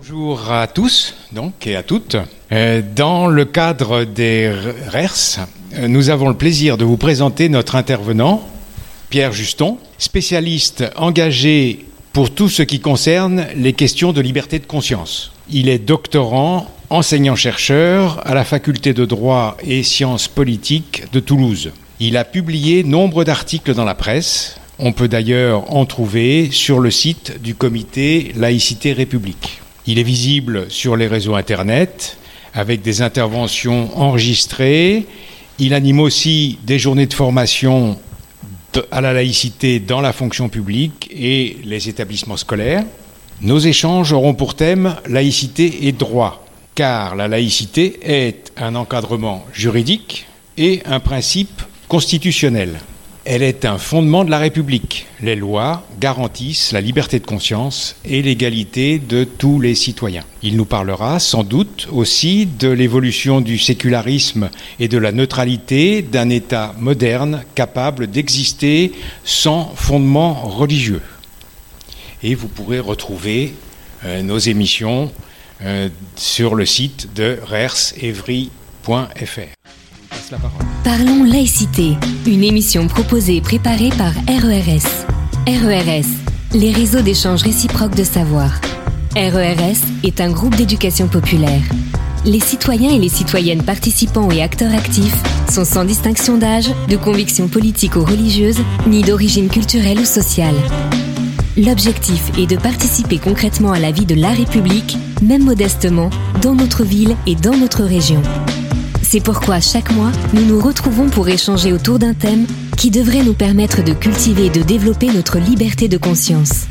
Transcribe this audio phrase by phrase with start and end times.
[0.00, 2.16] Bonjour à tous donc et à toutes.
[2.52, 5.40] Euh, dans le cadre des RERS,
[5.74, 8.46] euh, nous avons le plaisir de vous présenter notre intervenant,
[9.10, 15.32] Pierre Juston, spécialiste engagé pour tout ce qui concerne les questions de liberté de conscience.
[15.50, 21.72] Il est doctorant, enseignant-chercheur à la faculté de droit et sciences politiques de Toulouse.
[21.98, 24.60] Il a publié nombre d'articles dans la presse.
[24.78, 29.60] On peut d'ailleurs en trouver sur le site du comité Laïcité République.
[29.88, 32.18] Il est visible sur les réseaux Internet
[32.52, 35.06] avec des interventions enregistrées.
[35.58, 37.98] Il anime aussi des journées de formation
[38.90, 42.84] à la laïcité dans la fonction publique et les établissements scolaires.
[43.40, 46.44] Nos échanges auront pour thème laïcité et droit,
[46.74, 50.26] car la laïcité est un encadrement juridique
[50.58, 52.78] et un principe constitutionnel.
[53.30, 55.04] Elle est un fondement de la République.
[55.20, 60.24] Les lois garantissent la liberté de conscience et l'égalité de tous les citoyens.
[60.42, 64.48] Il nous parlera sans doute aussi de l'évolution du sécularisme
[64.80, 68.92] et de la neutralité d'un État moderne capable d'exister
[69.24, 71.02] sans fondement religieux.
[72.22, 73.52] Et vous pourrez retrouver
[74.06, 75.12] euh, nos émissions
[75.60, 79.57] euh, sur le site de rersevry.fr.
[80.84, 85.06] Parlons laïcité, une émission proposée et préparée par RERS.
[85.46, 86.06] RERS,
[86.54, 88.60] les réseaux d'échange réciproque de savoir.
[89.16, 91.62] RERS est un groupe d'éducation populaire.
[92.24, 97.48] Les citoyens et les citoyennes participants et acteurs actifs sont sans distinction d'âge, de conviction
[97.48, 100.56] politique ou religieuse, ni d'origine culturelle ou sociale.
[101.56, 106.10] L'objectif est de participer concrètement à la vie de la République, même modestement,
[106.42, 108.22] dans notre ville et dans notre région.
[109.10, 113.32] C'est pourquoi chaque mois, nous nous retrouvons pour échanger autour d'un thème qui devrait nous
[113.32, 116.66] permettre de cultiver et de développer notre liberté de conscience.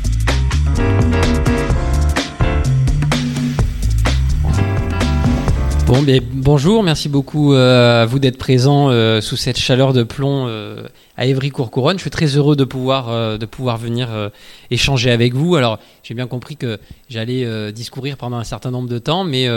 [5.88, 10.44] Bon, bonjour, merci beaucoup euh, à vous d'être présent euh, sous cette chaleur de plomb
[10.46, 10.86] euh,
[11.16, 11.96] à Évry-Courcouronne.
[11.96, 14.30] Je suis très heureux de pouvoir, de pouvoir venir
[14.70, 15.56] échanger avec vous.
[15.56, 19.48] Alors, j'ai bien compris que j'allais discourir pendant un certain nombre de temps, mais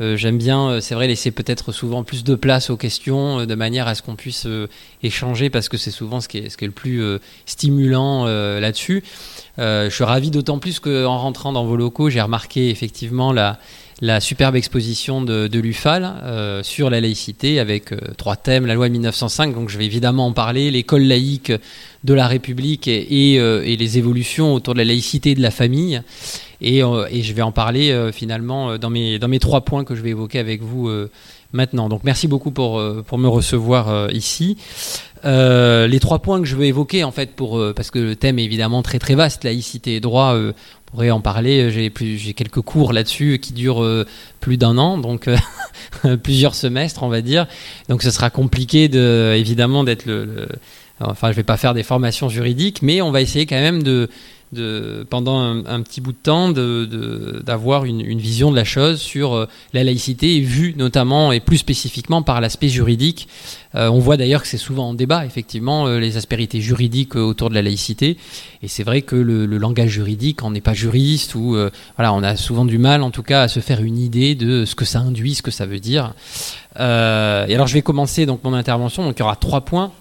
[0.00, 3.94] j'aime bien, c'est vrai, laisser peut-être souvent plus de place aux questions de manière à
[3.94, 4.46] ce qu'on puisse
[5.02, 7.02] échanger parce que c'est souvent ce qui est, ce qui est le plus
[7.46, 9.02] stimulant là-dessus.
[9.56, 13.58] je suis ravi d'autant plus qu'en rentrant dans vos locaux, j'ai remarqué effectivement la
[14.02, 18.88] la superbe exposition de, l'UFAL euh, sur la laïcité avec euh, trois thèmes, la loi
[18.88, 21.52] de 1905, donc je vais évidemment en parler, l'école laïque
[22.04, 26.02] de la République et, euh, les évolutions autour de la laïcité de la famille.
[26.60, 30.62] Et, je vais en parler finalement dans mes trois points que je vais évoquer avec
[30.62, 30.88] vous
[31.56, 31.88] maintenant.
[31.88, 34.56] Donc merci beaucoup pour, pour me recevoir ici.
[35.24, 38.44] les trois points que je veux évoquer, en fait, pour, parce que le thème est
[38.44, 40.36] évidemment très très vaste, laïcité et droit,
[40.86, 41.70] pourrait en parler.
[41.70, 44.06] J'ai quelques cours là-dessus qui durent euh,
[44.40, 47.46] plus d'un an, donc euh, plusieurs semestres, on va dire.
[47.88, 50.48] Donc ce sera compliqué de, évidemment d'être le,
[50.98, 54.08] Enfin, je vais pas faire des formations juridiques, mais on va essayer quand même de
[55.10, 59.84] pendant un, petit bout de temps d'avoir une, vision de la chose sur euh, la
[59.84, 63.28] laïcité, vue notamment et plus spécifiquement par l'aspect juridique.
[63.74, 67.50] Euh, on voit d'ailleurs que c'est souvent en débat, effectivement, euh, les aspérités juridiques autour
[67.50, 68.16] de la laïcité.
[68.62, 71.56] Et c'est vrai que le, langage juridique, on n'est pas juriste, ou
[71.96, 74.64] voilà, on a souvent du mal, en tout cas, à se faire une idée de
[74.64, 76.14] ce que ça induit, ce que ça veut dire.
[76.76, 79.04] et alors, je vais commencer donc mon intervention.
[79.04, 79.92] Donc, il y aura trois points.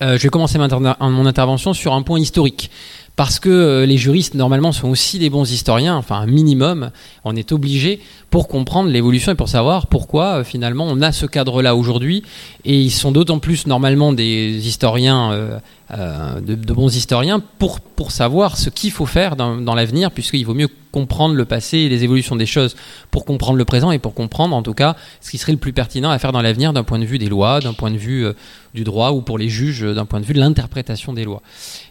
[0.00, 2.70] je vais commencer mon intervention sur un point historique
[3.16, 6.90] parce que euh, les juristes normalement sont aussi des bons historiens, enfin un minimum,
[7.24, 8.00] on est obligé
[8.32, 12.22] pour comprendre l'évolution et pour savoir pourquoi euh, finalement on a ce cadre-là aujourd'hui.
[12.64, 15.60] Et ils sont d'autant plus normalement des historiens,
[15.90, 20.46] euh, de, bons historiens, pour, pour savoir ce qu'il faut faire dans, dans l'avenir, puisqu'il
[20.46, 22.74] vaut mieux comprendre le passé et les évolutions des choses
[23.10, 25.72] pour comprendre le présent et pour comprendre en tout cas ce qui serait le plus
[25.72, 28.26] pertinent à faire dans l'avenir d'un point de vue des lois, d'un point de vue
[28.74, 31.42] du droit ou pour les juges d'un point de vue de l'interprétation des lois.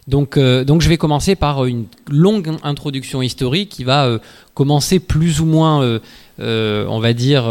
[0.08, 4.18] Donc, euh, donc je vais commencer par une longue introduction historique qui va euh,
[4.54, 5.82] commencer plus ou moins,
[6.40, 7.50] euh, on va dire,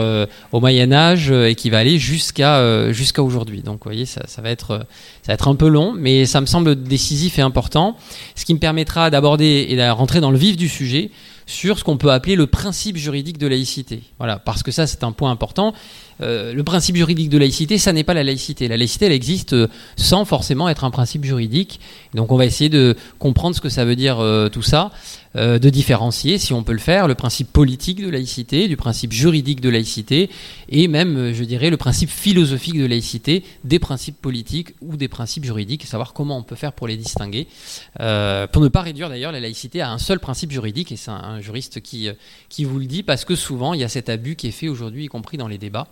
[0.52, 3.62] au Moyen Âge et qui va aller jusqu'à jusqu'à aujourd'hui.
[3.62, 4.86] Donc, vous voyez, ça, va être,
[5.24, 7.98] ça va être un peu long, mais ça me semble décisif et important,
[8.36, 11.12] ce qui me permettra d'aborder et de rentrer dans le vif du sujet
[11.52, 14.04] sur ce qu'on peut appeler le principe juridique de laïcité.
[14.18, 15.74] Voilà, parce que ça, c'est un point important.
[16.22, 18.68] Euh, le principe juridique de laïcité, ça n'est pas la laïcité.
[18.68, 21.80] La laïcité, elle existe euh, sans forcément être un principe juridique.
[22.14, 24.92] Donc on va essayer de comprendre ce que ça veut dire euh, tout ça.
[25.38, 29.14] Euh, de différencier, si on peut le faire, le principe politique de laïcité, du principe
[29.14, 30.30] juridique de laïcité,
[30.68, 35.08] et même, euh, je dirais, le principe philosophique de laïcité des principes politiques ou des
[35.08, 37.48] principes juridiques, savoir comment on peut faire pour les distinguer,
[38.02, 41.12] euh, pour ne pas réduire d'ailleurs la laïcité à un seul principe juridique, et c'est
[41.12, 42.10] un, juriste qui,
[42.50, 44.68] qui vous le dit, parce que souvent, il y a cet abus qui est fait
[44.68, 45.88] aujourd'hui, y compris dans les débats.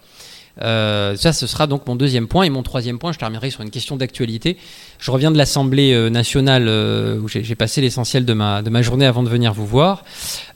[0.61, 2.43] Euh, ça, ce sera donc mon deuxième point.
[2.43, 4.57] Et mon troisième point, je terminerai sur une question d'actualité.
[4.99, 9.23] Je reviens de l'Assemblée euh, nationale euh, où j'ai passé l'essentiel de ma, journée avant
[9.23, 10.03] de venir vous voir,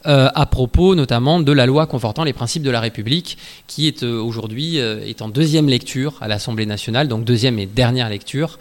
[0.05, 4.79] à propos notamment de la loi confortant les principes de la République, qui est aujourd'hui
[5.19, 8.59] en deuxième lecture à l'Assemblée nationale, donc deuxième et dernière lecture,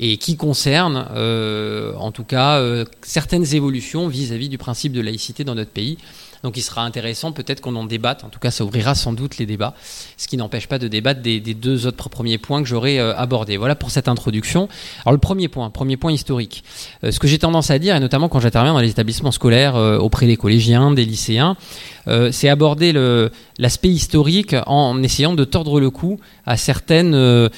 [0.00, 1.06] et qui concerne
[1.96, 2.60] en tout cas
[3.02, 5.96] certaines évolutions vis à -vis du principe de laïcité dans notre pays.
[6.44, 8.22] Donc il sera intéressant peut-être qu'on en débatte.
[8.22, 9.74] En tout cas, ça ouvrira sans doute les débats,
[10.18, 13.56] ce qui n'empêche pas de débattre des, deux autres premiers points que j'aurais euh, abordés.
[13.56, 14.68] Voilà pour cette introduction.
[15.06, 16.62] Alors le premier point, premier point historique.
[17.02, 19.76] Euh, ce que j'ai tendance à dire, et notamment quand j'interviens dans les établissements scolaires
[19.76, 21.56] euh, auprès des collégiens, des lycéens,
[22.32, 22.92] c'est aborder
[23.58, 27.48] l'aspect historique en essayant de tordre le cou à certaines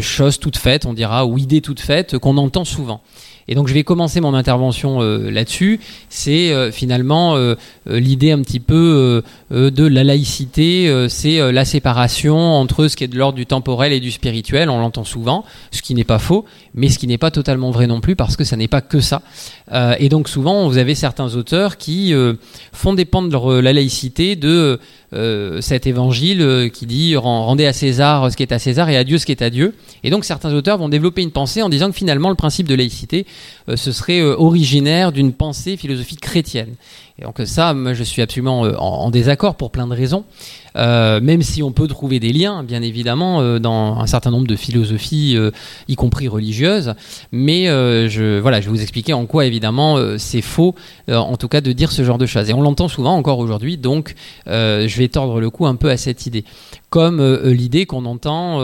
[0.00, 3.02] choses toutes faites, on dira, ou idées toutes faites qu'on entend souvent.
[3.48, 5.80] Et donc je vais commencer mon intervention euh, là-dessus.
[6.08, 7.54] C'est euh, finalement euh,
[7.86, 13.18] l'idée un petit peu de la laïcité, c'est la séparation entre ce qui est de
[13.18, 14.70] l'ordre du temporel et du spirituel.
[14.70, 16.44] On l'entend souvent, ce qui n'est pas faux,
[16.74, 19.00] mais ce qui n'est pas totalement vrai non plus parce que ça n'est pas que
[19.00, 19.22] ça.
[19.98, 22.14] et donc souvent vous avez certains auteurs qui
[22.72, 24.80] font dépendre la laïcité de
[25.14, 28.96] euh, cet évangile euh, qui dit rendez à César ce qui est à César et
[28.96, 29.74] à Dieu ce qui est à Dieu.
[30.02, 32.74] Et donc certains auteurs vont développer une pensée en disant que finalement le principe de
[32.74, 33.24] laïcité,
[33.68, 36.74] euh, ce serait originaire d'une pensée philosophique chrétienne.
[37.18, 40.24] Et donc ça, moi, je suis absolument en, désaccord pour plein de raisons.
[40.76, 44.48] Euh, même si on peut trouver des liens, bien évidemment, euh, dans un certain nombre
[44.48, 45.52] de philosophies, euh,
[45.86, 46.94] y compris religieuses.
[47.30, 50.74] Mais je, voilà, je vais vous expliquer en quoi, évidemment, c'est faux,
[51.08, 52.50] en tout cas, de dire ce genre de choses.
[52.50, 54.14] Et on l'entend souvent encore aujourd'hui, donc
[54.46, 56.44] je vais tordre le cou un peu à cette idée.
[56.90, 58.60] Comme l'idée qu'on entend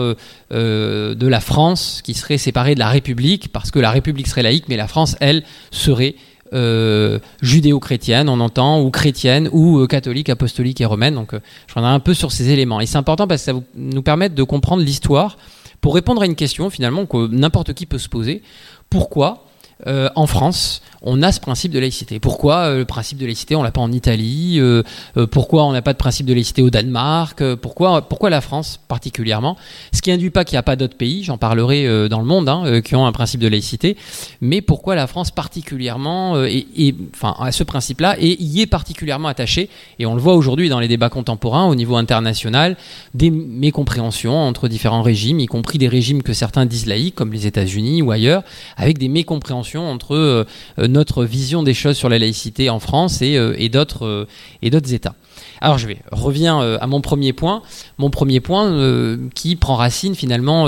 [0.51, 4.65] de la France qui serait séparée de la République, parce que la République serait laïque,
[4.67, 6.15] mais la France, elle, serait
[6.53, 11.15] euh, judéo-chrétienne, on entend, ou chrétienne, ou euh, catholique, apostolique et romaine.
[11.15, 12.79] Donc, euh, je reviendrai un peu sur ces éléments.
[12.81, 15.37] Et c'est important parce que ça va nous permettre de comprendre l'histoire
[15.79, 18.43] pour répondre à une question finalement que n'importe qui peut se poser.
[18.89, 19.45] Pourquoi
[19.87, 22.19] euh, en France, on a ce principe de laïcité.
[22.19, 24.83] Pourquoi euh, le principe de laïcité, on l'a pas en Italie euh,
[25.31, 29.57] Pourquoi on n'a pas de principe de laïcité au Danemark pourquoi, pourquoi la France particulièrement?
[29.93, 32.47] Ce qui induit pas qu'il n'y a pas d'autres pays, j'en parlerai dans le monde,
[32.49, 33.97] hein, qui ont un principe de laïcité,
[34.41, 39.69] mais pourquoi la France particulièrement, et, enfin, à ce principe-là, et y est particulièrement attachée,
[39.99, 42.77] et on le voit aujourd'hui dans les débats contemporains au niveau international,
[43.13, 47.47] des mécompréhensions entre différents régimes, y compris des régimes que certains disent laïcs, comme les
[47.47, 48.43] États-Unis ou ailleurs,
[48.77, 50.45] avec des mécompréhensions entre euh,
[50.77, 53.55] notre vision des choses sur la laïcité en France et, euh,
[54.01, 54.25] euh,
[54.61, 55.15] et d'autres États.
[55.61, 57.61] Alors je vais reviens à mon premier point,
[57.99, 60.65] mon premier point qui prend racine finalement,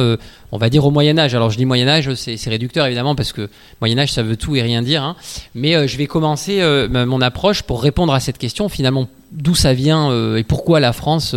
[0.51, 1.34] on va dire au Moyen Âge.
[1.34, 3.50] Alors je dis Moyen Âge, c'est réducteur évidemment parce que
[3.81, 5.16] Moyen Âge ça veut tout et rien dire, hein.
[5.56, 6.62] mais je vais commencer
[6.92, 11.36] mon approche pour répondre à cette question finalement d'où ça vient et pourquoi la France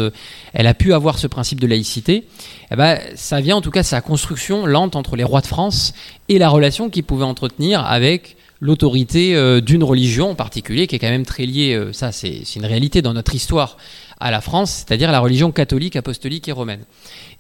[0.53, 2.25] elle a pu avoir ce principe de laïcité.
[2.71, 5.47] Eh ben, ça vient en tout cas de sa construction lente entre les rois de
[5.47, 5.95] France
[6.29, 10.99] et la relation qu'ils pouvaient entretenir avec l'autorité euh, d'une religion en particulier, qui est
[10.99, 13.77] quand même très liée, euh, ça c'est une réalité dans notre histoire,
[14.19, 16.85] à la France, c'est-à-dire la religion catholique, apostolique et romaine.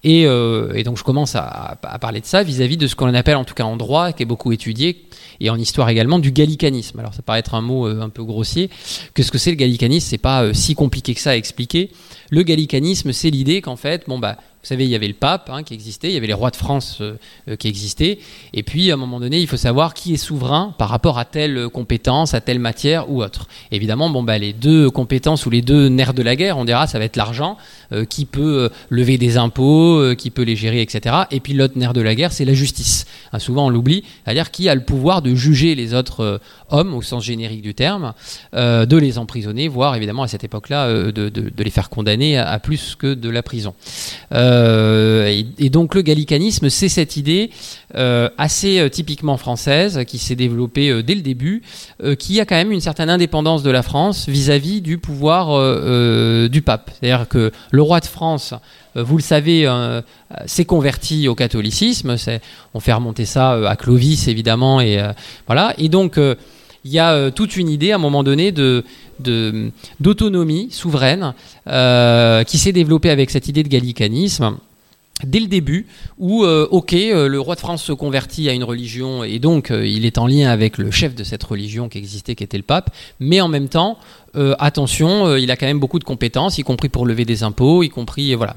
[0.04, 3.44] Et, euh, donc je commence à, parler de ça vis-à-vis de ce qu'on appelle en
[3.44, 5.06] tout cas en droit, qui est beaucoup étudié,
[5.40, 6.98] et en histoire également, du gallicanisme.
[7.00, 8.68] Alors ça paraît être un mot un peu grossier.
[9.14, 10.06] Qu'est-ce que c'est le gallicanisme?
[10.10, 11.90] C'est pas si compliqué que ça à expliquer.
[12.30, 14.36] Le gallicanisme, c'est l'idée qu'en fait, bon bah
[14.66, 16.50] vous savez, il y avait le pape hein, qui existait, il y avait les rois
[16.50, 17.14] de France euh,
[17.48, 18.18] euh, qui existaient,
[18.52, 21.24] et puis à un moment donné, il faut savoir qui est souverain par rapport à
[21.24, 23.46] telle compétence, à telle matière ou autre.
[23.70, 26.88] Évidemment, bon, bah, les deux compétences ou les deux nerfs de la guerre, on dira,
[26.88, 27.58] ça va être l'argent,
[27.92, 31.14] euh, qui peut lever des impôts, qui peut les gérer, etc.
[31.30, 33.06] Et puis l'autre nerf de la guerre, c'est la justice.
[33.32, 37.02] Hein, souvent, on l'oublie, c'est-à-dire qui a le pouvoir de juger les autres hommes, au
[37.02, 38.14] sens générique du terme,
[38.52, 41.30] de les emprisonner, voire évidemment à cette époque-là, de,
[41.62, 43.74] les faire condamner à, plus que de la prison.
[44.56, 47.50] Et, donc le gallicanisme, c'est cette idée
[47.94, 51.62] euh, assez euh, typiquement française qui s'est développée dès le début,
[52.18, 55.48] qui a quand même une certaine indépendance de la France vis-à-vis du pouvoir
[56.48, 56.90] du pape.
[56.92, 58.54] C'est-à-dire que le roi de France
[58.94, 59.70] vous le savez,
[60.46, 62.16] s'est converti au catholicisme.
[62.74, 65.02] On fait remonter ça à Clovis, évidemment, et
[65.46, 65.74] voilà.
[65.78, 66.18] Et donc,
[66.86, 68.52] il y a toute une idée, à un moment donné,
[70.00, 71.34] d'autonomie souveraine
[71.66, 74.56] euh, qui s'est développée avec cette idée de gallicanisme
[75.24, 75.86] dès le début
[76.18, 79.70] où, euh, ok, euh, le roi de France se convertit à une religion et donc
[79.70, 82.56] euh, il est en lien avec le chef de cette religion qui existait, qui était
[82.56, 82.90] le pape,
[83.20, 83.98] mais en même temps,
[84.58, 87.88] attention, il a quand même beaucoup de compétences, y compris pour lever des impôts, y
[87.88, 88.56] compris, voilà,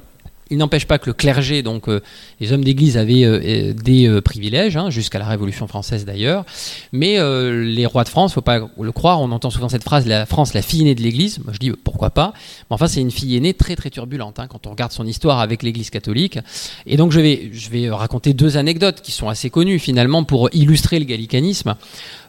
[0.49, 2.01] il n'empêche pas que le clergé, donc euh,
[2.39, 6.45] les hommes d'église, avaient euh, euh, des privilèges, hein, jusqu'à la Révolution française d'ailleurs.
[6.91, 10.25] Mais les rois de France, faut pas le croire, on entend souvent cette phrase la
[10.25, 11.39] France, la fille aînée de l'Église.
[11.43, 12.33] Moi je dis pourquoi pas?
[12.35, 15.39] Mais enfin, c'est une fille aînée très très turbulente hein, quand on regarde son histoire
[15.39, 16.39] avec l'Église catholique.
[16.85, 20.49] Et donc je vais, je vais raconter deux anecdotes qui sont assez connues finalement pour
[20.53, 21.75] illustrer le gallicanisme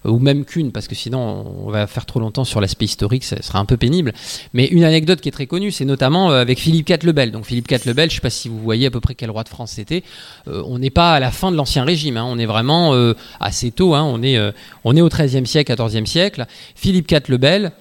[0.04, 1.20] ou même qu'une, parce que sinon
[1.66, 4.12] on va faire trop longtemps sur l'aspect historique, ça sera un peu pénible.
[4.54, 7.32] Mais une anecdote qui est très connue, c'est notamment avec Philippe IV le Bel.
[7.32, 9.14] Donc Philippe IV le Bel, je ne sais pas si vous voyez à peu près
[9.14, 10.02] quel roi de France c'était.
[10.48, 12.26] Euh, on n'est pas à la fin de l'Ancien Régime, hein.
[12.26, 14.02] on est vraiment euh, assez tôt, hein.
[14.02, 14.52] on, est, euh,
[14.84, 16.46] on est au XIIIe siècle, XIVe siècle.
[16.74, 17.72] Philippe IV le Bel,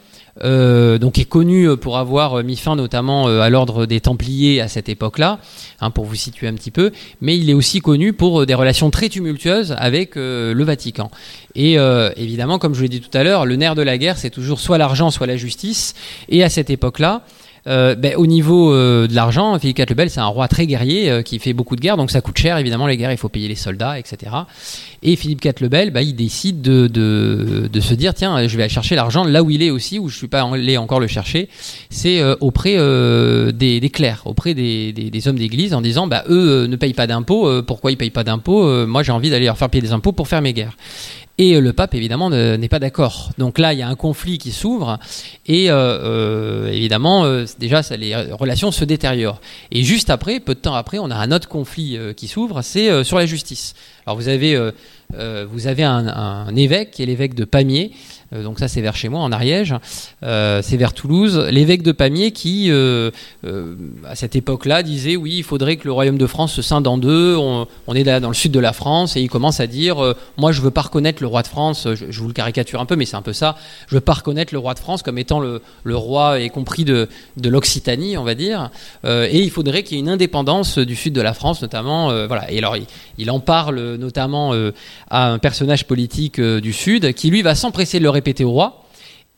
[0.43, 5.39] donc est connu pour avoir mis fin notamment à l'ordre des Templiers à cette époque-là,
[5.81, 6.91] hein, pour vous situer un petit peu,
[7.21, 11.11] mais il est aussi connu pour des relations très tumultueuses avec le Vatican.
[11.55, 11.77] Et
[12.15, 14.59] évidemment, comme je l'ai dit tout à l'heure, le nerf de la guerre, c'est toujours
[14.59, 15.93] soit l'argent, soit la justice,
[16.29, 17.23] et à cette époque-là,
[17.67, 20.67] euh, ben, au niveau euh, de l'argent, Philippe IV le Bel, c'est un roi très
[20.67, 23.17] guerrier euh, qui fait beaucoup de guerres, donc ça coûte cher évidemment les guerres, il
[23.17, 24.31] faut payer les soldats, etc.
[25.03, 28.69] Et Philippe IV le Bel, ben, il décide de, se dire tiens, je vais aller
[28.69, 31.49] chercher l'argent là où il est aussi, où je suis pas allé encore le chercher,
[31.89, 32.75] c'est auprès
[33.53, 37.91] des, clercs, auprès des, hommes d'église, en disant bah eux ne payent pas d'impôts, pourquoi
[37.91, 40.41] ils payent pas d'impôts Moi j'ai envie d'aller leur faire payer des impôts pour faire
[40.41, 40.75] mes guerres.
[41.39, 43.31] Et euh, le pape, évidemment, n'est pas d'accord.
[43.37, 44.99] Donc là, il y a un conflit qui s'ouvre.
[45.47, 47.25] Et euh, euh, évidemment,
[47.57, 49.39] déjà, les relations se détériorent.
[49.71, 53.03] Et juste après, peu de temps après, on a un autre conflit qui s'ouvre, c'est
[53.03, 53.73] sur la justice.
[54.05, 54.59] Alors vous avez,
[55.13, 57.91] vous avez un, un évêque, qui est l'évêque de Pamiers,
[58.31, 59.75] donc ça c'est vers chez moi en Ariège,
[60.23, 61.47] euh, c'est vers Toulouse.
[61.49, 63.09] L'évêque de Pamiers qui, euh,
[64.05, 66.97] à cette époque-là, disait oui, il faudrait que le royaume de France se scinde en
[66.97, 67.35] deux.
[67.35, 70.51] On, est là dans le sud de la France et il commence à dire moi
[70.51, 71.87] je veux pas reconnaître le roi de France.
[71.95, 73.55] Je, vous le caricature un peu, mais c'est un peu ça.
[73.87, 77.07] Je veux pas reconnaître le roi de France comme étant le, roi y compris de,
[77.43, 78.69] l'Occitanie, on va dire.
[79.05, 82.27] et il faudrait qu'il y ait une indépendance du sud de la France, notamment.
[82.27, 82.51] voilà.
[82.51, 82.85] Et alors il,
[83.17, 84.53] il en parle notamment
[85.09, 88.85] à un personnage politique du sud qui lui va s'empresser de le répéter au roi.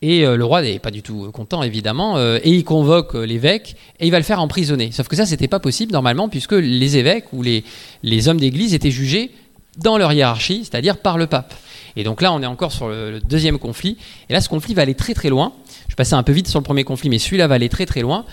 [0.03, 3.23] Et euh, le roi n'est pas du tout content, évidemment, euh, et il convoque euh,
[3.23, 4.91] l'évêque et il va le faire emprisonner.
[4.91, 7.63] Sauf que ça, c'était pas possible normalement, puisque les évêques ou les,
[8.01, 9.29] les hommes d'église étaient jugés
[9.77, 11.53] dans leur hiérarchie, c'est-à-dire par le pape.
[11.95, 13.97] Et donc là, on est encore sur le, deuxième conflit.
[14.29, 15.53] Et là, ce conflit va aller très très loin.
[15.88, 18.01] Je passais un peu vite sur le premier conflit, mais celui-là va aller très très
[18.01, 18.25] loin,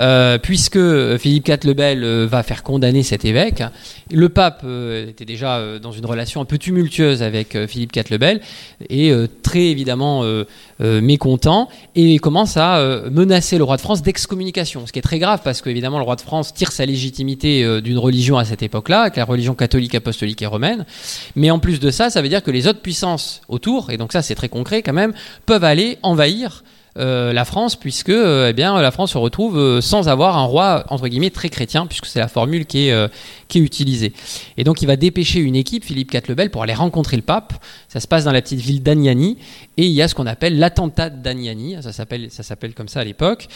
[0.00, 0.78] euh, puisque
[1.18, 3.62] Philippe IV le Bel euh, va faire condamner cet évêque.
[4.10, 8.18] Le pape euh, était déjà dans une relation un peu tumultueuse avec Philippe IV le
[8.18, 8.40] Bel,
[8.88, 10.24] et très évidemment
[10.80, 15.40] mécontent, et commence à menacer le roi de France d'excommunication, ce qui est très grave,
[15.44, 19.16] parce qu'évidemment le roi de France tire sa légitimité d'une religion à cette époque-là, avec
[19.16, 20.84] la religion catholique, apostolique et romaine,
[21.36, 24.12] mais en plus de ça, ça veut dire que les autres puissances autour, et donc
[24.12, 25.12] ça c'est très concret quand même,
[25.46, 26.62] peuvent aller envahir
[26.98, 30.44] euh, la France, puisque euh, eh bien, la France se retrouve euh, sans avoir un
[30.44, 33.10] roi, entre guillemets, très chrétien, puisque c'est la formule qui est,
[33.48, 34.12] qui est utilisée.
[34.56, 37.22] Et donc il va dépêcher une équipe, Philippe IV le Bel, pour aller rencontrer le
[37.22, 37.54] pape.
[37.88, 39.38] Ça se passe dans la petite ville d'Agnani,
[39.76, 43.48] et il y a ce qu'on appelle l'attentat d'Agnani, ça s'appelle, comme ça à l'époque,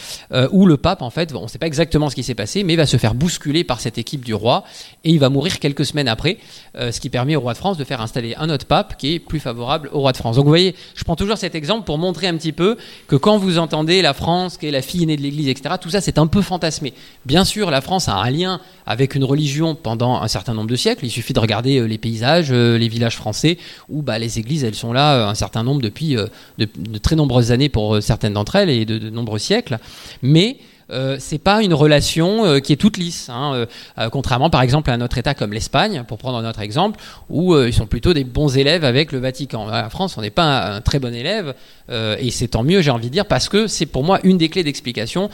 [0.51, 2.75] où le pape, en fait, on ne sait pas exactement ce qui s'est passé, mais
[2.75, 4.63] va se faire bousculer par cette équipe du roi,
[5.03, 6.37] et il va mourir quelques semaines après,
[6.75, 9.19] ce qui permet au roi de France de faire installer un autre pape qui est
[9.19, 10.35] plus favorable au roi de France.
[10.35, 12.77] Donc vous voyez, je prends toujours cet exemple pour montrer un petit peu
[13.07, 15.89] que quand vous entendez la France, qui est la fille aînée de l'Église, etc., tout
[15.89, 16.93] ça c'est un peu fantasmé.
[17.25, 20.77] Bien sûr, la France a un lien avec une religion pendant un certain nombre de
[20.77, 21.03] siècles.
[21.05, 23.57] Il suffit de regarder euh, les paysages, euh, les villages français,
[23.89, 26.69] où bah, les églises, elles sont là euh, un certain nombre depuis de,
[26.99, 29.77] très nombreuses années pour certaines d'entre elles et de, de nombreux siècles.
[30.21, 30.55] Mais
[30.89, 33.29] euh, c'est pas une relation euh, qui est toute lisse.
[33.29, 33.67] Hein,
[33.97, 36.99] euh, contrairement par exemple à un autre État comme l'Espagne, pour prendre un autre exemple,
[37.29, 39.67] où ils sont plutôt des bons élèves avec le Vatican.
[39.67, 41.53] La France, on n'est pas un, très bon élève,
[41.89, 44.49] et c'est tant mieux, j'ai envie de dire, parce que c'est pour moi une des
[44.49, 45.29] clés d'explication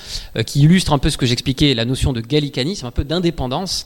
[0.46, 3.86] qui illustre un peu ce que j'expliquais, la notion de gallicanisme, un peu d'indépendance,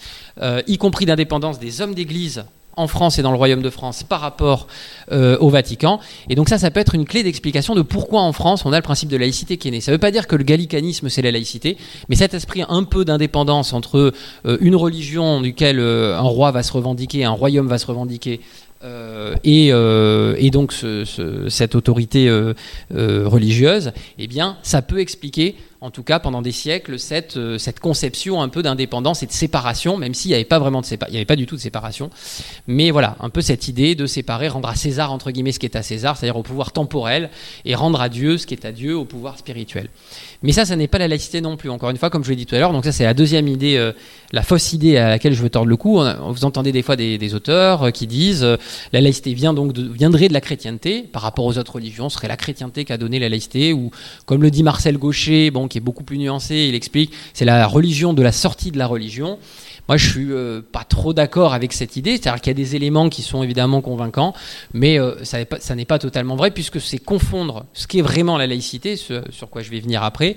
[0.68, 2.46] y compris d'indépendance des hommes d'Église
[2.78, 4.68] en France et dans le Royaume de France par rapport
[5.12, 6.00] euh, au Vatican.
[6.30, 8.78] Et donc ça, ça peut être une clé d'explication de pourquoi en France on a
[8.78, 9.82] le principe de laïcité qui est né.
[9.82, 12.84] Ça ne veut pas dire que le gallicanisme c'est la laïcité, mais cet esprit un
[12.84, 14.14] peu d'indépendance entre
[14.46, 18.40] euh, une religion duquel euh, un roi va se revendiquer, un royaume va se revendiquer,
[19.44, 19.72] et,
[20.52, 21.04] donc ce,
[21.50, 22.30] cette autorité
[22.92, 27.80] religieuse, eh bien, ça peut expliquer en tout cas pendant des siècles, cette, euh, cette
[27.80, 31.12] conception un peu d'indépendance et de séparation, même s'il n'y avait pas vraiment de séparation,
[31.12, 32.10] il n'y avait pas du tout de séparation.
[32.68, 35.68] Mais voilà, un peu cette idée de séparer, rendre à César, entre guillemets, ce qui
[35.68, 37.30] est à César, c'est-à-dire au pouvoir temporel,
[37.66, 39.90] et rendre à Dieu ce qui est à Dieu, au pouvoir spirituel.
[40.42, 42.36] Mais ça, ça n'est pas la laïcité non plus, encore une fois, comme je l'ai
[42.36, 42.74] dit tout à l'heure.
[42.74, 43.92] Donc ça, c'est la deuxième idée, euh,
[44.32, 46.02] la fausse idée à laquelle je veux tordre le cou.
[46.30, 48.46] Vous entendez des fois des, auteurs euh, qui disent
[48.94, 52.28] la laïcité vient donc viendrait de la chrétienté par rapport aux autres religions, ce serait
[52.28, 53.92] la chrétienté qui a donné la laïcité, ou
[54.26, 57.68] comme le dit Marcel Gaucher, bon, qui est beaucoup plus nuancé, il explique, c'est la
[57.68, 59.40] religion de la sortie de la religion.
[59.88, 62.76] Moi, je suis euh, pas trop d'accord avec cette idée, c'est-à-dire qu'il y a des
[62.76, 64.34] éléments qui sont évidemment convaincants,
[64.74, 68.48] mais euh, ça n'est pas, totalement vrai puisque c'est confondre ce qui est vraiment la
[68.48, 70.36] laïcité, ce, sur quoi je vais venir après,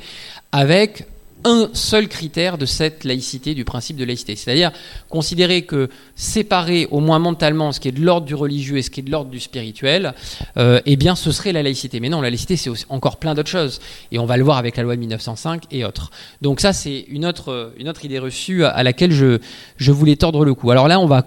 [0.53, 1.07] avec
[1.45, 4.37] un seul critère de cette laïcité, du principe de laïcité.
[4.37, 4.73] C'est-à-dire
[5.09, 8.91] considérer que séparer au moins mentalement ce qui est de l'ordre du religieux et ce
[8.91, 10.15] qui est de l'ordre du spirituel,
[10.57, 12.01] euh, eh bien ce serait la laïcité.
[12.01, 13.81] Mais non, la laïcité c'est encore plein d'autres choses.
[14.13, 16.11] Et on va le voir avec la loi de 1905 et autres.
[16.43, 19.39] Donc ça c'est une autre, idée reçue à laquelle je,
[19.77, 20.71] je voulais tordre le cou.
[20.71, 21.27] Alors là on va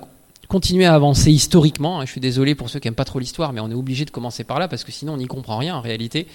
[0.54, 2.00] continuer à avancer historiquement.
[2.00, 2.06] Hein.
[2.06, 4.12] Je suis désolé pour ceux qui n'aiment pas trop l'histoire, mais on est obligé de
[4.12, 6.28] commencer par là parce que sinon on n'y comprend rien en réalité.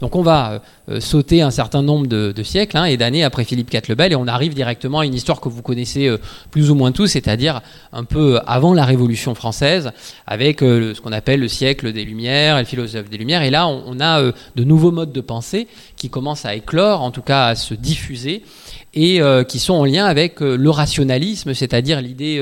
[0.00, 0.58] Donc on va euh,
[0.88, 4.10] euh, sauter un certain nombre de, siècles hein, et d'années après Philippe IV le Bel
[4.10, 6.18] et on arrive directement à une histoire que vous connaissez euh,
[6.50, 7.60] plus ou moins tous, c'est-à-dire
[7.92, 9.92] un peu avant la Révolution française,
[10.26, 13.42] avec ce qu'on appelle le siècle des Lumières, le philosophe des Lumières.
[13.42, 17.12] Et là, on, on a de nouveaux modes de pensée qui commencent à éclore, en
[17.12, 18.42] tout cas à se diffuser
[18.92, 22.40] et euh, qui sont en lien avec euh, le rationalisme, c'est-à-dire l'idée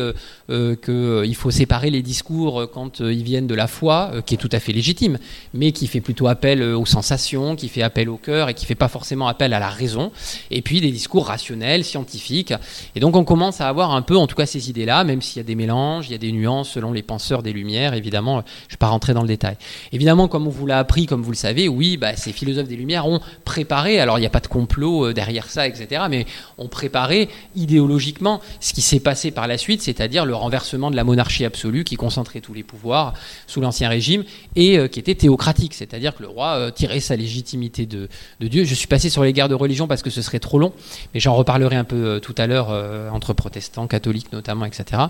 [0.51, 4.49] euh, qu'il faut séparer les discours quand ils viennent de la foi, qui est tout
[4.53, 5.19] à fait légitime,
[5.53, 8.75] mais qui fait plutôt appel aux sensations, qui fait appel au cœur et qui fait
[8.75, 10.11] pas forcément appel à la raison,
[10.51, 12.55] et puis des discours rationnels, scientifiques.
[12.95, 15.37] Et donc on commence à avoir un peu, en tout cas, ces idées-là, même s'il
[15.37, 18.41] y a des mélanges, il y a des nuances selon les penseurs des Lumières, évidemment,
[18.41, 19.57] je ne vais pas rentrer dans le détail.
[19.93, 22.77] Évidemment, comme on vous l'a appris, comme vous le savez, oui, bah, ces philosophes des
[22.77, 26.25] Lumières ont préparé, alors il n'y a pas de complot derrière ça, etc., mais
[26.59, 31.05] ont préparé idéologiquement ce qui s'est passé par la suite, c'est-à-dire le renversement de la
[31.05, 33.15] monarchie absolue qui concentrait tous les pouvoirs
[33.47, 34.25] sous l'Ancien Régime
[34.57, 38.09] et euh, qui était théocratique, c'est-à-dire que le roi euh, tirait sa légitimité de,
[38.41, 38.65] Dieu.
[38.65, 40.73] Je suis passé sur les guerres de religion parce que ce serait trop long,
[41.15, 42.69] mais j'en reparlerai un peu euh, tout à l'heure
[43.13, 45.03] entre protestants, catholiques notamment, etc.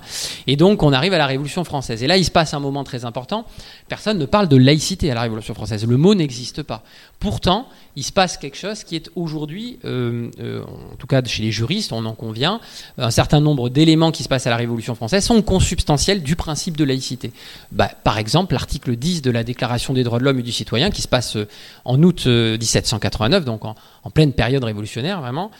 [0.46, 2.02] Et donc on arrive à la Révolution française.
[2.02, 3.44] Et là, il se passe un moment très important.
[3.88, 5.86] Personne ne parle de laïcité à la Révolution française.
[5.86, 6.82] Le mot n'existe pas.
[7.20, 7.68] Pourtant,
[7.98, 11.50] il se passe quelque chose qui est aujourd'hui, euh, euh, en tout cas chez les
[11.50, 12.60] juristes, on en convient,
[12.96, 16.76] un certain nombre d'éléments qui se passent à la Révolution française sont consubstantiels du principe
[16.76, 17.32] de laïcité.
[17.72, 20.90] Bah, par exemple, l'article 10 de la Déclaration des droits de l'homme et du citoyen,
[20.90, 21.48] qui se passe euh,
[21.84, 23.74] en août 1789, donc en,
[24.14, 25.50] pleine période révolutionnaire vraiment,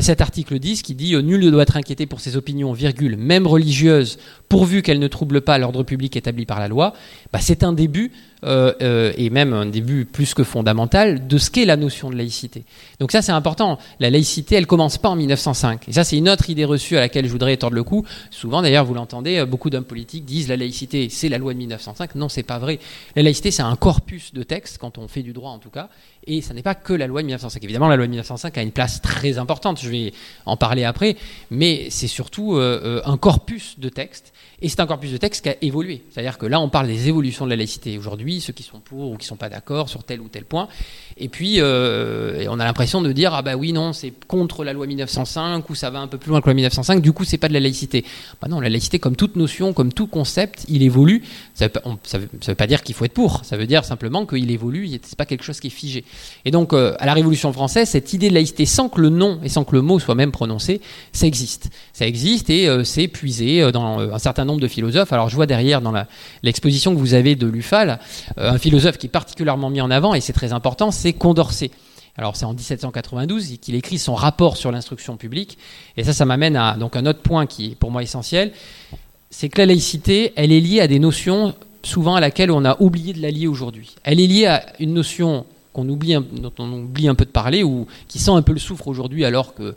[0.00, 3.46] cet article 10 qui dit Nul ne doit être inquiété pour ses opinions, virgule, même
[3.46, 6.94] religieuses, pourvu qu'elles ne troublent pas l'ordre public établi par la loi,
[7.32, 8.10] bah, c'est un début
[8.44, 12.16] euh, euh, et même un début plus que fondamental de ce qu'est la notion de
[12.16, 12.64] laïcité.
[12.98, 13.78] Donc ça c'est important.
[14.00, 15.88] La laïcité, elle commence pas en 1905.
[15.88, 18.04] Et ça c'est une autre idée reçue à laquelle je voudrais tordre le cou.
[18.32, 21.58] Souvent d'ailleurs, vous l'entendez, euh, beaucoup d'hommes politiques disent la laïcité c'est la loi de
[21.58, 22.16] 1905.
[22.16, 22.80] Non, c'est pas vrai.
[23.14, 25.88] La laïcité c'est un corpus de textes quand on fait du droit en tout cas.
[26.26, 27.62] Et ça n'est pas que la loi de 1905.
[27.62, 29.80] Évidemment, la loi de 1905 a une place très importante.
[29.80, 30.12] Je vais
[30.46, 31.16] en parler après,
[31.52, 35.56] mais c'est surtout un corpus de textes et c'est un corpus de texte qui a
[35.60, 36.04] évolué.
[36.10, 39.10] C'est-à-dire que là, on parle des évolutions de la laïcité aujourd'hui, ceux qui sont pour
[39.10, 40.68] ou qui ne sont pas d'accord sur tel ou tel point.
[41.22, 44.72] Et puis, euh, on a l'impression de dire ah bah oui, non, c'est contre la
[44.72, 47.00] loi 1905 ou ça va un peu plus loin que la loi 1905.
[47.00, 48.04] Du coup, c'est pas de la laïcité.
[48.40, 51.22] Bah non, la laïcité, comme toute notion, comme tout concept, il évolue.
[51.54, 53.44] Ça ne veut, pas dire qu'il faut être pour.
[53.44, 54.98] Ça veut dire simplement qu'il évolue.
[55.04, 56.04] C'est pas quelque chose qui est figé.
[56.44, 59.38] Et donc, euh, à la Révolution française, cette idée de laïcité, sans que le nom
[59.44, 60.80] et sans que le mot soit même prononcé,
[61.12, 61.70] ça existe.
[61.92, 65.12] Ça existe et euh, c'est puisé dans un certain nombre de philosophes.
[65.12, 65.94] Alors je vois derrière dans
[66.42, 68.00] l'exposition que vous avez de l'UFAL,
[68.36, 71.70] un philosophe qui est particulièrement mis en avant, et c'est très important, c'est Condorcet.
[72.16, 75.56] Alors c'est en 1792 qu'il écrit son rapport sur l'instruction publique,
[75.96, 78.52] et ça, ça m'amène à un autre point qui est pour moi essentiel,
[79.30, 82.80] c'est que la laïcité, elle est liée à des notions souvent à laquelle on a
[82.80, 83.96] oublié de la lier aujourd'hui.
[84.04, 87.62] Elle est liée à une notion qu'on oublie, dont on oublie un peu de parler
[87.62, 89.74] ou qui sent un peu le souffre aujourd'hui alors qu'il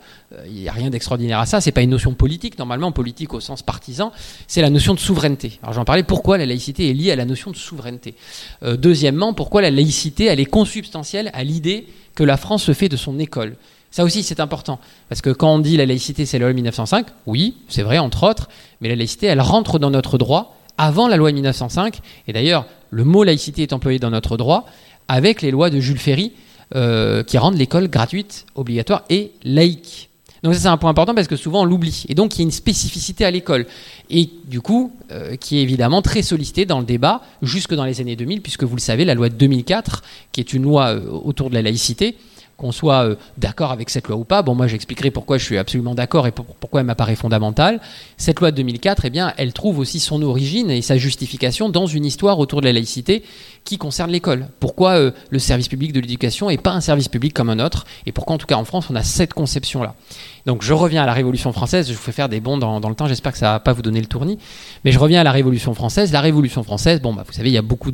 [0.49, 1.61] n'y euh, a rien d'extraordinaire à ça.
[1.61, 4.11] C'est pas une notion politique, normalement politique au sens partisan,
[4.47, 5.59] c'est la notion de souveraineté.
[5.63, 8.15] Alors j'en parlais, pourquoi la laïcité est liée à la notion de souveraineté?
[8.63, 12.89] Euh, Deuxièmement, pourquoi la laïcité, elle est consubstantielle à l'idée que la France se fait
[12.89, 13.55] de son école?
[13.89, 14.79] Ça aussi, c'est important.
[15.07, 17.97] Parce que quand on dit la laïcité, c'est la loi de 1905, oui, c'est vrai,
[17.97, 18.49] entre autres,
[18.81, 21.99] mais la laïcité, elle rentre dans notre droit avant la loi de 1905.
[22.27, 24.65] Et d'ailleurs, le mot laïcité est employé dans notre droit
[25.07, 26.31] avec les lois de Jules Ferry
[26.75, 30.09] euh, qui rendent l'école gratuite, obligatoire et laïque.
[30.41, 32.05] Donc ça c'est un point important parce que souvent on l'oublie.
[32.09, 33.67] Et donc il y a une spécificité à l'école.
[34.09, 38.01] Et du coup, euh, qui est évidemment très sollicitée dans le débat jusque dans les
[38.01, 41.07] années 2000, puisque vous le savez, la loi de 2004, qui est une loi euh,
[41.09, 42.15] autour de la laïcité,
[42.57, 44.41] qu'on soit d'accord avec cette loi ou pas.
[44.41, 47.81] Bon, moi j'expliquerai pourquoi je suis absolument d'accord et pourquoi elle m'apparaît fondamentale.
[48.17, 51.85] Cette loi de 2004, eh bien, elle trouve aussi son origine et sa justification dans
[51.85, 53.23] une histoire autour de la laïcité
[53.65, 54.47] qui concerne l'école.
[54.59, 57.85] Pourquoi euh, le service public de l'éducation n'est pas un service public comme un autre
[58.05, 59.95] et pourquoi en tout cas en France on a cette conception-là.
[60.45, 62.95] Donc je reviens à la Révolution française, je vous fais faire des bons dans, le
[62.95, 64.37] temps, j'espère que ça va pas vous donner le tournis,
[64.83, 66.11] mais je reviens à la Révolution française.
[66.11, 67.89] La Révolution française, bon, bah, vous savez, il y a beaucoup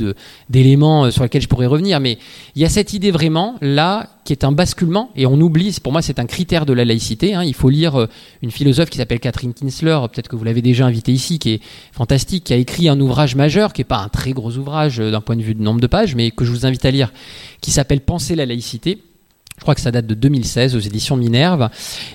[0.49, 2.17] d'éléments euh, sur lesquels je pourrais revenir, mais
[2.55, 5.91] il y a cette idée vraiment là qui est un basculement, et on oublie, pour
[5.93, 7.43] moi c'est un critère de la laïcité, hein.
[7.43, 8.07] il faut lire euh,
[8.43, 11.62] une philosophe qui s'appelle Catherine Kinsler, peut-être que vous l'avez déjà invitée ici, qui est
[11.91, 15.21] fantastique, qui a écrit un ouvrage majeur, qui n'est pas un très gros ouvrage d'un
[15.21, 17.12] point de vue de nombre de pages, mais que je vous invite à lire,
[17.62, 19.00] qui s'appelle Penser la laïcité
[19.62, 21.69] je crois que ça date de 2016 aux éditions Minerve.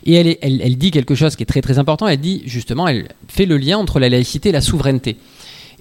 [0.05, 2.09] Et elle, elle, dit quelque chose qui est très très important.
[2.09, 5.17] Elle dit justement, elle fait le lien entre la laïcité et la souveraineté.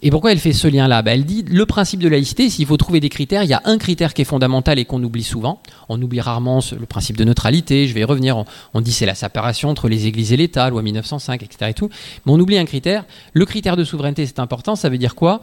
[0.03, 1.01] Et pourquoi elle fait ce lien-là?
[1.01, 3.63] Ben, Elle dit le principe de laïcité, s'il faut trouver des critères, il y a
[3.65, 5.59] un critère qui est fondamental et qu'on oublie souvent.
[5.89, 8.37] On oublie rarement le principe de neutralité, je vais y revenir.
[8.37, 11.71] On, on dit c'est la séparation entre les églises et l'État, loi 1905, etc.
[11.71, 11.89] Et tout.
[12.25, 13.05] Mais on oublie un critère.
[13.33, 14.75] Le critère de souveraineté, c'est important.
[14.75, 15.41] Ça veut dire quoi?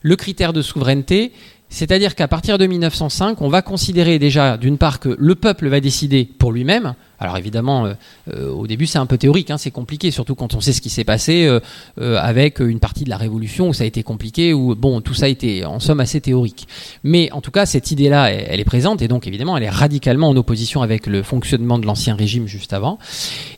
[0.00, 1.32] Le critère de souveraineté,
[1.70, 5.80] c'est-à-dire qu'à partir de 1905, on va considérer déjà, d'une part, que le peuple va
[5.80, 6.94] décider pour lui-même.
[7.20, 7.94] Alors évidemment, euh,
[8.32, 10.80] euh, au début, c'est un peu théorique, hein, c'est compliqué, surtout quand on sait ce
[10.80, 14.54] qui s'est passé euh, avec une partie de la Révolution où ça a été compliqué,
[14.54, 16.68] où bon, tout ça a été en somme assez théorique.
[17.02, 19.68] Mais en tout cas, cette idée-là, elle, elle est présente et donc évidemment, elle est
[19.68, 22.98] radicalement en opposition avec le fonctionnement de l'ancien régime juste avant.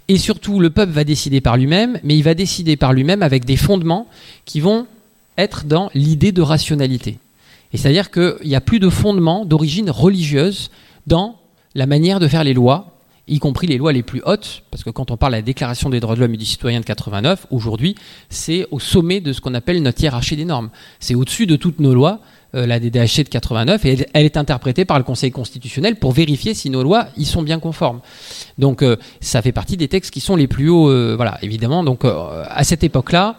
[0.09, 3.45] Et surtout, le peuple va décider par lui-même, mais il va décider par lui-même avec
[3.45, 4.09] des fondements
[4.47, 4.87] qui vont
[5.39, 7.19] être dans l'idée de rationalité.
[7.73, 10.71] Et c'est-à-dire qu'il n'y a plus de fondement d'origine religieuse
[11.07, 11.37] dans
[11.75, 12.97] la manière de faire les lois,
[13.29, 15.89] y compris les lois les plus hautes, parce que quand on parle de la Déclaration
[15.89, 17.95] des droits de l'homme et du citoyen de 89, aujourd'hui,
[18.29, 20.71] c'est au sommet de ce qu'on appelle notre hiérarchie des normes.
[20.99, 22.21] C'est au-dessus de toutes nos lois,
[22.57, 26.55] euh, la DDHC de 89, et elle, est interprétée par le Conseil constitutionnel pour vérifier
[26.55, 28.01] si nos lois y sont bien conformes.
[28.59, 31.85] Donc euh, ça fait partie des textes qui sont les plus hauts, euh, voilà, évidemment.
[31.85, 33.39] Donc à cette époque-là,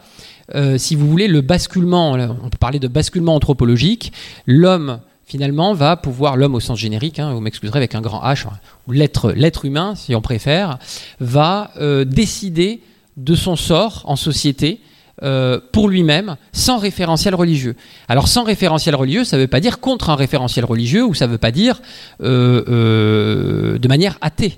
[0.56, 4.12] euh, si vous voulez, le basculement, on peut parler de basculement anthropologique,
[4.46, 8.48] l'homme finalement va pouvoir, l'homme au sens générique, hein, vous m'excuserez avec un grand H,
[8.90, 10.78] l'être humain si on préfère,
[11.20, 12.82] va euh, décider
[13.16, 14.82] de son sort en société
[15.24, 17.76] euh, pour lui-même, sans référentiel religieux.
[18.10, 21.28] Alors sans référentiel religieux, ça ne veut pas dire contre un référentiel religieux, ou ça
[21.28, 21.82] ne veut pas dire
[22.20, 24.58] de manière athée.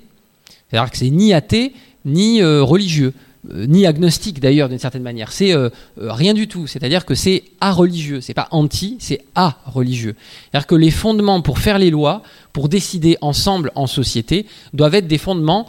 [0.68, 1.72] C'est-à-dire que c'est ni athée,
[2.04, 3.12] ni religieux.
[3.52, 5.30] Euh, ni agnostique d'ailleurs d'une certaine manière.
[5.30, 5.68] C'est euh,
[6.00, 6.66] euh, rien du tout.
[6.66, 8.22] C'est-à-dire que c'est a-religieux.
[8.22, 10.14] C'est pas anti, c'est a-religieux.
[10.50, 12.22] C'est-à-dire que les fondements pour faire les lois,
[12.54, 15.66] pour décider ensemble en société, doivent être des fondements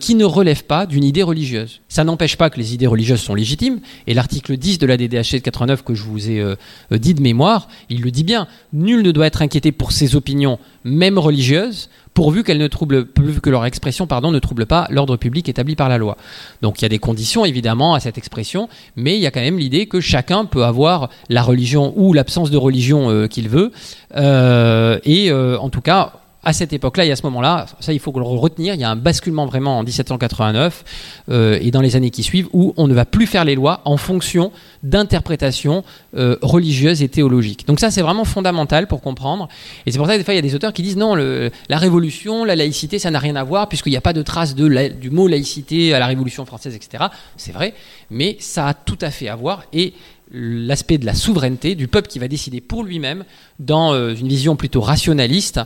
[0.00, 1.80] qui ne relèvent pas d'une idée religieuse.
[1.88, 3.80] Ça n'empêche pas que les idées religieuses sont légitimes.
[4.06, 6.42] Et l'article 10 de la DDH de 89 que je vous ai
[6.90, 8.48] dit de mémoire, il le dit bien.
[8.72, 13.50] Nul ne doit être inquiété pour ses opinions, même religieuses, pourvu qu'elles ne troublent, que
[13.50, 16.16] leur expression pardon, ne trouble pas l'ordre public établi par la loi.
[16.60, 19.40] Donc il y a des conditions évidemment à cette expression, mais il y a quand
[19.40, 23.72] même l'idée que chacun peut avoir la religion ou l'absence de religion euh, qu'il veut,
[24.16, 28.00] euh, et euh, en tout cas à cette époque-là et à ce moment-là, ça il
[28.00, 30.84] faut le retenir, il y a un basculement vraiment en 1789
[31.28, 33.80] euh, et dans les années qui suivent où on ne va plus faire les lois
[33.84, 34.52] en fonction
[34.82, 35.84] d'interprétations
[36.16, 37.66] euh, religieuses et théologiques.
[37.66, 39.48] Donc ça c'est vraiment fondamental pour comprendre.
[39.86, 41.14] Et c'est pour ça que des fois il y a des auteurs qui disent non,
[41.14, 44.54] la révolution, la laïcité, ça n'a rien à voir puisqu'il n'y a pas de trace
[44.54, 47.04] du mot laïcité à la révolution française, etc.
[47.36, 47.74] C'est vrai,
[48.10, 49.94] mais ça a tout à fait à voir et
[50.32, 53.24] l'aspect de la souveraineté du peuple qui va décider pour lui-même
[53.58, 55.60] dans euh, une vision plutôt rationaliste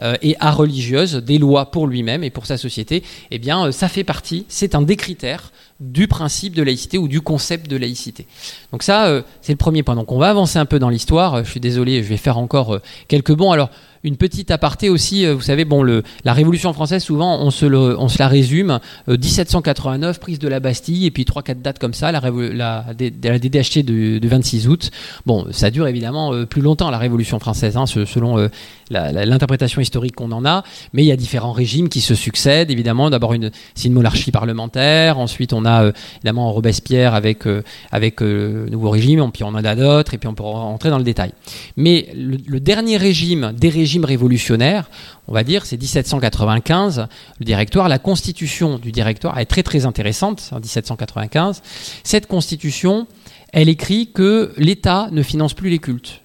[0.00, 3.88] euh, et religieuse des lois pour lui-même et pour sa société, eh bien euh, ça
[3.88, 8.26] fait partie, c'est un des critères du principe de laïcité ou du concept de laïcité.
[8.70, 9.96] Donc ça, c'est le premier point.
[9.96, 11.44] Donc on va avancer un peu dans l'histoire.
[11.44, 13.50] Je suis désolé, je vais faire encore quelques bons.
[13.50, 13.68] Alors
[14.04, 17.98] une petite aparté aussi, euh, vous savez, bon, la Révolution française, souvent, on se, le,
[17.98, 18.80] on se la résume.
[19.06, 23.38] 1789, euh, prise de la Bastille, et puis 3-4 dates comme ça, la, la, la
[23.38, 24.90] DDHT du, 26 août.
[25.26, 28.48] Bon, ça dure évidemment euh, plus longtemps, la Révolution française, hein, selon
[28.92, 33.10] l'interprétation historique qu'on en a, mais il y a différents régimes qui se succèdent, évidemment.
[33.10, 33.34] D'abord,
[33.74, 37.44] c'est une monarchie parlementaire, ensuite, on a évidemment Robespierre avec,
[37.90, 40.98] avec le nouveau régime, puis on en a d'autres, et puis on peut rentrer dans
[40.98, 41.32] le détail.
[41.76, 44.90] Mais le, dernier régime des régimes révolutionnaire,
[45.28, 47.06] on va dire, c'est 1795,
[47.40, 47.88] le directoire.
[47.88, 51.62] La constitution du directoire est très très intéressante en 1795.
[52.04, 53.06] Cette constitution,
[53.52, 56.21] elle écrit que l'État ne finance plus les cultes.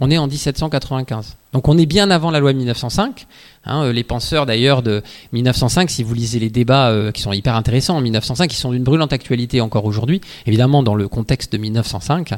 [0.00, 1.36] On est en 1795.
[1.52, 3.26] Donc on est bien avant la loi de 1905.
[3.64, 7.32] Hein, euh, les penseurs d'ailleurs de 1905, si vous lisez les débats euh, qui sont
[7.32, 11.52] hyper intéressants en 1905, qui sont d'une brûlante actualité encore aujourd'hui, évidemment dans le contexte
[11.52, 12.34] de 1905,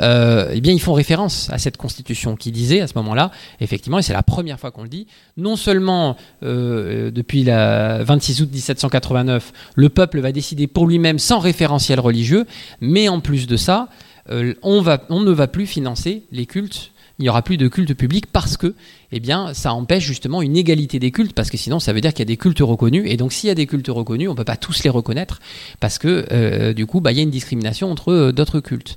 [0.00, 3.98] euh, eh bien ils font référence à cette constitution qui disait à ce moment-là, effectivement,
[3.98, 9.52] et c'est la première fois qu'on le dit, non seulement depuis le 26 août 1789,
[9.74, 12.46] le peuple va décider pour lui-même sans référentiel religieux,
[12.80, 13.88] mais en plus de ça,
[14.28, 18.56] on ne va plus financer les cultes il n'y aura plus de culte public parce
[18.56, 18.74] que
[19.12, 22.12] eh bien, ça empêche justement une égalité des cultes, parce que sinon ça veut dire
[22.12, 24.32] qu'il y a des cultes reconnus, et donc s'il y a des cultes reconnus, on
[24.32, 25.40] ne peut pas tous les reconnaître,
[25.80, 28.96] parce que euh, du coup, bah, il y a une discrimination entre euh, d'autres cultes.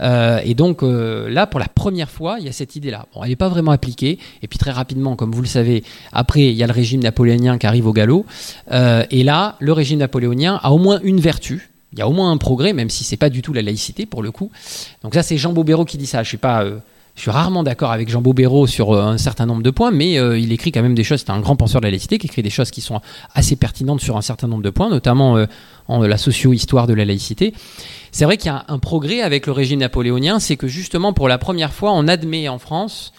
[0.00, 3.06] Euh, et donc là, pour la première fois, il y a cette idée-là.
[3.22, 5.82] Elle n'est pas vraiment appliquée, et puis très rapidement, comme vous le savez,
[6.12, 8.26] après, il y a le régime napoléonien qui arrive au galop,
[8.70, 12.30] et là, le régime napoléonien a au moins une vertu, il y a au moins
[12.30, 14.50] un progrès, même si c'est pas du tout la laïcité pour le coup.
[15.02, 16.22] Donc ça, c'est Jean Bobéro qui dit ça.
[16.22, 16.64] Je suis pas
[17.14, 20.18] je suis rarement d'accord avec Jean Bobéro sur euh, un certain nombre de points, mais
[20.18, 21.20] euh, il écrit quand même des choses.
[21.20, 23.00] C'est un grand penseur de la laïcité qui écrit des choses qui sont
[23.34, 25.46] assez pertinentes sur un certain nombre de points, notamment euh,
[25.86, 27.54] en la socio-histoire de la laïcité.
[28.10, 31.28] C'est vrai qu'il y a un progrès avec le régime napoléonien, c'est que justement pour
[31.28, 33.12] la première fois, on admet en France,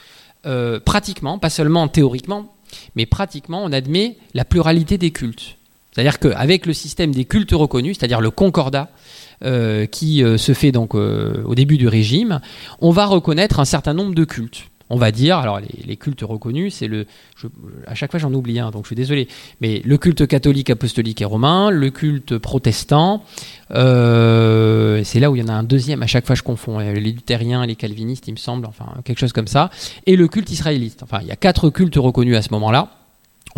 [0.86, 2.54] pratiquement, pas seulement théoriquement,
[2.96, 5.58] mais pratiquement, on admet la pluralité des cultes.
[5.92, 8.90] C'est-à-dire qu'avec le système des cultes reconnus, c'est-à-dire le concordat,
[9.44, 12.40] euh, qui euh, se fait donc euh, au début du régime,
[12.80, 14.70] on va reconnaître un certain nombre de cultes.
[14.90, 17.08] On va dire, alors les, cultes reconnus, c'est le.
[17.88, 19.28] à chaque fois j'en oublie un, donc je suis désolé.
[19.60, 23.24] Mais le culte catholique, apostolique et romain, le culte protestant,
[23.72, 26.78] c'est là où il y en a un deuxième, à chaque fois je confonds.
[26.78, 29.72] Les luthériens, les calvinistes, il me semble, enfin quelque chose comme ça.
[30.06, 31.02] Et le culte israélite.
[31.02, 33.05] Enfin, il y a quatre cultes reconnus à ce moment-là.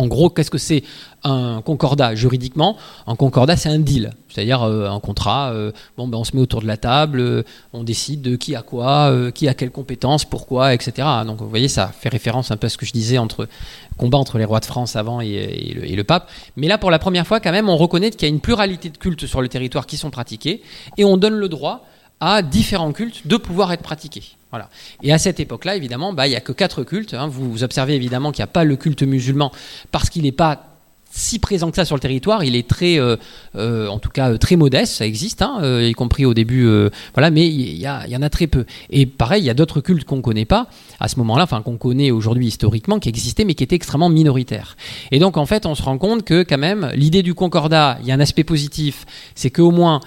[0.00, 0.84] En gros, qu'est-ce que c'est
[1.24, 2.76] un concordat juridiquement?
[3.08, 5.50] Un concordat, c'est un deal, c'est-à-dire euh, un contrat.
[5.52, 8.54] Euh, bon, ben, on se met autour de la table, euh, on décide de qui
[8.54, 11.08] a quoi, qui a quelles compétences, pourquoi, etc.
[11.26, 13.48] Donc, vous voyez, ça fait référence un peu à ce que je disais entre
[13.96, 16.30] combat entre les rois de France avant et, le, et le, pape.
[16.56, 18.90] Mais là, pour la première fois, quand même, on reconnaît qu'il y a une pluralité
[18.90, 20.62] de cultes sur le territoire qui sont pratiqués,
[20.96, 21.84] et on donne le droit
[22.20, 24.24] à différents cultes de pouvoir être pratiqués.
[24.50, 24.70] Voilà.
[25.02, 27.14] Et à cette époque-là, évidemment, bah, il n'y a que quatre cultes.
[27.14, 27.28] Hein.
[27.28, 29.52] Vous, observez évidemment qu'il n'y a pas le culte musulman
[29.92, 30.64] parce qu'il n'est pas
[31.10, 32.44] si présent que ça sur le territoire.
[32.44, 33.16] Il est très, euh,
[33.56, 34.94] euh, en tout cas, très modeste.
[34.94, 36.68] Ça existe, hein, euh, y compris au début.
[37.14, 38.64] voilà, mais il y, y, en a très peu.
[38.90, 40.68] Et pareil, il y a d'autres cultes qu'on ne connaît pas
[41.00, 44.76] à ce moment-là, enfin qu'on connaît aujourd'hui historiquement, qui existaient, mais qui étaient extrêmement minoritaires.
[45.10, 48.08] Et donc, en fait, on se rend compte que quand même, l'idée du concordat, il
[48.08, 49.04] y a un aspect positif,
[49.34, 50.00] c'est qu'au moins,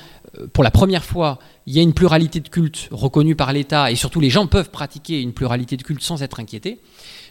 [0.53, 3.95] pour la première fois, il y a une pluralité de cultes reconnue par l'État et
[3.95, 6.79] surtout les gens peuvent pratiquer une pluralité de cultes sans être inquiétés.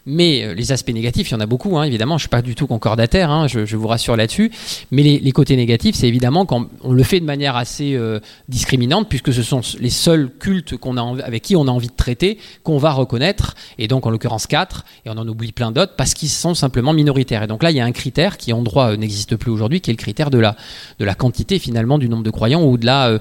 [0.06, 2.16] Mais euh, les aspects négatifs, il y en a beaucoup, hein, évidemment.
[2.18, 4.50] Je ne suis pas du tout concordataire, hein, je, vous rassure là-dessus.
[4.90, 9.08] Mais les, côtés négatifs, c'est évidemment quand on le fait de manière assez euh, discriminante,
[9.08, 12.38] puisque ce sont les seuls cultes qu'on a avec qui on a envie de traiter,
[12.62, 13.54] qu'on va reconnaître.
[13.78, 16.92] Et donc, en l'occurrence, quatre, et on en oublie plein d'autres, parce qu'ils sont simplement
[16.92, 17.42] minoritaires.
[17.42, 19.80] Et donc là, il y a un critère qui, en droit, euh, n'existe plus aujourd'hui,
[19.80, 20.56] qui est le critère de la,
[20.98, 23.18] de la quantité, finalement, du nombre de croyants ou de la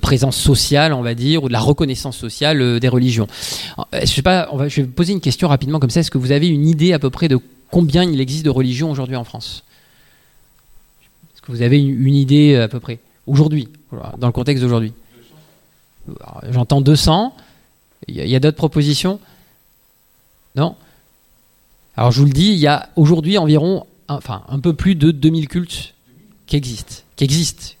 [0.00, 3.26] présence sociale, on va dire, ou de la reconnaissance sociale des religions.
[3.92, 7.00] Je vais poser une question rapidement comme ça est-ce que vous avez une idée à
[7.00, 7.36] peu près de
[7.68, 9.64] combien il existe de religions aujourd'hui en France
[11.34, 14.92] Est-ce que vous avez une idée à peu près Aujourd'hui, dans le contexte d'aujourd'hui
[16.48, 17.34] J'entends 200.
[18.06, 19.18] Il y a, d'autres propositions
[20.54, 20.76] Non
[21.96, 25.10] Alors je vous le dis, il y a aujourd'hui environ, enfin un peu plus de
[25.10, 25.94] 2000 cultes
[26.46, 27.02] qui existent.
[27.16, 27.74] Qui existent.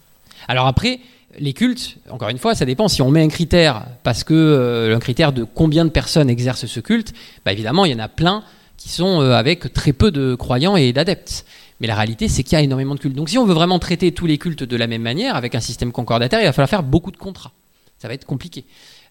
[0.48, 0.98] Alors après,
[1.38, 2.88] les cultes, encore une fois, ça dépend.
[2.88, 6.66] Si on met un critère, parce que euh, un critère de combien de personnes exercent
[6.66, 7.12] ce culte,
[7.44, 8.42] bah évidemment, il y en a plein
[8.76, 11.44] qui sont euh, avec très peu de croyants et d'adeptes.
[11.80, 13.14] Mais la réalité, c'est qu'il y a énormément de cultes.
[13.14, 15.60] Donc si on veut vraiment traiter tous les cultes de la même manière, avec un
[15.60, 17.52] système concordataire, il va falloir faire beaucoup de contrats.
[17.98, 18.64] Ça va être compliqué.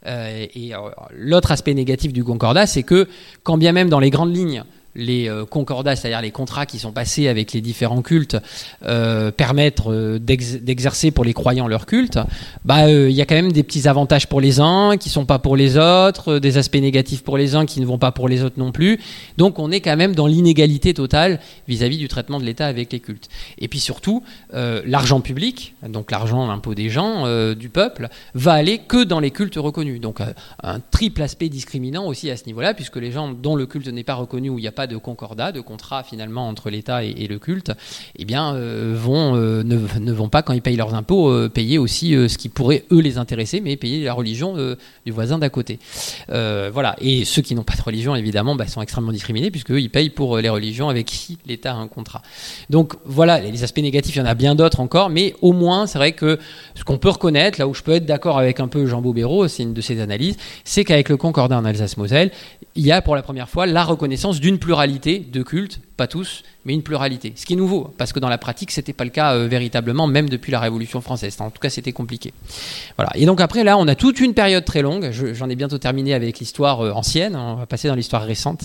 [0.07, 0.71] Euh, et
[1.11, 3.07] l'autre aspect négatif du concordat, c'est que
[3.43, 4.63] quand bien même dans les grandes lignes,
[4.95, 8.37] les euh, concordats, c'est-à-dire les contrats qui sont passés avec les différents cultes,
[8.83, 12.19] euh, permettent euh, d'exercer pour les croyants leur culte,
[12.63, 15.39] bah il y a quand même des petits avantages pour les uns qui sont pas
[15.39, 18.43] pour les autres, des aspects négatifs pour les uns qui ne vont pas pour les
[18.43, 18.99] autres non plus.
[19.37, 22.99] Donc on est quand même dans l'inégalité totale vis-à-vis du traitement de l'État avec les
[22.99, 23.29] cultes.
[23.57, 29.03] Et puis surtout, l'argent public, donc l'argent l'impôt des gens, du peuple, va aller que
[29.03, 29.99] dans les cultes reconnus.
[29.99, 30.19] Donc
[30.63, 34.03] un triple aspect discriminant aussi à ce niveau-là, puisque les gens dont le culte n'est
[34.03, 37.27] pas reconnu ou il n'y a pas de concordat, de contrat finalement entre l'État et,
[37.27, 37.71] le culte,
[38.17, 38.53] eh bien,
[38.93, 42.99] vont, ne, vont pas, quand ils payent leurs impôts, payer aussi ce qui pourrait, eux,
[42.99, 44.55] les intéresser, mais payer la religion
[45.05, 45.79] du voisin d'à côté.
[46.27, 46.95] voilà.
[46.99, 50.09] Et ceux qui n'ont pas de religion, évidemment, bah, sont extrêmement discriminés, puisqu'eux, ils payent
[50.09, 52.21] pour les religions avec qui l'État a un contrat.
[52.69, 55.87] Donc voilà, les aspects négatifs, il y en a bien d'autres encore, mais au moins,
[55.87, 56.39] c'est vrai que
[56.75, 59.47] ce qu'on peut reconnaître, là où je peux être d'accord avec un peu Jean Bobéro,
[59.47, 62.31] c'est une de ses analyses, c'est qu'avec le Concordat en Alsace-Moselle,
[62.75, 66.43] il y a pour la première fois la reconnaissance d'une pluralité de cultes, pas tous,
[66.65, 67.33] mais une pluralité.
[67.35, 70.07] Ce qui est nouveau, parce que dans la pratique, c'était pas le cas euh, véritablement,
[70.07, 71.37] même depuis la Révolution française.
[71.39, 72.33] En tout cas, c'était compliqué.
[72.97, 73.11] Voilà.
[73.15, 75.11] Et donc après, là, on a toute une période très longue.
[75.11, 77.35] J'en ai bientôt terminé avec l'histoire euh, ancienne.
[77.35, 78.63] On va passer dans l'histoire récente.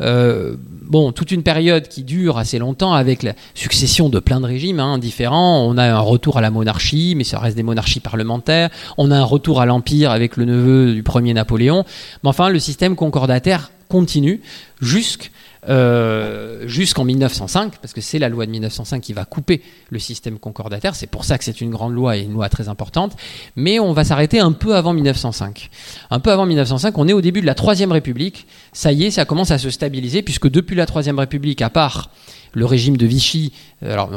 [0.00, 4.46] Euh, bon, toute une période qui dure assez longtemps avec la succession de plein de
[4.46, 5.66] régimes hein, différents.
[5.66, 8.70] On a un retour à la monarchie, mais ça reste des monarchies parlementaires.
[8.96, 11.84] On a un retour à l'empire avec le neveu du premier Napoléon.
[12.22, 14.40] Mais enfin, le système concordataire continue
[14.80, 15.28] jusqu'à
[15.68, 20.38] euh, jusqu'en 1905, parce que c'est la loi de 1905 qui va couper le système
[20.38, 20.94] concordataire.
[20.94, 23.16] C'est pour ça que c'est une grande loi et une loi très importante.
[23.56, 25.70] Mais on va s'arrêter un peu avant 1905.
[26.10, 28.46] Un peu avant 1905, on est au début de la Troisième République.
[28.72, 32.10] Ça y est, ça commence à se stabiliser, puisque depuis la Troisième République, à part
[32.52, 34.10] le régime de Vichy, euh, alors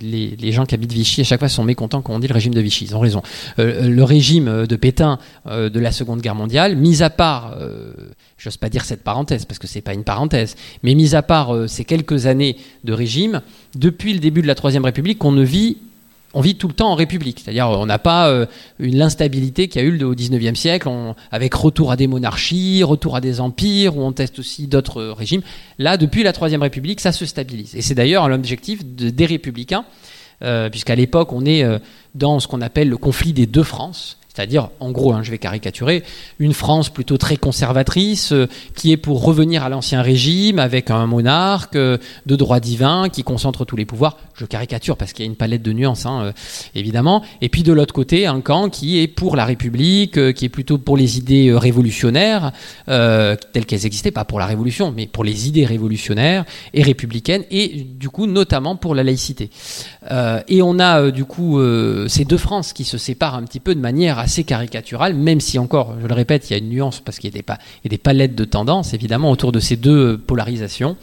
[0.00, 2.54] les, gens qui habitent Vichy à chaque fois sont mécontents quand on dit le régime
[2.54, 3.22] de Vichy, ils ont raison.
[3.58, 7.56] Euh, le régime de Pétain de la Seconde Guerre mondiale, mis à part,
[8.38, 11.68] j'ose pas dire cette parenthèse parce que c'est pas une parenthèse, mais mis à part
[11.68, 13.42] ces quelques années de régime,
[13.74, 15.78] depuis le début de la Troisième République, on ne vit
[16.32, 17.40] on vit tout le temps en République.
[17.40, 18.46] C'est-à-dire, on n'a pas euh,
[18.78, 20.88] une l'instabilité qu'il y a eu au XIXe siècle,
[21.30, 25.12] avec retour à des monarchies, retour à des empires, où on teste aussi d'autres euh,
[25.12, 25.42] régimes.
[25.78, 27.74] Là, depuis la Troisième République, ça se stabilise.
[27.74, 29.84] Et c'est d'ailleurs l'objectif des républicains,
[30.42, 31.64] euh, puisqu'à l'époque, on est
[32.14, 34.19] dans ce qu'on appelle le conflit des deux France.
[34.32, 36.04] C'est-à-dire, en gros, hein, je vais caricaturer,
[36.38, 41.06] une France plutôt très conservatrice, euh, qui est pour revenir à l'ancien régime, avec un
[41.06, 44.18] monarque euh, de droit divin, qui concentre tous les pouvoirs.
[44.34, 46.32] Je caricature parce qu'il y a une palette de nuances, hein, euh,
[46.76, 47.24] évidemment.
[47.40, 50.78] Et puis de l'autre côté, un camp qui est pour la République, qui est plutôt
[50.78, 52.52] pour les idées révolutionnaires,
[52.86, 57.68] telles qu'elles existaient, pas pour la Révolution, mais pour les idées révolutionnaires et républicaines, et
[57.68, 59.50] du coup, notamment pour la laïcité.
[60.48, 61.60] et on a, du coup,
[62.08, 65.58] ces deux France qui se séparent un petit peu de manière assez caricatural, même si
[65.58, 68.34] encore, je le répète, il y a une nuance parce qu'il y a des, palettes
[68.34, 70.96] de tendances, évidemment, autour de ces deux polarisations.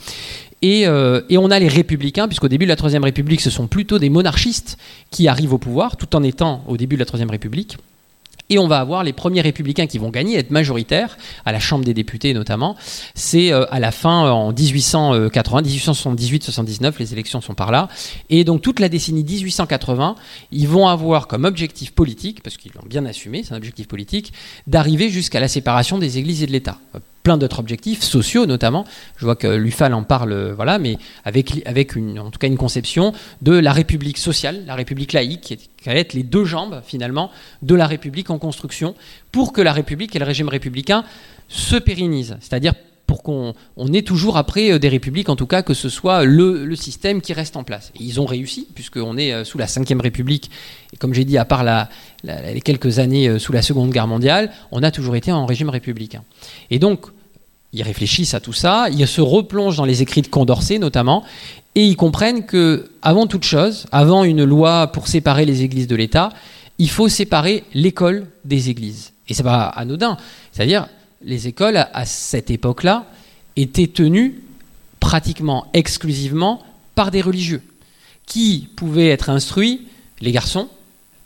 [0.62, 3.68] Et, euh, et, on a les républicains, puisqu'au début de la Troisième République, ce sont
[3.68, 4.78] plutôt des monarchistes
[5.12, 7.78] qui arrivent au pouvoir, tout en étant au début de la Troisième République.
[8.50, 11.84] Et on va avoir les premiers républicains qui vont gagner, être majoritaires, à la Chambre
[11.84, 12.76] des députés notamment.
[13.14, 17.90] C'est euh, à la fin, euh, en 1880, 1878-79, les élections sont par là.
[18.30, 20.16] Et donc toute la décennie 1880,
[20.52, 24.34] ils vont avoir comme objectif politique, parce qu'ils l'ont bien assumé, c'est un objectif politique,
[24.66, 26.78] d'arriver jusqu'à la séparation des églises et de l'État
[27.28, 28.86] plein d'autres objectifs sociaux notamment.
[29.18, 32.56] Je vois que l'UFAL en parle, voilà, mais avec, avec une, en tout cas une
[32.56, 33.12] conception
[33.42, 37.30] de la République sociale, la République laïque, qui, va être les deux jambes finalement
[37.64, 38.96] de la République en construction
[39.34, 41.04] pour que la République et le régime républicain
[41.50, 42.38] se pérennisent.
[42.40, 42.76] C'est-à-dire
[43.08, 46.24] pour qu'on on ait toujours après euh, des républiques, en tout cas que ce soit
[46.24, 47.92] le, le système qui reste en place.
[48.00, 50.52] Et ils ont réussi, puisqu'on est euh, sous la Ve République,
[50.94, 51.66] et comme j'ai dit, à part
[52.24, 55.70] les quelques années euh, sous la Seconde Guerre mondiale, on a toujours été en régime
[55.70, 56.24] républicain.
[56.70, 57.08] Et donc,
[57.74, 61.24] ils réfléchissent à tout ça, ils se replongent dans les écrits de Condorcet notamment,
[61.76, 65.96] et ils comprennent que, avant toute chose, avant une loi pour séparer les églises de
[65.96, 66.30] l'État,
[66.80, 69.14] il faut séparer l'école des églises.
[69.28, 70.18] Et c'est pas anodin.
[70.52, 70.88] C'est-à-dire,
[71.22, 73.06] les écoles, à cette époque-là,
[73.56, 74.42] étaient tenues
[75.00, 76.64] pratiquement exclusivement
[76.96, 77.62] par des religieux,
[78.26, 79.88] qui pouvaient être instruits,
[80.20, 80.70] les garçons,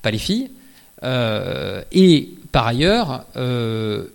[0.01, 0.51] pas les filles,
[1.03, 4.07] euh, et par ailleurs, euh,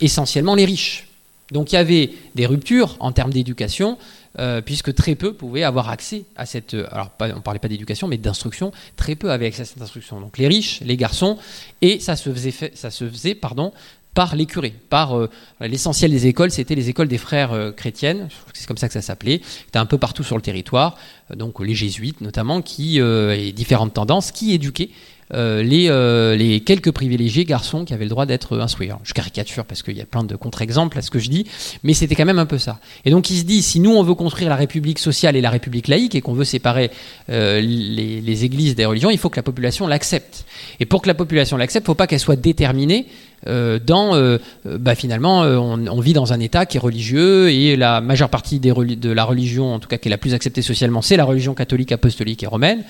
[0.00, 1.08] essentiellement les riches.
[1.50, 3.98] Donc il y avait des ruptures en termes d'éducation,
[4.38, 6.74] euh, puisque très peu pouvaient avoir accès à cette.
[6.74, 8.72] Alors, on ne parlait pas d'éducation, mais d'instruction.
[8.96, 10.20] Très peu avaient accès à cette instruction.
[10.20, 11.38] Donc, les riches, les garçons,
[11.82, 14.74] et ça se faisait, par les curés.
[14.90, 15.30] Par euh,
[15.60, 18.28] l'essentiel des écoles, c'était les écoles des frères euh, chrétiennes.
[18.54, 19.40] C'est comme ça que ça s'appelait.
[19.66, 20.96] C'était un peu partout sur le territoire.
[21.36, 24.90] donc, les jésuites, notamment, qui et différentes tendances, qui éduquaient
[25.32, 28.90] euh, les, euh, les, quelques privilégiés garçons qui avaient le droit d'être instruits.
[29.04, 31.46] je caricature parce qu'il y a plein de contre-exemples à ce que je dis,
[31.82, 32.78] mais c'était quand même un peu ça.
[33.04, 35.50] Et donc il se dit, si nous on veut construire la République sociale et la
[35.50, 36.90] République laïque et qu'on veut séparer
[37.30, 40.44] euh, les, les, églises des religions, il faut que la population l'accepte.
[40.80, 43.06] Et pour que la population l'accepte, il ne faut pas qu'elle soit déterminée
[43.46, 48.30] dans, bah, finalement, on, on, vit dans un État qui est religieux et la majeure
[48.30, 51.16] partie des, de la religion, en tout cas qui est la plus acceptée socialement, c'est
[51.16, 52.84] la religion catholique, apostolique et romaine.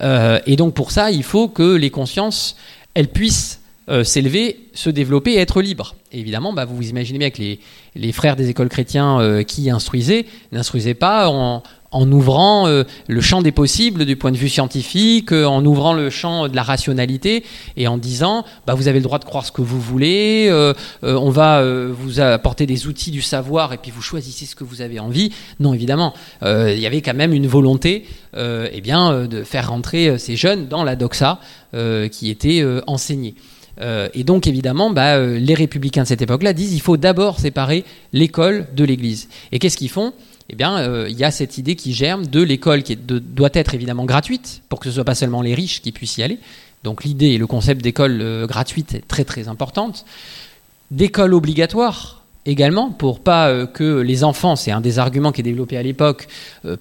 [0.00, 2.56] et donc pour ça, il faut que les consciences,
[2.94, 5.94] elles puissent euh, s'élever, se développer et être libre.
[6.12, 7.58] Et évidemment, bah, vous vous imaginez bien que les,
[7.94, 13.20] les frères des écoles chrétiens euh, qui instruisaient n'instruisaient pas en, en ouvrant euh, le
[13.20, 16.62] champ des possibles du point de vue scientifique, euh, en ouvrant le champ de la
[16.62, 17.44] rationalité
[17.76, 20.74] et en disant bah, vous avez le droit de croire ce que vous voulez, euh,
[21.02, 24.82] on va vous apporter des outils du savoir et puis vous choisissez ce que vous
[24.82, 25.32] avez envie.
[25.60, 30.36] Non, évidemment, il y avait quand même une volonté eh bien, de faire rentrer ces
[30.36, 31.40] jeunes dans la doxa
[32.10, 33.34] qui était enseignée.
[34.14, 38.66] et donc évidemment, bah, les républicains de cette époque-là disent il faut d'abord séparer l'école
[38.74, 39.28] de l'Église.
[39.52, 40.12] Et qu'est-ce qu'ils font?
[40.50, 43.74] Eh bien, euh, il y a cette idée qui germe de l'école qui doit être
[43.74, 46.38] évidemment gratuite pour que ce soit pas seulement les riches qui puissent y aller.
[46.84, 50.06] Donc l'idée et le concept d'école euh, gratuite est très très importante.
[50.90, 55.44] D'école obligatoire également pour pas euh, que les enfants, c'est un des arguments qui est
[55.44, 56.28] développé à l'époque,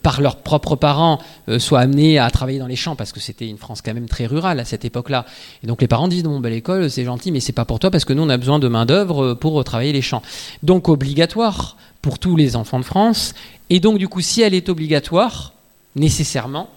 [0.01, 1.19] par leurs propres parents,
[1.57, 4.27] soient amenés à travailler dans les champs parce que c'était une France quand même très
[4.27, 5.25] rurale à cette époque-là.
[5.61, 7.91] Et donc les parents disent bon ben l'école c'est gentil mais c'est pas pour toi
[7.91, 10.21] parce que nous on a besoin de main d'œuvre pour travailler les champs.
[10.63, 11.75] Donc obligatoire
[12.07, 13.33] pour tous les enfants de France
[13.69, 15.51] et donc, du coup, si elle est obligatoire,
[15.97, 16.69] nécessairement,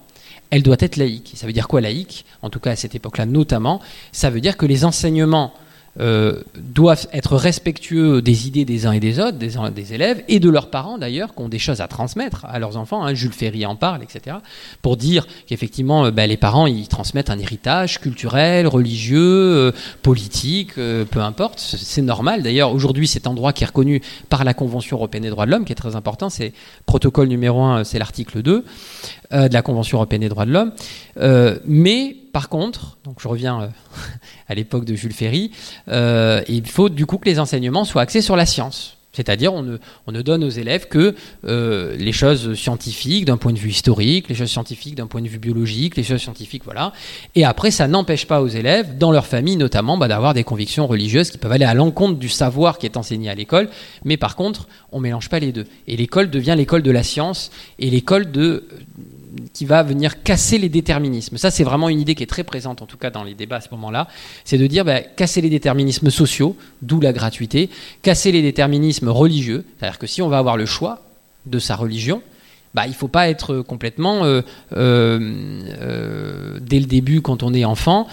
[0.50, 1.34] elle doit être laïque.
[1.36, 2.24] Ça veut dire quoi laïque?
[2.42, 5.54] En tout cas, à cette époque-là, notamment, ça veut dire que les enseignements
[6.00, 10.48] euh, doivent être respectueux des idées des uns et des autres, des, élèves, et de
[10.48, 13.04] leurs parents d'ailleurs, qui ont des choses à transmettre à leurs enfants.
[13.04, 13.14] Hein.
[13.14, 14.36] Jules Ferry en parle, etc.
[14.82, 19.72] Pour dire qu'effectivement, euh, ben, les parents, ils transmettent un héritage culturel, religieux, euh,
[20.02, 21.58] politique, peu importe.
[21.58, 22.42] C'est normal.
[22.42, 25.64] D'ailleurs, aujourd'hui, cet endroit qui est reconnu par la Convention européenne des droits de l'homme,
[25.64, 26.52] qui est très important, c'est
[26.86, 28.64] protocole numéro 1, c'est l'article 2
[29.32, 30.72] de la Convention européenne des droits de l'homme.
[31.66, 33.68] mais par contre, donc je reviens euh,
[34.48, 35.50] à l'époque de Jules Ferry,
[35.88, 38.96] euh, il faut du coup que les enseignements soient axés sur la science.
[39.12, 43.70] C'est-à-dire, on ne, donne aux élèves que euh, les choses scientifiques d'un point de vue
[43.70, 46.92] historique, les choses scientifiques d'un point de vue biologique, les choses scientifiques, voilà.
[47.34, 50.86] Et après, ça n'empêche pas aux élèves, dans leur famille notamment, bah, d'avoir des convictions
[50.86, 53.68] religieuses qui peuvent aller à l'encontre du savoir qui est enseigné à l'école.
[54.04, 55.66] Mais par contre, on mélange pas les deux.
[55.88, 57.50] Et l'école devient l'école de la science
[57.80, 58.68] et l'école de
[59.52, 61.36] qui va venir casser les déterminismes.
[61.36, 63.56] Ça, c'est vraiment une idée qui est très présente, en tout cas dans les débats
[63.56, 64.08] à ce moment-là.
[64.44, 67.70] C'est de dire bah, casser les déterminismes sociaux, d'où la gratuité,
[68.02, 69.64] casser les déterminismes religieux.
[69.78, 71.02] C'est-à-dire que si on va avoir le choix
[71.46, 72.22] de sa religion,
[72.74, 74.42] bah, il ne faut pas être complètement, euh,
[74.76, 75.18] euh,
[75.80, 78.06] euh, dès le début, quand on est enfant,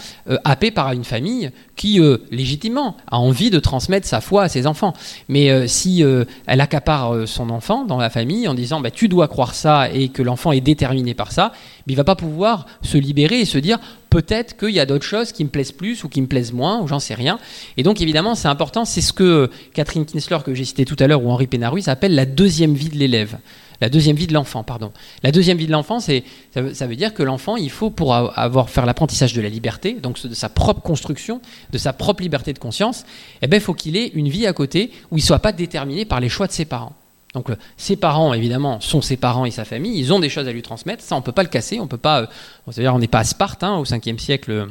[0.44, 2.00] happé par une famille qui,
[2.32, 4.94] légitimement, a envie de transmettre sa foi à ses enfants.
[5.30, 6.04] Mais si
[6.48, 10.10] elle accapare son enfant dans la famille en disant bah, tu dois croire ça et
[10.10, 11.52] que l'enfant est déterminé par ça,
[11.86, 13.80] il va pas pouvoir se libérer et se dire
[14.10, 16.82] peut-être qu'il y a d'autres choses qui me plaisent plus ou qui me plaisent moins,
[16.82, 17.40] ou j'en sais rien.
[17.78, 21.08] Et donc évidemment, c'est important, c'est ce que Catherine Kinsler, que j'ai cité tout à
[21.08, 23.38] l'heure, ou Henri Pénaruis appelle la deuxième vie de l'élève.
[23.82, 24.92] La deuxième vie de l'enfant, pardon.
[25.24, 26.24] La deuxième vie de l'enfant, c'est
[26.54, 30.22] ça, veut dire que l'enfant, il faut pour avoir faire l'apprentissage de la liberté, donc
[30.26, 33.06] de sa propre construction, de sa propre liberté de conscience,
[33.42, 36.20] eh ben, faut qu'il ait une vie à côté où il soit pas déterminé par
[36.20, 36.94] les choix de ses parents.
[37.34, 40.00] Donc euh, ses parents, évidemment, sont ses parents et sa famille.
[40.00, 41.04] Ils ont des choses à lui transmettre.
[41.04, 41.80] Ça, on peut pas le casser.
[41.80, 42.22] On peut pas.
[42.22, 42.26] Euh,
[42.72, 44.68] c'est-à-dire, on n'est pas à Sparte hein, au 5e siècle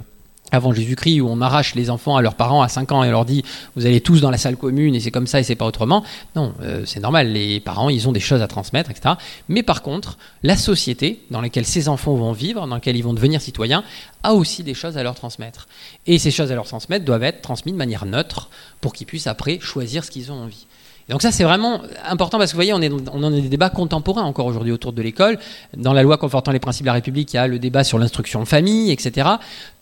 [0.52, 3.24] avant Jésus-Christ, où on arrache les enfants à leurs parents à 5 ans et leur
[3.24, 3.44] dit
[3.74, 6.04] vous allez tous dans la salle commune et c'est comme ça et c'est pas autrement.
[6.34, 9.14] Non, euh, c'est normal, les parents, ils ont des choses à transmettre, etc.
[9.48, 13.14] Mais par contre, la société dans laquelle ces enfants vont vivre, dans laquelle ils vont
[13.14, 13.84] devenir citoyens,
[14.22, 15.68] a aussi des choses à leur transmettre.
[16.06, 19.26] Et ces choses à leur transmettre doivent être transmises de manière neutre pour qu'ils puissent
[19.26, 20.65] après choisir ce qu'ils ont envie
[21.08, 24.24] donc ça, c'est vraiment important parce que vous voyez, on, en a des débats contemporains
[24.24, 25.38] encore aujourd'hui autour de l'école.
[25.76, 27.98] Dans la loi confortant les principes de la République, il y a le débat sur
[27.98, 29.28] l'instruction de famille, etc.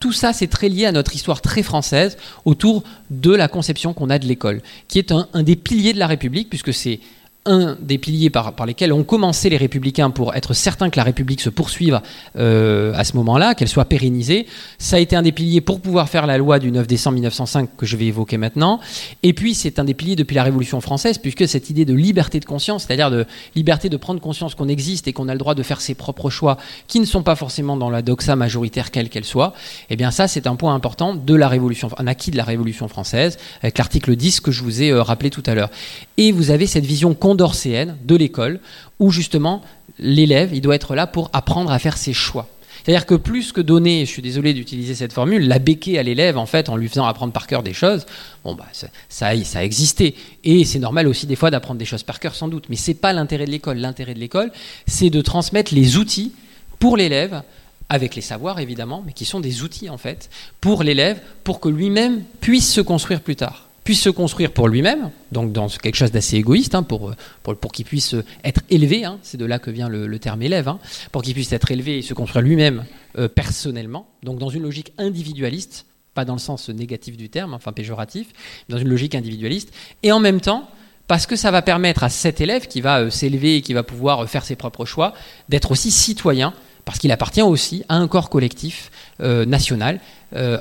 [0.00, 4.10] Tout ça, c'est très lié à notre histoire très française autour de la conception qu'on
[4.10, 7.00] a de l'école, qui est un des piliers de la République, puisque c'est
[7.46, 11.40] un des piliers par, lesquels ont commencé les républicains pour être certains que la République
[11.40, 12.00] se poursuive
[12.36, 14.46] euh, à ce moment-là, qu'elle soit pérennisée.
[14.78, 17.70] Ça a été un des piliers pour pouvoir faire la loi du 9 décembre 1905
[17.76, 18.80] que je vais évoquer maintenant.
[19.22, 22.40] Et puis c'est un des piliers depuis la Révolution française, puisque cette idée de liberté
[22.40, 25.54] de conscience, c'est-à-dire de liberté de prendre conscience qu'on existe et qu'on a le droit
[25.54, 29.10] de faire ses propres choix, qui ne sont pas forcément dans la doxa majoritaire quelle
[29.10, 29.52] qu'elle soit,
[29.90, 32.88] eh bien ça c'est un point important de la Révolution, un acquis de la Révolution
[32.88, 35.70] française, avec l'article 10 que je vous ai euh, rappelé tout à l'heure.
[36.16, 38.60] Et vous avez cette vision condorcéenne de l'école,
[39.00, 39.62] où justement
[39.98, 42.48] l'élève, il doit être là pour apprendre à faire ses choix.
[42.84, 46.36] C'est-à-dire que plus que donner, je suis désolé d'utiliser cette formule, la béquer à l'élève
[46.36, 48.06] en fait en lui faisant apprendre par cœur des choses,
[48.44, 50.14] bon bah ça, ça, ça a existé
[50.44, 52.94] et c'est normal aussi des fois d'apprendre des choses par cœur sans doute, mais c'est
[52.94, 53.78] pas l'intérêt de l'école.
[53.78, 54.52] L'intérêt de l'école,
[54.86, 56.32] c'est de transmettre les outils
[56.78, 57.42] pour l'élève
[57.88, 60.28] avec les savoirs évidemment, mais qui sont des outils en fait
[60.60, 65.10] pour l'élève pour que lui-même puisse se construire plus tard puisse se construire pour lui-même,
[65.30, 67.12] donc dans quelque chose d'assez égoïste, hein, pour,
[67.42, 70.78] pour, qu'il puisse être élevé, hein, c'est de là que vient le, terme élève, hein,
[71.12, 72.84] pour qu'il puisse être élevé et se construire lui-même
[73.18, 77.72] euh, personnellement, donc dans une logique individualiste, pas dans le sens négatif du terme, enfin
[77.72, 78.28] péjoratif,
[78.70, 79.72] dans une logique individualiste,
[80.02, 80.68] et en même temps,
[81.06, 83.82] parce que ça va permettre à cet élève qui va euh, s'élever et qui va
[83.82, 85.12] pouvoir euh, faire ses propres choix,
[85.50, 86.54] d'être aussi citoyen,
[86.86, 90.00] parce qu'il appartient aussi à un corps collectif euh, national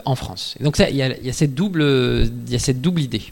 [0.06, 0.56] en France.
[0.60, 1.82] donc il y, a cette double,
[2.46, 3.24] il y a cette double idée.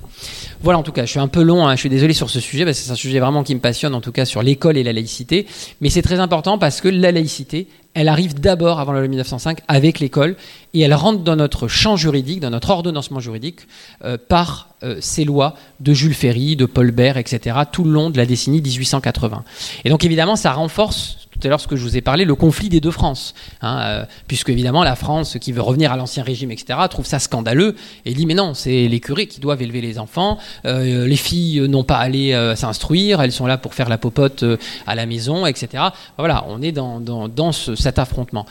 [0.64, 2.40] Voilà, en tout cas, je suis un peu long, hein, je suis désolé sur ce
[2.40, 4.76] sujet, parce que c'est un sujet vraiment qui me passionne, en tout cas sur l'école
[4.76, 5.46] et la laïcité,
[5.82, 9.60] mais c'est très important parce que la laïcité, elle arrive d'abord avant la loi 1905
[9.68, 10.36] avec l'école
[10.74, 13.62] et elle rentre dans notre champ juridique, dans notre ordonnancement juridique
[14.06, 17.58] euh, par euh, ces lois de Jules Ferry, de Paul Bert, etc.
[17.72, 19.44] tout le long de la décennie 1880.
[19.84, 22.36] Et donc évidemment, ça renforce tout à l'heure ce que je vous ai parlé, le
[22.36, 26.24] conflit des deux France, hein, euh, puisque évidemment la France qui veut revenir à l'ancien
[26.24, 27.76] régime, etc., trouve ça scandaleux
[28.06, 31.84] et dit mais non, c'est les curés qui doivent élever les enfants, les filles n'ont
[31.84, 34.44] pas à aller s'instruire, elles sont là pour faire la popote
[34.86, 35.84] à la maison, etc.
[36.18, 38.46] Voilà, on est dans, dans, dans ce, cet affrontement.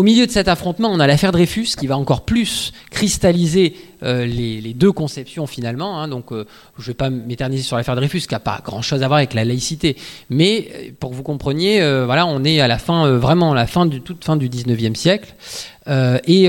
[0.00, 4.24] Au milieu de cet affrontement, on a l'affaire Dreyfus qui va encore plus cristalliser euh,
[4.24, 6.00] les, deux conceptions finalement.
[6.00, 6.08] Hein.
[6.08, 6.46] donc, euh,
[6.78, 9.34] je ne vais pas m'éterniser sur l'affaire Dreyfus, qui n'a pas grand-chose à voir avec
[9.34, 9.98] la laïcité.
[10.30, 13.66] Mais euh, pour que vous compreniez, voilà, on est à la fin, vraiment à la
[13.66, 15.34] fin du toute fin du 19e siècle.
[15.90, 16.48] Et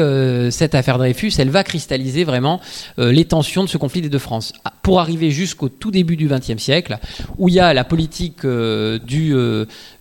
[0.51, 2.61] cette affaire Dreyfus, elle va cristalliser vraiment
[2.97, 6.27] les tensions de ce conflit des deux France, ah, pour arriver jusqu'au tout début du
[6.27, 6.97] XXe siècle,
[7.37, 9.35] où il y a la politique du,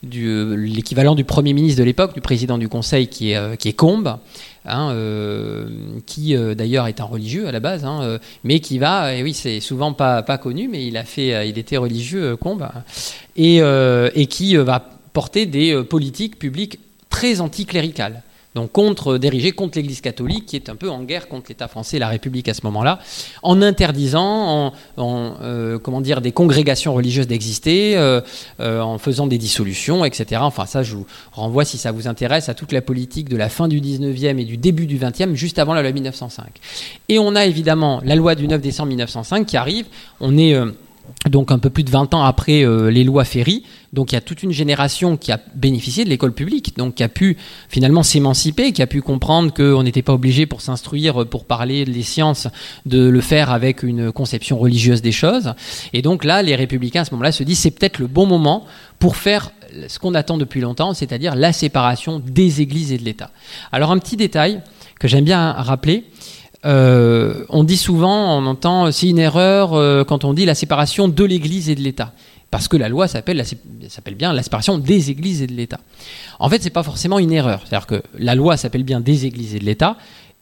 [0.02, 4.18] l'équivalent du premier ministre de l'époque, du président du Conseil, qui est, qui Combes.
[4.66, 5.68] Hein, euh,
[6.04, 9.22] qui euh, d'ailleurs est un religieux à la base, hein, euh, mais qui va, et
[9.22, 12.68] oui, c'est souvent pas, pas connu, mais il a fait, il était religieux, Combe,
[13.36, 13.60] et,
[14.14, 14.84] et qui va
[15.14, 16.78] porter des politiques publiques
[17.08, 18.22] très anticléricales
[18.54, 21.96] donc contre diriger contre l'Église catholique, qui est un peu en guerre contre l'État français
[21.96, 22.98] et la République à ce moment-là,
[23.42, 28.20] en interdisant, euh, comment dire, des congrégations religieuses d'exister, euh,
[28.58, 30.40] euh, en faisant des dissolutions, etc.
[30.42, 33.48] Enfin, ça, je vous renvoie, si ça vous intéresse, à toute la politique de la
[33.48, 36.46] fin du 19e et du début du 20e, juste avant la loi 1905.
[37.08, 39.86] Et on a évidemment la loi du 9 décembre 1905 qui arrive.
[40.20, 40.56] On est
[41.28, 43.64] donc un peu plus de 20 ans après euh, les lois Ferry.
[43.92, 47.02] Donc il y a toute une génération qui a bénéficié de l'école publique, donc qui
[47.02, 47.36] a pu
[47.68, 52.02] finalement s'émanciper, qui a pu comprendre qu'on n'était pas obligé pour s'instruire, pour parler des
[52.02, 52.46] sciences,
[52.86, 55.54] de le faire avec une conception religieuse des choses.
[55.92, 58.64] Et donc là, les républicains à ce moment-là se disent c'est peut-être le bon moment
[58.98, 59.50] pour faire
[59.88, 63.30] ce qu'on attend depuis longtemps, c'est-à-dire la séparation des églises et de l'État.
[63.72, 64.62] Alors un petit détail
[64.98, 66.04] que j'aime bien rappeler,
[66.66, 71.08] euh, on dit souvent, on entend, c'est une erreur euh, quand on dit la séparation
[71.08, 72.12] de l'Église et de l'État.
[72.50, 73.44] Parce que la loi s'appelle,
[74.16, 75.78] bien la séparation des églises et de l'État.
[76.40, 77.62] En fait, c'est pas forcément une erreur.
[77.64, 79.96] C'est-à-dire que la loi s'appelle bien des églises et de l'État,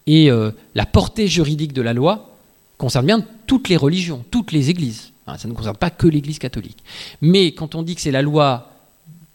[0.07, 2.35] et euh, la portée juridique de la loi
[2.79, 5.13] concerne bien toutes les religions, toutes les églises.
[5.27, 6.79] Hein, ça ne concerne pas que l'Église catholique.
[7.21, 8.71] Mais quand on dit que c'est la loi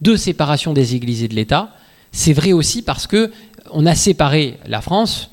[0.02, 1.76] de séparation des églises et de l'État,
[2.12, 3.32] c'est vrai aussi parce que
[3.72, 5.30] on a séparé la France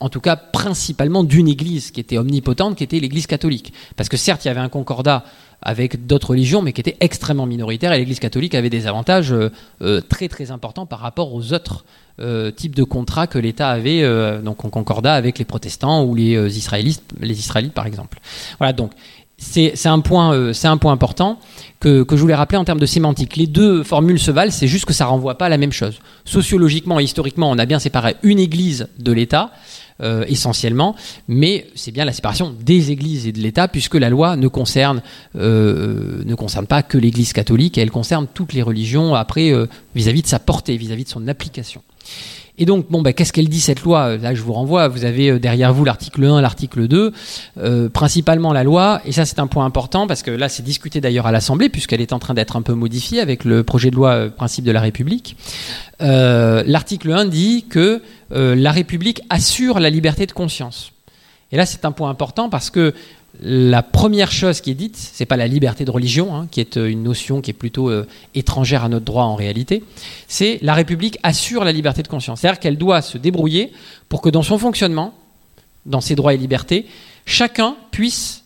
[0.00, 3.72] en tout cas principalement d'une église qui était omnipotente, qui était l'église catholique.
[3.96, 5.24] Parce que certes, il y avait un concordat
[5.62, 9.50] avec d'autres religions, mais qui était extrêmement minoritaire, et l'église catholique avait des avantages euh,
[9.80, 11.84] euh, très très importants par rapport aux autres
[12.20, 14.02] euh, types de contrats que l'État avait,
[14.42, 18.20] donc en concordat avec les protestants ou les israélites, les israélites par exemple.
[18.58, 18.92] Voilà, donc
[19.36, 21.38] c'est un, un point important
[21.80, 23.36] que, que, je voulais rappeler en termes de sémantique.
[23.36, 25.98] Les deux formules se valent, c'est juste que ça renvoie pas à la même chose.
[26.24, 29.50] Sociologiquement et historiquement, on a bien séparé une église de l'État.
[30.00, 30.96] Euh, essentiellement,
[31.28, 35.02] mais c'est bien la séparation des églises et de l'État, puisque la loi ne concerne,
[35.36, 40.22] euh, ne concerne pas que l'Église catholique, elle concerne toutes les religions après euh, vis-à-vis
[40.22, 41.80] de sa portée, vis-à-vis de son application.
[42.56, 44.16] Et donc, bon, bah, qu'est-ce qu'elle dit cette loi?
[44.16, 47.12] Là, je vous renvoie, vous avez derrière vous l'article 1, l'article 2,
[47.92, 51.26] principalement la loi, et ça c'est un point important, parce que là c'est discuté d'ailleurs
[51.26, 54.28] à l'Assemblée, puisqu'elle est en train d'être un peu modifiée avec le projet de loi
[54.28, 55.36] principe de la République.
[56.00, 58.02] l'article 1 dit que
[58.32, 60.92] euh, la République assure la liberté de conscience.
[61.52, 62.94] Et là, c'est un point important parce que
[63.42, 66.76] la première chose qui est dite, c'est pas la liberté de religion, hein, qui est
[66.76, 69.82] euh, une notion qui est plutôt euh, étrangère à notre droit en réalité,
[70.28, 72.40] c'est la République assure la liberté de conscience.
[72.40, 73.72] C'est-à-dire qu'elle doit se débrouiller
[74.08, 75.14] pour que dans son fonctionnement,
[75.84, 76.86] dans ses droits et libertés,
[77.26, 78.43] chacun puisse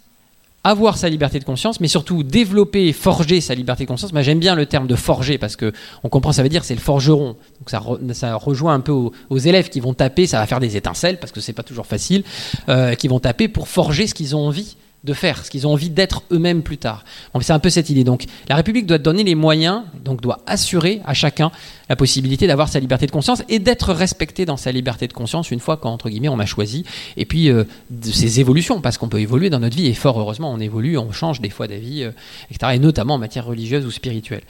[0.64, 4.12] avoir sa liberté de conscience, mais surtout développer et forger sa liberté de conscience.
[4.12, 6.74] Moi, j'aime bien le terme de forger parce que on comprend, ça veut dire c'est
[6.74, 7.36] le forgeron.
[7.60, 11.18] Donc ça, rejoint un peu aux, élèves qui vont taper, ça va faire des étincelles
[11.18, 12.24] parce que c'est pas toujours facile,
[12.68, 15.72] euh, qui vont taper pour forger ce qu'ils ont envie de faire, ce qu'ils ont
[15.72, 17.04] envie d'être eux-mêmes plus tard.
[17.40, 18.02] c'est un peu cette idée.
[18.02, 21.52] Donc la République doit donner les moyens, donc doit assurer à chacun
[21.88, 25.50] la possibilité d'avoir sa liberté de conscience et d'être respecté dans sa liberté de conscience
[25.52, 26.84] une fois qu'entre guillemets on a choisi.
[27.16, 30.18] Et puis euh, de ces évolutions, parce qu'on peut évoluer dans notre vie et fort
[30.18, 32.10] heureusement on évolue, on change des fois d'avis, euh,
[32.50, 32.72] etc.
[32.74, 34.42] Et notamment en matière religieuse ou spirituelle.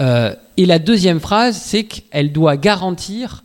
[0.00, 3.44] Euh, et la deuxième phrase, c'est qu'elle doit garantir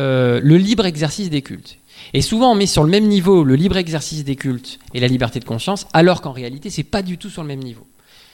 [0.00, 1.77] le libre exercice des cultes.
[2.14, 5.08] Et souvent, on met sur le même niveau le libre exercice des cultes et la
[5.08, 7.86] liberté de conscience, alors qu'en réalité, c'est pas du tout sur le même niveau.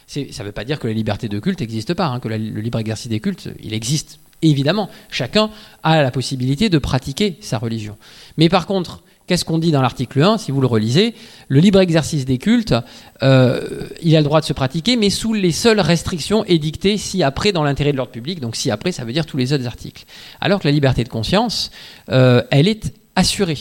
[0.07, 2.37] Ça ne veut pas dire que la liberté de culte n'existe pas, hein, que le
[2.37, 4.91] libre exercice des cultes, il existe évidemment.
[5.11, 5.51] Chacun
[5.83, 7.97] a la possibilité de pratiquer sa religion.
[8.37, 11.15] Mais par contre, qu'est-ce qu'on dit dans l'article 1, si vous le relisez
[11.49, 12.75] Le libre exercice des cultes,
[13.23, 17.23] euh, il a le droit de se pratiquer, mais sous les seules restrictions édictées si
[17.23, 18.41] après dans l'intérêt de l'ordre public.
[18.41, 20.05] Donc si après, ça veut dire tous les autres articles.
[20.41, 21.71] Alors que la liberté de conscience,
[22.11, 23.59] euh, elle est assurée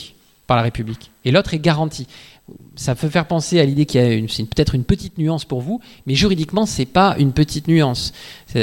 [0.47, 1.11] par la République.
[1.25, 2.07] Et l'autre est garantie
[2.75, 5.79] ça peut faire penser à l'idée qu'il y a peut-être une petite nuance pour vous,
[6.05, 8.13] mais juridiquement, c'est pas une petite nuance,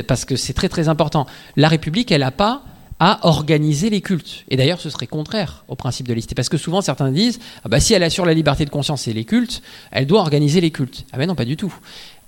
[0.07, 1.27] parce que c'est très très important.
[1.57, 2.63] La République, elle n'a pas
[3.03, 4.45] à organiser les cultes.
[4.51, 6.35] Et d'ailleurs, ce serait contraire au principe de laïcité.
[6.35, 9.15] Parce que souvent, certains disent, ah bah, si elle assure la liberté de conscience et
[9.15, 11.07] les cultes, elle doit organiser les cultes.
[11.11, 11.75] Ah ben non, pas du tout.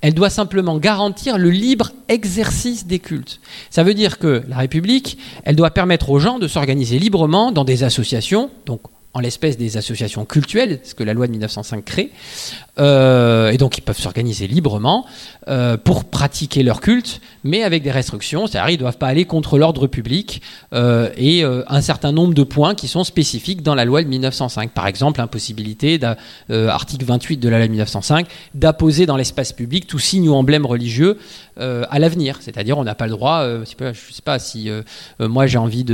[0.03, 3.41] Elle doit simplement garantir le libre exercice des cultes.
[3.71, 7.65] Ça veut dire que la République, elle doit permettre aux gens de s'organiser librement dans
[7.65, 8.83] des associations, donc
[9.15, 12.11] en l'espèce des associations cultuelles, ce que la loi de 1905 crée,
[12.79, 15.05] euh, et donc ils peuvent s'organiser librement
[15.49, 19.27] euh, pour pratiquer leur culte, mais avec des restrictions, c'est-à-dire ils ne doivent pas aller
[19.27, 20.41] contre l'ordre public
[20.73, 24.71] euh, et un certain nombre de points qui sont spécifiques dans la loi de 1905.
[24.71, 26.01] Par exemple, l'impossibilité,
[26.51, 30.65] article 28 de la loi de 1905, d'apposer dans l'espace public tout signe ou emblème
[30.65, 31.19] religieux
[31.57, 34.71] à l'avenir, c'est-à-dire on n'a pas le droit, je ne sais pas si
[35.19, 35.85] moi j'ai envie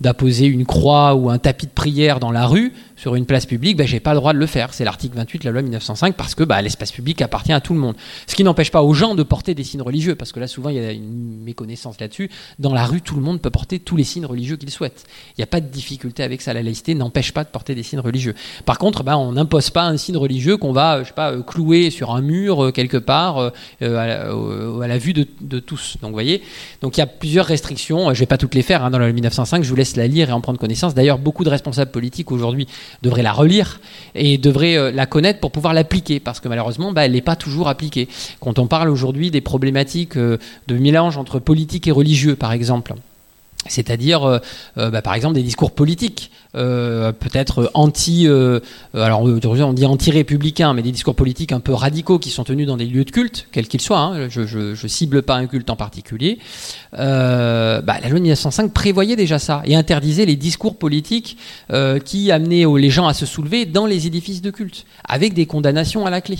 [0.00, 2.72] d'apposer une croix ou un tapis de prière dans la rue,
[3.04, 4.72] sur une place publique, ben, j'ai pas le droit de le faire.
[4.72, 7.74] C'est l'article 28 de la loi 1905 parce que bah, l'espace public appartient à tout
[7.74, 7.96] le monde.
[8.26, 10.70] Ce qui n'empêche pas aux gens de porter des signes religieux, parce que là souvent
[10.70, 12.30] il y a une méconnaissance là-dessus.
[12.58, 15.04] Dans la rue, tout le monde peut porter tous les signes religieux qu'il souhaite.
[15.36, 16.54] Il n'y a pas de difficulté avec ça.
[16.54, 18.34] La laïcité n'empêche pas de porter des signes religieux.
[18.64, 21.42] Par contre, ben, on n'impose pas un signe religieux qu'on va, je sais pas, euh,
[21.42, 23.36] clouer sur un mur euh, quelque part
[23.82, 25.98] euh, à, la, vue de, tous.
[26.00, 26.40] Donc voyez,
[26.80, 28.14] donc il y a plusieurs restrictions.
[28.14, 29.62] Je vais pas toutes les faire hein, dans la loi 1905.
[29.62, 30.94] Je vous laisse la lire et en prendre connaissance.
[30.94, 32.66] D'ailleurs, beaucoup de responsables politiques aujourd'hui
[33.02, 33.80] devrait la relire
[34.14, 37.36] et devrait euh, la connaître pour pouvoir l'appliquer, parce que malheureusement, bah, elle n'est pas
[37.36, 38.08] toujours appliquée.
[38.40, 40.38] Quand on parle aujourd'hui des problématiques euh,
[40.68, 42.94] de mélange entre politique et religieux, par exemple,
[43.66, 44.38] c'est-à-dire, euh,
[44.78, 51.60] euh, bah, par exemple, des discours politiques, euh, peut-être anti-républicains, mais des discours politiques un
[51.60, 54.00] peu radicaux qui sont tenus dans des lieux de culte, quels qu'ils soient.
[54.00, 56.38] Hein, je, ne cible pas un culte en particulier.
[56.92, 61.38] Bah, la loi de 1905 prévoyait déjà ça et interdisait les discours politiques
[62.04, 66.06] qui amenaient les gens à se soulever dans les édifices de culte, avec des condamnations
[66.06, 66.38] à la clé.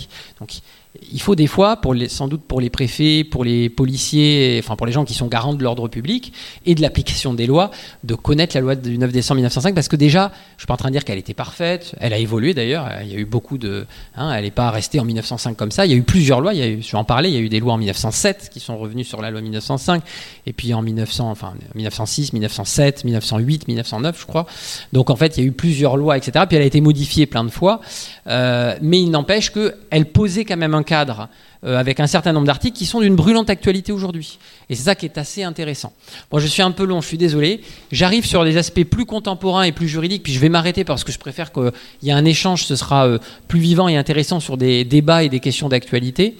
[1.11, 4.91] Il faut des fois, sans doute pour les préfets, pour les policiers, enfin pour les
[4.91, 6.33] gens qui sont garants de l'ordre public
[6.65, 7.71] et de l'application des lois,
[8.03, 10.77] de connaître la loi du 9 décembre 1905, parce que déjà, je suis pas en
[10.77, 13.57] train de dire qu'elle était parfaite, elle a évolué d'ailleurs, il y a eu beaucoup
[13.57, 13.85] de,
[14.15, 16.53] hein, elle n'est pas restée en 1905 comme ça, il y a eu plusieurs lois,
[16.53, 17.77] il y a eu, je vais en parler, il y a eu des lois en
[17.77, 20.03] 1907 qui sont revenues sur la loi 1905,
[20.45, 24.45] et puis en 1900, enfin 1906, 1907, 1908, 1909, je crois.
[24.93, 26.45] Donc en fait, il y a eu plusieurs lois, etc.
[26.47, 27.81] Puis elle a été modifiée plein de fois,
[28.27, 31.27] euh, mais il n'empêche qu'elle posait quand même un cadre
[31.65, 34.39] euh, avec un certain nombre d'articles qui sont d'une brûlante actualité aujourd'hui.
[34.69, 35.91] Et c'est ça qui est assez intéressant.
[36.31, 37.61] Moi, je suis un peu long, je suis désolé.
[37.91, 41.11] J'arrive sur des aspects plus contemporains et plus juridiques, puis je vais m'arrêter parce que
[41.11, 41.71] je préfère qu'il
[42.03, 45.29] y ait un échange, ce sera euh, plus vivant et intéressant sur des débats et
[45.29, 46.37] des questions d'actualité.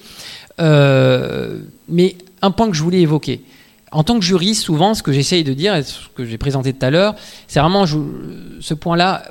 [0.61, 3.41] Euh, mais un point que je voulais évoquer.
[3.91, 6.73] En tant que juriste, souvent, ce que j'essaye de dire, et ce que j'ai présenté
[6.73, 7.15] tout à l'heure,
[7.47, 9.23] c'est vraiment ce point-là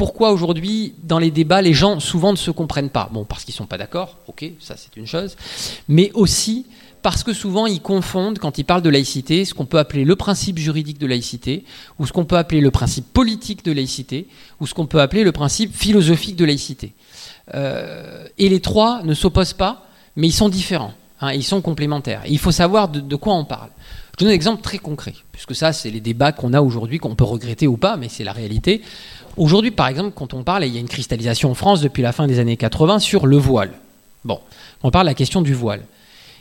[0.00, 3.52] pourquoi aujourd'hui, dans les débats, les gens souvent ne se comprennent pas Bon, parce qu'ils
[3.52, 5.36] ne sont pas d'accord, ok, ça c'est une chose,
[5.88, 6.64] mais aussi
[7.02, 10.16] parce que souvent ils confondent, quand ils parlent de laïcité, ce qu'on peut appeler le
[10.16, 11.66] principe juridique de laïcité,
[11.98, 14.26] ou ce qu'on peut appeler le principe politique de laïcité,
[14.58, 16.94] ou ce qu'on peut appeler le principe philosophique de laïcité.
[17.54, 19.86] Euh, et les trois ne s'opposent pas,
[20.16, 22.22] mais ils sont différents, hein, ils sont complémentaires.
[22.26, 23.68] il faut savoir de, quoi on parle.
[24.18, 27.14] Je donne un exemple très concret, puisque ça, c'est les débats qu'on a aujourd'hui, qu'on
[27.14, 28.80] peut regretter ou pas, mais c'est la réalité.
[29.40, 32.02] Aujourd'hui, par exemple, quand on parle, et il y a une cristallisation en France depuis
[32.02, 33.72] la fin des années 80 sur le voile.
[34.22, 34.38] Bon,
[34.82, 35.80] on parle de la question du voile.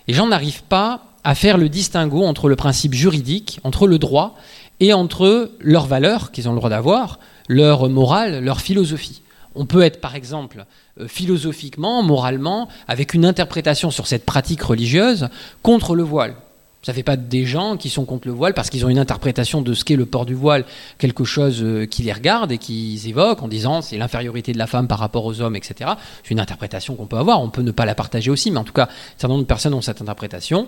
[0.10, 4.36] Les gens n'arrivent pas à faire le distinguo entre le principe juridique, entre le droit,
[4.82, 9.22] et entre leurs valeurs qu'ils ont le droit d'avoir, leur morale, leur philosophie.
[9.56, 10.66] On peut être, par exemple,
[11.00, 15.30] euh, philosophiquement, moralement, avec une interprétation sur cette pratique religieuse
[15.64, 16.36] contre le voile.
[16.82, 19.62] Ça fait pas des gens qui sont contre le voile parce qu'ils ont une interprétation
[19.62, 20.64] de ce qu'est le port du voile,
[20.98, 24.66] quelque chose euh, qui les regarde et qu'ils évoquent en disant c'est l'infériorité de la
[24.66, 25.92] femme par rapport aux hommes, etc.
[26.24, 28.64] C'est une interprétation qu'on peut avoir, on peut ne pas la partager aussi, mais en
[28.64, 30.68] tout cas, un certain nombre de personnes ont cette interprétation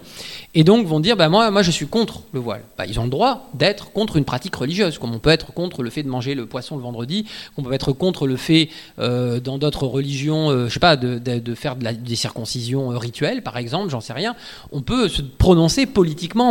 [0.54, 2.64] et donc vont dire bah, moi, je suis contre le voile.
[2.78, 5.82] Bah, ils ont le droit d'être contre une pratique religieuse, comme on peut être contre
[5.82, 8.68] le fait de manger le poisson le vendredi, qu'on peut être contre le fait
[9.00, 13.90] euh, dans d'autres religions, euh, je sais pas, de, faire des circoncisions rituelles par exemple,
[13.90, 14.36] j'en sais rien.
[14.74, 15.86] On peut se prononcer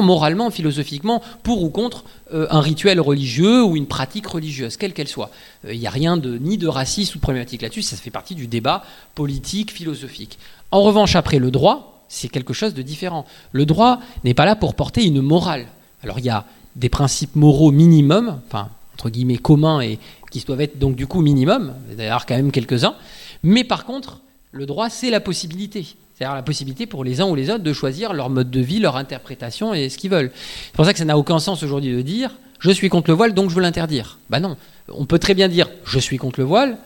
[0.03, 5.09] moralement, philosophiquement, pour ou contre euh, un rituel religieux ou une pratique religieuse, quelle qu'elle
[5.09, 5.31] soit.
[5.69, 8.35] Il n'y a rien de, ni de raciste ou de problématique là-dessus, ça fait partie
[8.35, 8.85] du débat
[9.15, 10.39] politique, philosophique.
[10.71, 13.25] En revanche, après le droit, c'est quelque chose de différent.
[13.53, 15.67] Le droit n'est pas là pour porter une morale.
[16.03, 16.45] Alors il y a
[16.77, 19.99] des principes moraux minimums, enfin entre guillemets communs et
[20.31, 22.95] qui doivent être donc du coup minimum, d'ailleurs quand même quelques-uns,
[23.43, 24.21] mais par contre,
[24.53, 25.87] le droit c'est la possibilité.
[26.21, 28.79] C'est-à-dire la possibilité pour les uns ou les autres de choisir leur mode de vie,
[28.79, 30.31] leur interprétation et ce qu'ils veulent.
[30.67, 33.17] C'est pour ça que ça n'a aucun sens aujourd'hui de dire je suis contre le
[33.17, 34.19] voile donc je veux l'interdire.
[34.29, 34.59] Ben non,
[34.91, 36.77] on peut très bien dire je suis contre le voile,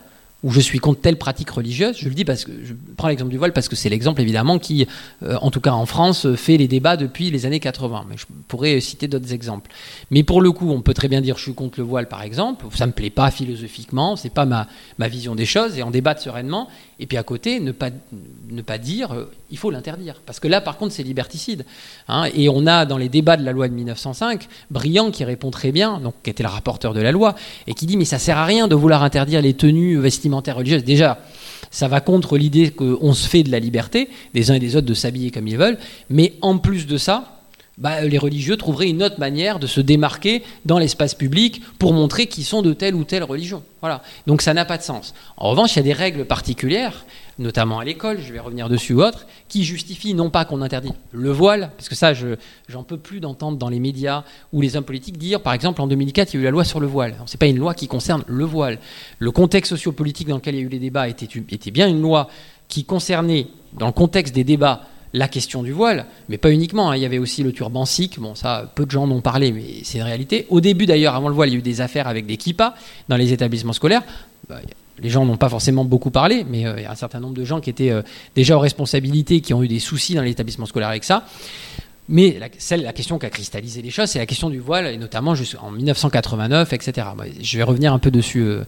[0.45, 1.97] ou je suis contre telle pratique religieuse.
[1.99, 4.59] Je le dis parce que je prends l'exemple du voile parce que c'est l'exemple évidemment
[4.59, 4.87] qui,
[5.23, 8.05] euh, en tout cas en France, fait les débats depuis les années 80.
[8.11, 9.71] Mais je pourrais citer d'autres exemples.
[10.11, 12.23] Mais pour le coup, on peut très bien dire je suis contre le voile par
[12.23, 12.67] exemple.
[12.75, 14.69] Ça me plaît pas philosophiquement, c'est pas ma,
[14.99, 16.69] ma vision des choses et en débattre sereinement.
[17.01, 17.91] Et puis à côté, ne pas,
[18.51, 20.21] ne pas dire euh, il faut l'interdire.
[20.25, 21.65] Parce que là, par contre, c'est liberticide.
[22.09, 22.29] Hein.
[22.35, 25.73] et on a dans les débats de la loi de 1905, Briand qui répond très
[25.73, 27.35] bien, donc qui était le rapporteur de la loi,
[27.67, 30.85] et qui dit mais ça sert à rien de vouloir interdire les tenues vestimentaires religieuses.
[30.85, 31.19] Déjà,
[31.71, 34.87] ça va contre l'idée qu'on se fait de la liberté, des uns et des autres,
[34.87, 35.79] de s'habiller comme ils veulent.
[36.09, 37.34] Mais en plus de ça,
[37.77, 42.27] bah, les religieux trouveraient une autre manière de se démarquer dans l'espace public pour montrer
[42.27, 43.63] qu'ils sont de telle ou telle religion.
[43.81, 44.03] Voilà.
[44.27, 45.15] Donc ça n'a pas de sens.
[45.37, 47.05] En revanche, il y a des règles particulières,
[47.39, 50.93] notamment à l'école, je vais revenir dessus ou autre, qui justifient non pas qu'on interdit
[51.13, 52.37] le voile, parce que ça, je,
[52.69, 54.23] j'en peux plus d'entendre dans les médias
[54.53, 56.65] ou les hommes politiques dire, par exemple, en 2004, il y a eu la loi
[56.65, 57.17] sur le voile.
[57.27, 58.79] Ce n'est pas une loi qui concerne le voile.
[59.19, 62.29] Le contexte sociopolitique dans lequel il y a eu les débats était bien une loi
[62.69, 64.83] qui concernait, dans le contexte des débats,
[65.15, 66.91] la question du voile, mais pas uniquement.
[66.91, 66.97] Hein.
[66.97, 68.19] Il y avait aussi le turban sikh.
[68.19, 70.47] Bon, ça, peu de gens en ont parlé, mais c'est une réalité.
[70.51, 72.75] Au début, d'ailleurs, avant le voile, il y a eu des affaires avec des kippas
[73.09, 74.03] dans les établissements scolaires.
[74.49, 74.57] Bah,
[74.99, 77.35] les gens n'ont pas forcément beaucoup parlé, mais euh, il y a un certain nombre
[77.35, 78.03] de gens qui étaient euh,
[78.35, 81.25] déjà aux responsabilités, qui ont eu des soucis dans l'établissement scolaire avec ça.
[82.09, 84.89] Mais la, celle, la question qui a cristallisé les choses, c'est la question du voile,
[84.89, 87.07] et notamment en 1989, etc.
[87.41, 88.65] Je vais revenir un peu dessus euh,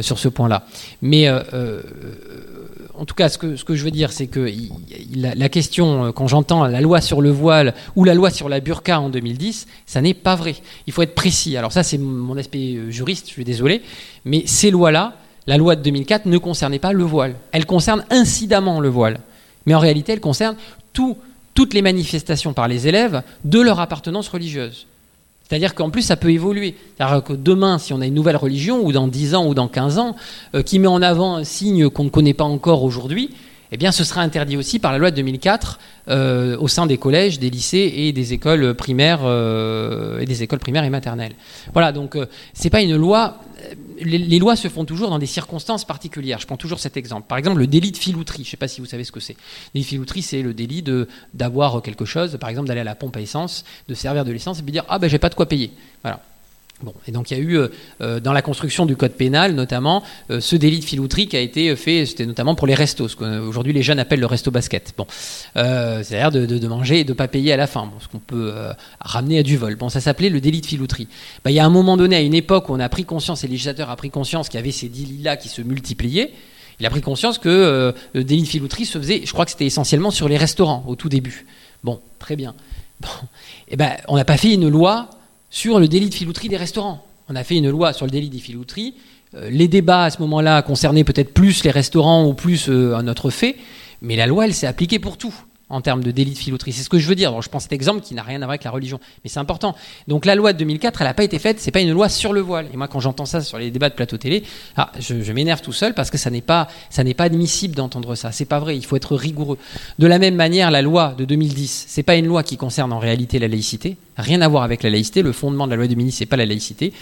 [0.00, 0.66] sur ce point-là.
[1.02, 1.28] Mais
[2.98, 4.50] en tout cas, ce que, je veux dire, c'est que
[5.14, 8.58] la, question, euh, quand j'entends la loi sur le voile ou la loi sur la
[8.60, 10.56] burqa en 2010, ça n'est pas vrai.
[10.86, 11.56] Il faut être précis.
[11.56, 13.82] Alors ça, c'est mon aspect euh, juriste, je suis désolé,
[14.24, 15.14] mais ces lois-là,
[15.46, 17.36] la loi de 2004 ne concernait pas le voile.
[17.52, 19.20] Elle concerne incidemment le voile.
[19.66, 20.56] Mais en réalité, elle concerne
[20.92, 24.86] toutes les manifestations par les élèves de leur appartenance religieuse.
[25.48, 26.74] C'est-à-dire qu'en plus, ça peut évoluer.
[26.96, 29.68] C'est-à-dire que demain, si on a une nouvelle religion, ou dans 10 ans, ou dans
[29.68, 30.14] 15 ans,
[30.54, 33.30] euh, qui met en avant un signe qu'on ne connaît pas encore aujourd'hui,
[33.72, 35.78] eh bien, ce sera interdit aussi par la loi de 2004
[36.08, 40.58] euh, au sein des collèges, des lycées et des écoles primaires euh, et des écoles
[40.58, 41.34] primaires et maternelles.
[41.72, 43.38] Voilà, donc ce c'est pas une loi
[44.00, 46.38] les, lois se font toujours dans des circonstances particulières.
[46.38, 47.26] Je prends toujours cet exemple.
[47.28, 48.44] Par exemple, le délit de filouterie.
[48.44, 49.34] Je ne sais pas si vous savez ce que c'est.
[49.34, 50.84] Le délit de filouterie, c'est le délit
[51.34, 54.60] d'avoir quelque chose, par exemple d'aller à la pompe à essence, de servir de l'essence
[54.60, 55.72] et puis dire Ah ben j'ai pas de quoi payer.
[56.02, 56.22] Voilà.
[56.80, 57.68] Bon, et donc il y a eu euh,
[58.02, 61.40] euh, dans la construction du code pénal notamment euh, ce délit de filouterie qui a
[61.40, 64.94] été fait, c'était notamment pour les restos, ce qu'aujourd'hui les jeunes appellent le resto basket.
[64.96, 65.06] Bon,
[65.54, 68.52] c'est-à-dire de, manger et de pas payer à la fin, ce qu'on peut
[69.00, 69.74] ramener à du vol.
[69.74, 71.08] Bon, ça s'appelait le délit de filouterie.
[71.44, 73.42] Bah, il y a un moment donné, à une époque où on a pris conscience,
[73.42, 76.32] et le législateur a pris conscience qu'il y avait ces délits-là qui se multipliaient.
[76.78, 79.66] Il a pris conscience que le délit de filouterie se faisait, je crois que c'était
[79.66, 81.46] essentiellement sur les restaurants au tout début.
[81.82, 82.54] Bon, très bien.
[83.00, 83.08] Bon,
[83.68, 85.10] et eh ben, on n'a pas fait une loi
[85.50, 87.04] sur le délit de filouterie des restaurants.
[87.28, 88.94] On a fait une loi sur le délit des filouteries.
[89.34, 93.08] Euh, les débats à ce moment-là concernaient peut-être plus les restaurants ou plus euh, un
[93.08, 93.56] autre fait,
[94.00, 95.34] mais la loi, elle s'est appliquée pour tout
[95.70, 96.72] en termes de délit de filouterie.
[96.72, 97.40] C'est ce que je veux dire.
[97.42, 99.74] je prends cet exemple qui n'a rien à voir avec la religion, mais c'est important.
[100.06, 102.32] Donc la loi de 2004, elle n'a pas été faite, c'est pas une loi sur
[102.32, 102.66] le voile.
[102.72, 104.44] Et moi, quand j'entends ça sur les débats de plateau télé,
[104.76, 108.14] ah, je, m'énerve tout seul parce que ça n'est pas, ça n'est pas admissible d'entendre
[108.14, 108.32] ça.
[108.32, 108.76] C'est pas vrai.
[108.76, 109.58] Il faut être rigoureux.
[109.98, 112.98] De la même manière, la loi de 2010, c'est pas une loi qui concerne en
[112.98, 113.96] réalité la laïcité.
[114.16, 115.22] Rien à voir avec la laïcité.
[115.22, 116.92] Le fondement de la loi de 2010, c'est pas la laïcité.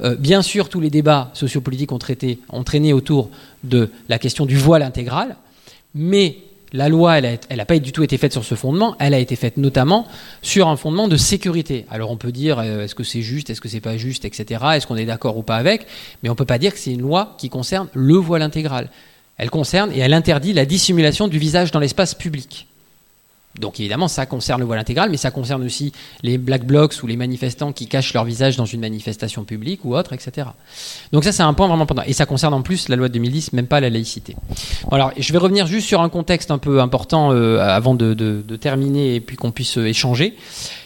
[0.00, 3.30] Euh, bien sûr, tous les débats sociopolitiques ont, traité, ont traîné autour
[3.62, 5.36] de la question du voile intégral,
[5.94, 6.38] mais
[6.74, 9.36] la loi, elle n'a pas du tout été faite sur ce fondement, elle a été
[9.36, 10.08] faite notamment
[10.42, 11.86] sur un fondement de sécurité.
[11.88, 14.60] Alors on peut dire euh, est-ce que c'est juste, est-ce que c'est pas juste, etc.
[14.74, 15.86] Est-ce qu'on est, d'accord ou pas avec,
[16.22, 18.90] mais on ne peut pas dire que c'est une loi qui concerne le voile intégral.
[19.36, 22.66] Elle concerne et elle interdit la dissimulation du visage dans l'espace public.
[23.60, 25.92] Donc évidemment, ça concerne le voile intégral, mais ça concerne aussi
[26.22, 29.94] les black blocs ou les manifestants qui cachent leur visage dans une manifestation publique ou
[29.94, 30.48] autre, etc.
[31.12, 32.02] Donc ça, c'est un point vraiment important.
[32.06, 34.34] Et ça concerne en plus la loi de 2010, même pas la laïcité.
[34.90, 39.14] alors, je vais revenir juste sur un contexte un peu important euh, avant de, terminer
[39.14, 40.34] et puis qu'on puisse euh, échanger.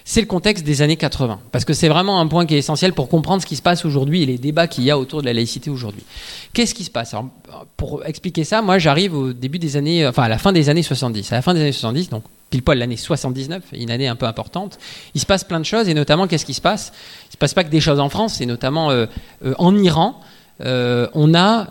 [0.04, 2.94] C'est le contexte des années 80, parce que c'est vraiment un point qui est essentiel
[2.94, 5.26] pour comprendre ce qui se passe aujourd'hui et les débats qu'il y a autour de
[5.26, 6.02] la laïcité aujourd'hui.
[6.54, 7.14] Qu'est-ce qui se passe?
[7.76, 10.82] Pour expliquer ça, moi, j'arrive au début des années, enfin à la fin des années
[10.82, 11.30] 70.
[11.32, 14.26] À la fin des années 70, donc pile poil l'année 79, une année un peu
[14.26, 14.78] importante.
[15.14, 16.92] Il se passe plein de choses et notamment qu'est-ce qui se passe?
[17.28, 18.90] Il se passe pas que des choses en France, et notamment
[19.58, 20.20] en Iran.
[20.60, 21.68] on a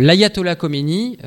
[0.00, 1.18] l'ayatollah Khomeini,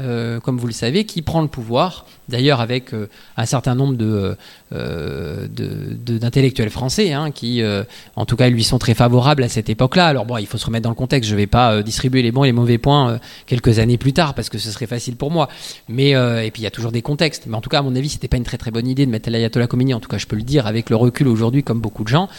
[0.43, 5.47] comme vous le savez, qui prend le pouvoir d'ailleurs avec euh, un certain nombre euh,
[5.47, 7.83] d'intellectuels français hein, qui, euh,
[8.15, 10.07] en tout cas, lui sont très favorables à cette époque-là.
[10.07, 11.29] Alors bon, il faut se remettre dans le contexte.
[11.29, 14.33] Je ne vais pas distribuer les bons et les mauvais points quelques années plus tard
[14.33, 15.49] parce que ce serait facile pour moi.
[15.89, 17.43] Mais et puis il y a toujours des contextes.
[17.47, 19.11] Mais en tout cas, à mon avis, c'était pas une très très bonne idée de
[19.11, 19.93] mettre l'ayatollah Khomeini.
[19.93, 22.29] En tout cas, je peux le dire avec le recul aujourd'hui, comme beaucoup de gens,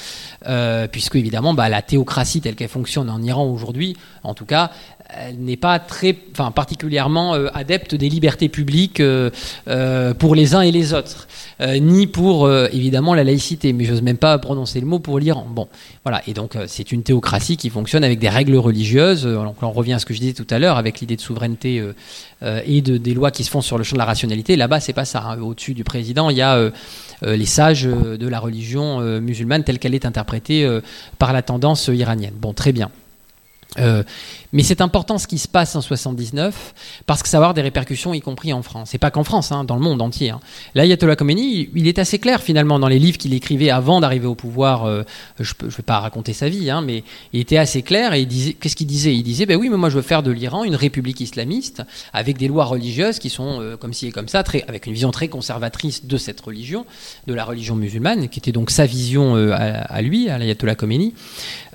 [0.91, 4.71] puisque évidemment, bah, la théocratie telle qu'elle fonctionne en Iran aujourd'hui, en tout cas,
[5.17, 9.31] elle n'est pas très, particulièrement euh, adepte des libertés publiques euh,
[9.69, 11.29] euh, pour les uns et les autres,
[11.61, 13.73] ni pour évidemment la laïcité.
[13.73, 15.47] Mais j'ose même pas prononcer le mot pour l'Iran.
[15.49, 15.69] Bon,
[16.05, 16.23] voilà.
[16.27, 19.25] Et donc c'est une théocratie qui fonctionne avec des règles religieuses.
[19.25, 21.83] Donc on revient à ce que je disais tout à l'heure avec l'idée de souveraineté
[22.43, 24.57] et de, des lois qui se font sur le champ de la rationalité.
[24.57, 25.23] Là-bas, c'est pas ça.
[25.23, 25.41] Hein.
[25.41, 26.71] Au-dessus du président, il y a
[27.23, 30.69] les sages de la religion musulmane telle qu'elle est interprétée
[31.19, 32.35] par la tendance iranienne.
[32.41, 32.91] Bon, très bien.
[33.79, 34.03] Euh,
[34.53, 36.75] mais c'est important ce qui se passe en 79
[37.07, 38.95] parce que ça va avoir des répercussions, y compris en France.
[38.95, 40.31] Et pas qu'en France, hein, dans le monde entier.
[40.31, 40.41] Hein.
[40.77, 44.37] L'ayatollah Khomeini, il est assez clair finalement dans les livres qu'il écrivait avant d'arriver au
[44.37, 44.85] pouvoir.
[44.85, 45.03] Euh,
[45.41, 47.03] je ne vais pas raconter sa vie, hein, mais
[47.33, 49.15] il était assez clair et qu'est-ce qu'il disait?
[49.15, 52.39] Il disait, ben oui, mais moi je veux faire de l'Iran une république islamiste avec
[52.39, 55.27] des lois religieuses qui sont euh, comme ci et comme ça, avec une vision très
[55.27, 56.87] conservatrice de cette religion,
[57.27, 61.13] de la religion musulmane, qui était donc sa vision à, à, lui, à l'ayatollah Khomeini.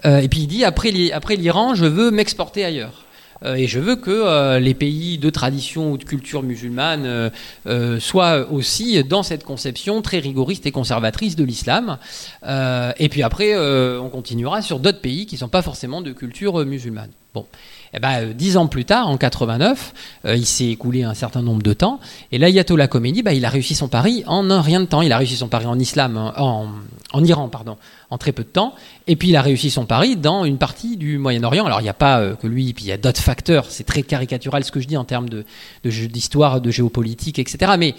[0.04, 3.06] Et puis il dit, après l'Iran, je veux m'exporter ailleurs.
[3.44, 7.32] Euh, et je veux que euh, les pays de tradition ou de culture musulmane
[7.68, 11.98] euh, soient aussi dans cette conception très rigoriste et conservatrice de l'islam.
[12.46, 13.58] et puis après,
[13.98, 17.12] on continuera sur d'autres pays qui ne sont pas forcément de culture musulmane.
[17.34, 17.46] Bon.
[17.94, 19.94] Eh ben, euh, dix ans plus tard, en 89,
[20.26, 22.00] euh, il s'est écoulé un certain nombre de temps,
[22.32, 25.02] et l'ayatollah Khomeini, bah, il a réussi son pari en un rien de temps.
[25.02, 26.68] Il a réussi son pari en islam, en,
[27.14, 27.78] en, Iran, pardon,
[28.12, 28.74] en très peu de temps,
[29.08, 31.66] et puis il a réussi son pari dans une partie du Moyen-Orient.
[31.66, 33.66] Alors il n'y a pas euh, que lui, puis il y a d'autres facteurs.
[33.70, 35.46] C'est très caricatural ce que je dis en termes de
[35.84, 37.74] d'histoire, de, géopolitique, etc.
[37.78, 37.96] Mais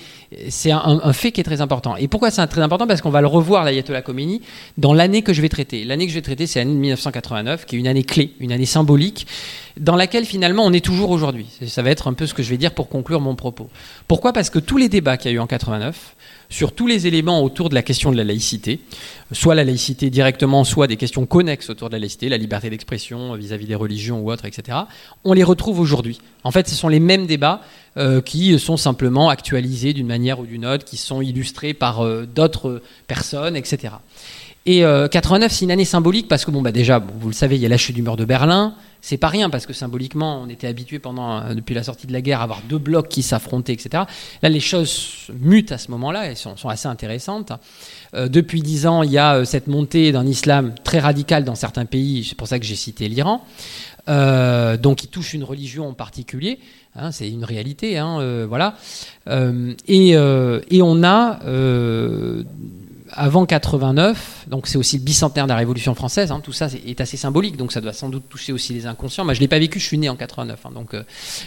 [0.49, 1.97] c'est un, un, fait qui est très important.
[1.97, 2.87] Et pourquoi c'est très important?
[2.87, 4.43] Parce qu'on va le revoir l'ayatollah Khomeini
[4.79, 5.85] dans l'année que je vais traiter.
[5.85, 8.67] L'année que je vais traiter, c'est l'année 1989, qui est une année clé, une année
[8.67, 9.27] symbolique
[9.79, 11.47] dans laquelle finalement on est toujours aujourd'hui.
[11.67, 13.69] Ça va être un peu ce que je vais dire pour conclure mon propos.
[14.09, 14.33] Pourquoi?
[14.33, 16.17] Parce que tous les débats qu'il y a eu en 89,
[16.51, 18.81] sur tous les éléments autour de la question de la laïcité,
[19.33, 23.35] soit la laïcité directement, soit des questions connexes autour de la laïcité, la liberté d'expression
[23.35, 24.79] vis-à-vis des religions ou autres, etc.,
[25.25, 26.21] on les retrouve aujourd'hui.
[26.43, 27.63] En fait, ce sont les mêmes débats
[27.97, 32.27] euh, qui sont simplement actualisés d'une manière ou d'une autre, qui sont illustrés par euh,
[32.27, 33.95] d'autres personnes, etc.
[34.67, 37.57] Et 89, euh, c'est une année symbolique parce que, bon, bah déjà, vous le savez,
[37.57, 40.43] il y a la chute du mur de Berlin, c'est pas rien parce que symboliquement,
[40.43, 43.09] on était habitué pendant euh, depuis la sortie de la guerre à avoir deux blocs
[43.09, 44.05] qui s'affrontaient, etc.
[44.43, 47.53] Là, les choses mutent à ce moment-là et sont, assez intéressantes.
[48.15, 51.87] Euh, depuis dix ans, il y a cette montée d'un islam très radical dans certains
[51.87, 52.25] pays.
[52.25, 53.43] C'est pour ça que j'ai cité l'Iran.
[54.07, 56.59] donc, qui touche une religion en particulier.
[56.97, 58.75] Hein, c'est une réalité, hein, voilà.
[59.89, 60.17] Et,
[60.83, 61.39] on a
[63.13, 67.01] avant 89, donc c'est aussi le bicentenaire de la Révolution française, hein, tout ça est
[67.01, 69.25] assez symbolique, donc ça doit sans doute toucher aussi les inconscients.
[69.25, 71.03] Moi, je l'ai pas vécu, je suis né en 89, hein, donc, euh,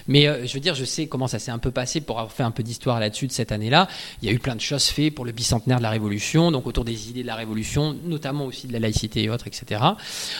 [0.08, 2.32] mais euh, je veux dire, je sais comment ça s'est un peu passé pour avoir
[2.34, 3.88] fait un peu d'histoire là-dessus de cette année-là.
[4.22, 6.68] Il y a eu plein de choses faites pour le bicentenaire de la Révolution, donc
[6.68, 9.82] autour des idées de la Révolution, notamment aussi de la laïcité et autres, etc.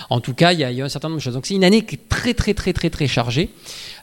[0.10, 1.34] En tout cas, il y a, il un certain nombre de choses.
[1.34, 3.50] Donc c'est une année qui est très, très, très, très, très chargée.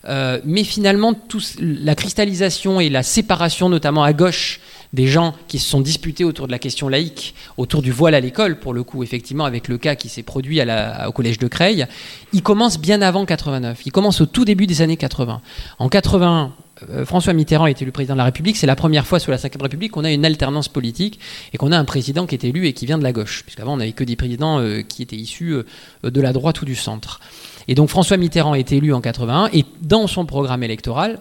[0.07, 1.15] Euh, mais finalement,
[1.59, 4.61] la cristallisation et la séparation, notamment à gauche,
[4.93, 8.21] des gens qui se sont disputés autour de la question laïque, autour du voile à
[8.21, 11.87] l'école, pour le coup, effectivement, avec le cas qui s'est produit au collège de Creil,
[12.33, 13.83] il commence bien avant 89.
[13.87, 15.41] Il commence au tout début des années 80.
[15.79, 16.53] En 81,
[16.91, 18.57] euh, François Mitterrand est élu président de la République.
[18.57, 21.21] C'est la première fois sous la Ve République qu'on a une alternance politique
[21.53, 23.43] et qu'on a un président qui est élu et qui vient de la gauche.
[23.45, 25.65] Puisqu'avant, on n'avait que des présidents euh, qui étaient issus euh,
[26.11, 27.21] de la droite ou du centre.
[27.69, 31.21] Et donc François Mitterrand est élu en 81 et dans son programme électoral,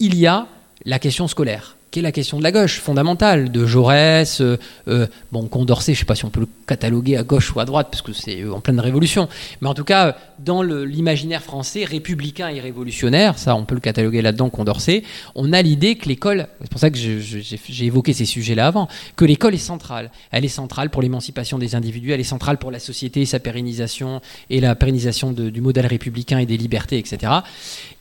[0.00, 0.46] il y a
[0.84, 5.06] la question scolaire qui est la question de la gauche fondamentale, de Jaurès, euh, euh,
[5.30, 7.86] bon, Condorcet, je sais pas si on peut le cataloguer à gauche ou à droite,
[7.88, 9.28] parce que c'est euh, en pleine révolution,
[9.60, 14.22] mais en tout cas, dans l'imaginaire français, républicain et révolutionnaire, ça on peut le cataloguer
[14.22, 15.04] là-dedans, Condorcet,
[15.36, 19.24] on a l'idée que l'école, c'est pour ça que j'ai évoqué ces sujets-là avant, que
[19.24, 20.10] l'école est centrale.
[20.32, 24.20] Elle est centrale pour l'émancipation des individus, elle est centrale pour la société, sa pérennisation
[24.50, 27.34] et la pérennisation du modèle républicain et des libertés, etc.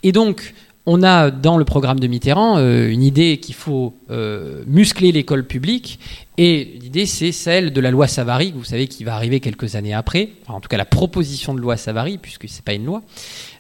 [0.02, 0.56] Et donc,
[0.86, 5.46] on a dans le programme de Mitterrand euh, une idée qu'il faut euh, muscler l'école
[5.46, 6.00] publique.
[6.38, 9.94] Et l'idée c'est celle de la loi Savary, vous savez qui va arriver quelques années
[9.94, 13.02] après, en tout cas la proposition de loi Savary puisque c'est pas une loi,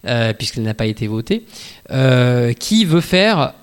[0.06, 1.46] euh, puisqu'elle n'a pas été votée,
[2.60, 3.54] qui veut faire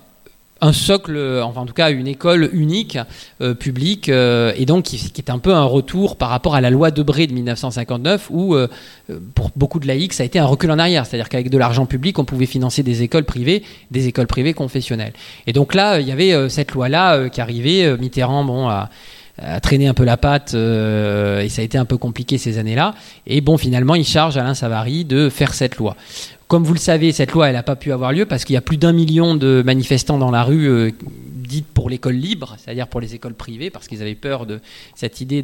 [0.61, 2.97] un socle, enfin en tout cas une école unique,
[3.59, 7.27] publique, et donc qui, est un peu un retour par rapport à la loi Debré
[7.27, 8.55] de 1959, où
[9.33, 11.85] pour beaucoup de laïcs, ça a été un recul en arrière, c'est-à-dire qu'avec de l'argent
[11.85, 15.13] public, on pouvait financer des écoles privées, des écoles privées confessionnelles.
[15.47, 18.89] Et donc là, il y avait cette loi-là qui arrivait, Mitterrand, bon, a
[19.41, 22.57] a traîné un peu la patte euh, et ça a été un peu compliqué ces
[22.57, 22.93] années-là.
[23.27, 25.95] Et bon, finalement, il charge Alain Savary de faire cette loi.
[26.51, 28.57] Comme vous le savez, cette loi, elle n'a pas pu avoir lieu parce qu'il y
[28.57, 30.91] a plus d'un million de manifestants dans la rue euh,
[31.47, 34.59] dites pour l'école libre, c'est-à-dire pour les écoles privées, parce qu'ils avaient peur de
[34.93, 35.43] cette idée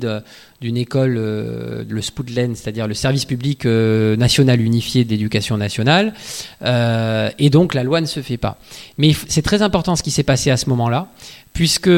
[0.59, 6.13] d'une école, euh, le Spudlen, c'est-à-dire le service public national unifié d'éducation nationale.
[6.61, 8.59] et donc la loi ne se fait pas.
[8.97, 11.07] Mais c'est très important ce qui s'est passé à ce moment-là,
[11.53, 11.89] puisque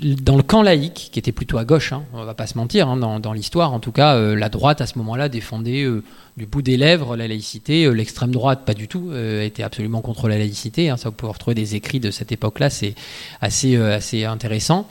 [0.00, 2.88] dans le camp laïque, qui était plutôt à gauche, hein, on va pas se mentir,
[2.88, 6.02] hein, dans, l'histoire en tout cas, euh, la droite à ce moment-là défendait euh,
[6.36, 10.28] du bout des lèvres la laïcité, euh, l'extrême droite pas du tout, était absolument contre
[10.28, 10.90] la laïcité.
[10.90, 12.94] Hein, ça vous pouvez retrouver des écrits de cette époque-là, c'est
[13.40, 14.88] assez assez intéressant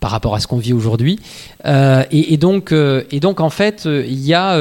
[0.00, 1.18] par rapport à ce qu'on vit aujourd'hui.
[1.66, 4.58] Et, et, donc et donc en fait, il y a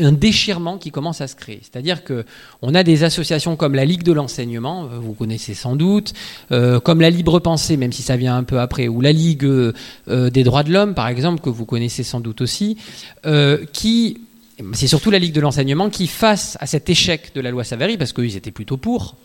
[0.00, 1.60] un déchirement qui commence à se créer.
[1.62, 2.24] C'est-à-dire que
[2.62, 6.12] on a des associations comme la Ligue de l'enseignement, euh, vous connaissez sans doute,
[6.52, 9.44] euh, comme la Libre Pensée, même si ça vient un peu après, ou la Ligue
[9.44, 9.72] euh,
[10.06, 12.76] des droits de l'homme, par exemple, que vous connaissez sans doute aussi,
[13.72, 14.18] qui
[14.74, 17.96] c'est surtout la Ligue de l'enseignement qui, face à cet échec de la loi Savary,
[17.96, 19.16] parce qu'ils étaient plutôt pour,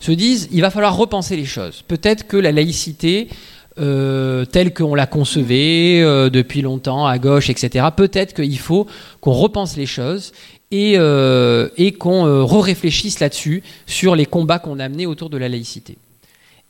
[0.00, 1.82] se disent il va falloir repenser les choses.
[1.86, 3.28] Peut-être que la laïcité
[3.80, 7.86] euh, telle qu'on l'a concevée euh, depuis longtemps à gauche, etc.
[7.96, 8.86] Peut-être qu'il faut
[9.20, 10.32] qu'on repense les choses
[10.70, 11.68] et, euh,
[11.98, 15.96] qu'on re-réfléchisse là-dessus sur les combats qu'on a menés autour de la laïcité.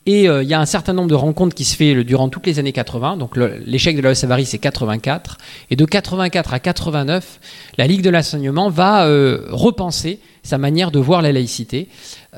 [0.06, 2.58] Et il y a un certain nombre de rencontres qui se fait durant toutes les
[2.58, 3.18] années 80.
[3.18, 5.36] Donc l'échec de la Savary, c'est 84.
[5.70, 7.40] Et de 84 à 89,
[7.76, 9.04] la Ligue de l'enseignement va
[9.50, 11.88] repenser sa manière de voir la laïcité.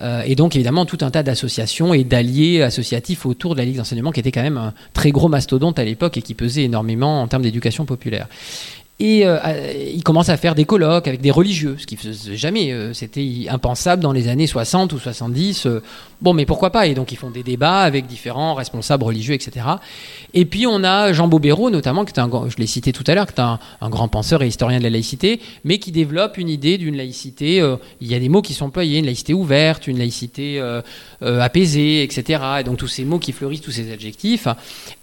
[0.02, 3.76] Euh, et donc évidemment tout un tas d'associations et d'alliés associatifs autour de la Ligue
[3.76, 7.22] d'enseignement qui était quand même un très gros mastodonte à l'époque et qui pesait énormément
[7.22, 8.26] en termes d'éducation populaire.
[9.00, 9.38] Et euh,
[9.94, 12.70] il commence à faire des colloques avec des religieux, ce qui faisait jamais.
[12.70, 15.64] Euh, c'était impensable dans les années 60 ou 70.
[15.64, 15.82] Euh.
[16.20, 16.86] bon, mais pourquoi pas?
[16.86, 19.64] Et donc ils font des débats avec différents responsables religieux, etc.
[20.34, 23.14] Et puis on a Jean Bobéro, notamment, qui est un, je l'ai cité tout à
[23.14, 26.50] l'heure, qui est un, grand penseur et historien de la laïcité, mais qui développe une
[26.50, 27.66] idée d'une laïcité.
[28.02, 30.62] il y a des mots qui sont employés, une laïcité ouverte, une laïcité
[31.22, 32.42] apaisée, etc.
[32.60, 34.46] Et donc tous ces mots qui fleurissent, tous ces adjectifs.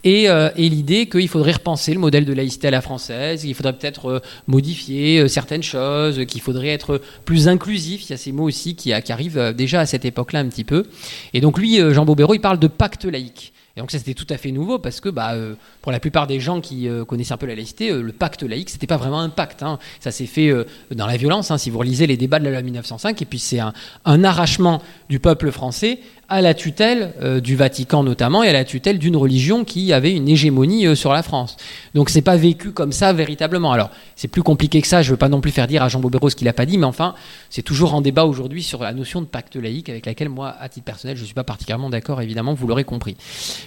[0.03, 3.73] Et, et l'idée qu'il faudrait repenser le modèle de laïcité à la française, il faudrait
[3.73, 8.03] peut-être être euh, modifier euh, certaines choses, qu'il faudrait être plus inclusif.
[8.03, 10.47] Il y a ces mots aussi qui, qui arrivent euh, déjà à cette époque-là un
[10.47, 10.85] petit peu.
[11.33, 13.53] Et donc lui, Jean Bobéro, il parle de pacte laïque.
[13.75, 15.35] Et donc ça c'était tout à fait nouveau parce que bah,
[15.83, 18.87] pour la plupart des gens qui connaissaient un peu la laïcité, le pacte laïque c'était
[18.87, 19.61] pas vraiment un pacte.
[19.61, 19.77] Hein.
[19.99, 20.51] Ça s'est fait
[20.89, 21.51] dans la violence.
[21.51, 24.81] Hein, si vous relisez les débats de la loi 1905, et puis c'est un, arrachement
[25.09, 25.99] du peuple français
[26.29, 30.13] à la tutelle euh, du Vatican notamment et à la tutelle d'une religion qui avait
[30.13, 31.55] une hégémonie euh, sur la France.
[31.95, 33.71] Donc c'est pas vécu comme ça véritablement.
[33.71, 35.01] Alors c'est plus compliqué que ça.
[35.01, 36.77] Je veux pas non plus faire dire à Jean Bobéro ce qu'il a pas dit,
[36.77, 37.15] mais enfin
[37.49, 40.67] c'est toujours en débat aujourd'hui sur la notion de pacte laïque avec laquelle moi, à
[40.67, 42.21] titre personnel, je suis pas particulièrement d'accord.
[42.21, 43.15] Évidemment, vous l'aurez compris.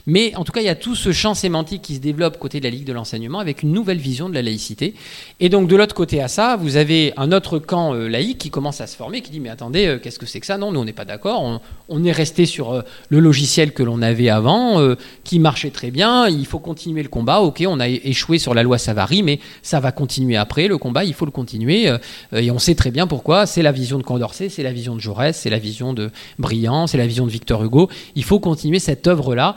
[0.06, 2.60] Mais en tout cas, il y a tout ce champ sémantique qui se développe côté
[2.60, 4.94] de la Ligue de l'enseignement avec une nouvelle vision de la laïcité.
[5.40, 8.50] Et donc de l'autre côté à ça, vous avez un autre camp euh, laïque qui
[8.50, 10.58] commence à se former, qui dit mais attendez, qu'est-ce que c'est que ça?
[10.58, 11.42] Non, nous on n'est pas d'accord.
[11.42, 15.70] On, on est resté sur euh, le logiciel que l'on avait avant, euh, qui marchait
[15.70, 16.28] très bien.
[16.28, 17.40] Il faut continuer le combat.
[17.40, 20.68] Ok, on a échoué sur la loi Savary, mais ça va continuer après.
[20.68, 21.88] Le combat, il faut le continuer.
[21.88, 21.98] Euh,
[22.32, 23.46] et on sait très bien pourquoi.
[23.46, 26.86] C'est la vision de Condorcet, c'est la vision de Jaurès, c'est la vision de Briand,
[26.86, 27.88] c'est la vision de Victor Hugo.
[28.16, 29.56] Il faut continuer cette œuvre-là,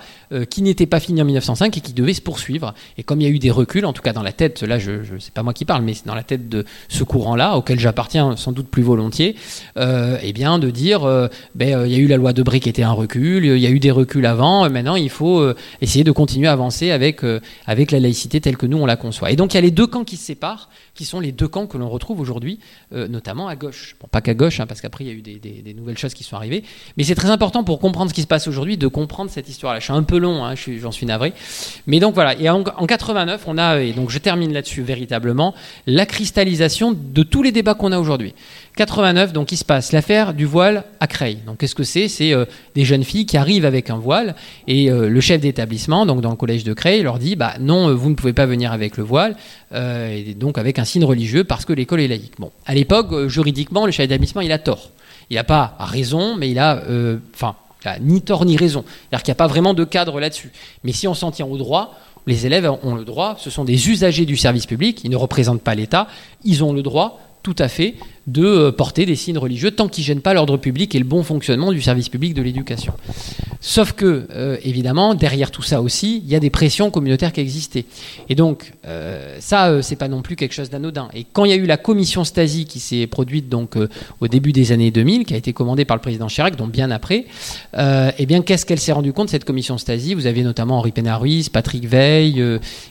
[0.49, 2.73] qui n'était pas finie en 1905 et qui devait se poursuivre.
[2.97, 4.79] Et comme il y a eu des reculs, en tout cas dans la tête, là,
[4.79, 7.55] je, je c'est pas moi qui parle, mais c'est dans la tête de ce courant-là,
[7.55, 9.35] auquel j'appartiens sans doute plus volontiers,
[9.77, 11.01] eh bien, de dire,
[11.55, 13.69] ben, il y a eu la loi de Brie qui un recul il y a
[13.69, 17.39] eu des reculs avant, maintenant il faut euh, essayer de continuer à avancer avec, euh,
[17.65, 19.31] avec la laïcité telle que nous on la conçoit.
[19.31, 21.47] Et donc il y a les deux camps qui se séparent, qui sont les deux
[21.47, 22.59] camps que l'on retrouve aujourd'hui,
[22.93, 23.95] euh, notamment à gauche.
[23.99, 26.23] Bon, pas qu'à gauche, hein, parce qu'apraprès il y a eu des, nouvelles choses qui
[26.23, 26.63] sont arrivées,
[26.97, 29.79] mais c'est très important pour comprendre ce qui se passe aujourd'hui, de comprendre cette histoire-là.
[29.79, 31.33] Je suis un peu long, hein, j'en suis, navré.
[31.87, 35.53] Mais donc voilà, et en, 89, on a, et donc je termine là-dessus véritablement,
[35.87, 38.35] la cristallisation de tous les débats qu'on a aujourd'hui.
[38.75, 41.37] 89, donc il se passe l'affaire du voile à Creil.
[41.45, 42.07] Donc qu'est-ce que c'est?
[42.07, 42.33] C'est
[42.73, 44.35] des jeunes filles qui arrivent avec un voile
[44.67, 47.89] et euh, le chef d'établissement, donc dans le collège de Creil, leur dit bah non,
[47.89, 49.35] euh, vous ne pouvez pas venir avec le voile,
[49.73, 52.33] euh, et donc avec un signe religieux parce que l'école est laïque.
[52.39, 54.89] Bon, à l'époque, juridiquement, le chef d'établissement il a tort.
[55.29, 56.83] Il n'a pas raison, mais il a,
[57.33, 57.55] enfin,
[58.01, 58.83] ni tort ni raison.
[58.85, 60.51] C'est-à-dire qu'il n'y a pas vraiment de cadre là-dessus.
[60.83, 61.97] Mais si on s'en tient au droit,
[62.27, 65.61] les élèves ont le droit, ce sont des usagers du service public, ils ne représentent
[65.61, 66.07] pas l'État,
[66.43, 67.95] ils ont le droit tout à fait
[68.27, 71.05] de euh, porter des signes religieux tant qu'ils ne gênent pas l'ordre public et le
[71.05, 72.93] bon fonctionnement du service public de l'éducation.
[73.65, 77.39] Sauf que, euh, évidemment, derrière tout ça aussi, il y a des pressions communautaires qui
[77.39, 77.85] existaient.
[78.27, 81.07] Et donc, euh, ça, euh, c'est pas non plus quelque chose d'anodin.
[81.13, 83.77] Et quand il y a eu la commission Stasi qui s'est produite donc
[84.19, 86.91] au début des années 2000, qui a été commandée par le président Chirac, donc bien
[86.91, 87.25] après,
[87.73, 90.13] eh bien, qu'est-ce qu'elle s'est rendue compte cette commission Stasi?
[90.13, 92.43] Vous avez notamment Henri Pénaruiz, Patrick Veil,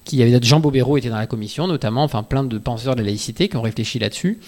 [0.07, 3.09] qui avait Jean Bobéro était dans la commission, notamment, enfin plein de penseurs de la
[3.09, 4.39] laïcité qui ont réfléchi là-dessus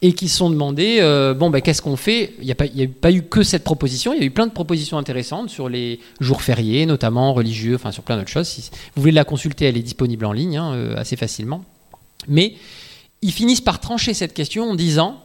[0.00, 1.00] et qui se sont demandé
[1.38, 2.34] bon, ben, qu'est-ce qu'on fait?
[2.40, 4.52] Il n'y a, a pas eu que cette proposition, il y a eu plein de
[4.52, 8.48] propositions intéressantes sur les jours fériés, notamment religieux, enfin sur plein d'autres choses.
[8.48, 11.64] Si vous voulez la consulter, elle est disponible en ligne hein, euh, assez facilement.
[12.28, 12.54] Mais
[13.22, 15.20] ils finissent par trancher cette question en disant,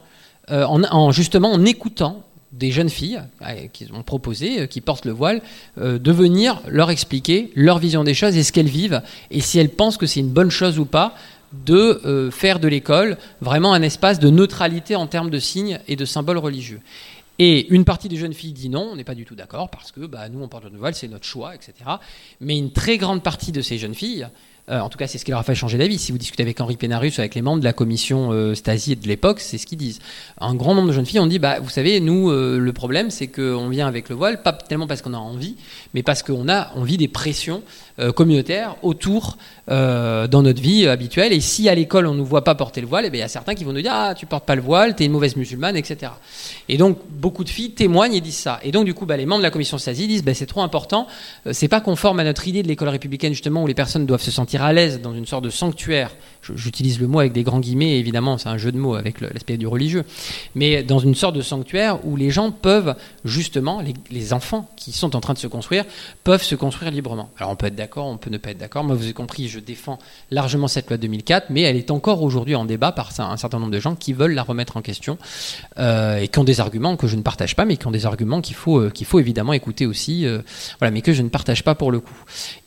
[0.50, 5.12] euh, en, justement en écoutant des jeunes filles euh, qui ont proposé, qui portent le
[5.12, 5.40] voile,
[5.78, 9.70] de venir leur expliquer leur vision des choses et ce qu'elles vivent, et si elles
[9.70, 11.14] pensent que c'est une bonne chose ou pas
[11.52, 16.04] de faire de l'école vraiment un espace de neutralité en termes de signes et de
[16.04, 16.80] symboles religieux.
[17.38, 19.90] Et une partie des jeunes filles dit non, on n'est pas du tout d'accord, parce
[19.90, 21.74] que bah, nous, on porte le voile, c'est notre choix, etc.
[22.40, 24.28] Mais une très grande partie de ces jeunes filles,
[24.70, 25.98] euh, en tout cas, c'est ce qui leur a fait changer d'avis.
[25.98, 29.08] Si vous discutez avec Henri Pénarus, avec les membres de la commission euh, Stasi de
[29.08, 29.98] l'époque, c'est ce qu'ils disent.
[30.38, 33.10] Un grand nombre de jeunes filles ont dit bah, Vous savez, nous, euh, le problème,
[33.10, 35.56] c'est qu'on vient avec le voile, pas tellement parce qu'on a envie,
[35.94, 37.62] mais parce qu'on a envie des pressions
[38.14, 39.36] communautaires autour
[39.68, 41.32] dans notre vie habituelle.
[41.32, 43.22] Et si à l'école, on ne nous voit pas porter le voile, eh il y
[43.22, 45.12] a certains qui vont nous dire Ah, tu portes pas le voile, tu es une
[45.12, 46.12] mauvaise musulmane, etc.
[46.68, 48.60] Et donc, beaucoup de filles témoignent et disent ça.
[48.62, 50.62] Et donc, du coup, bah, les membres de la commission Stasi disent bah, C'est trop
[50.62, 51.06] important,
[51.50, 54.30] c'est pas conforme à notre idée de l'école républicaine, justement, où les personnes doivent se
[54.30, 56.10] sentir à l'aise dans une sorte de sanctuaire,
[56.42, 59.56] j'utilise le mot avec des grands guillemets, évidemment c'est un jeu de mots avec l'aspect
[59.56, 60.04] du religieux,
[60.54, 65.14] mais dans une sorte de sanctuaire où les gens peuvent justement, les, enfants qui sont
[65.14, 65.84] en train de se construire,
[66.24, 67.30] peuvent se construire librement.
[67.38, 69.48] Alors on peut être d'accord, on peut ne pas être d'accord, moi vous avez compris,
[69.48, 69.98] je défends
[70.30, 73.58] largement cette loi de 2004, mais elle est encore aujourd'hui en débat par un certain
[73.58, 75.18] nombre de gens qui veulent la remettre en question
[75.78, 78.06] euh, et qui ont des arguments que je ne partage pas, mais qui ont des
[78.06, 80.40] arguments qu'il faut, euh, qu'il faut évidemment écouter aussi, euh,
[80.78, 82.14] voilà, mais que je ne partage pas pour le coup.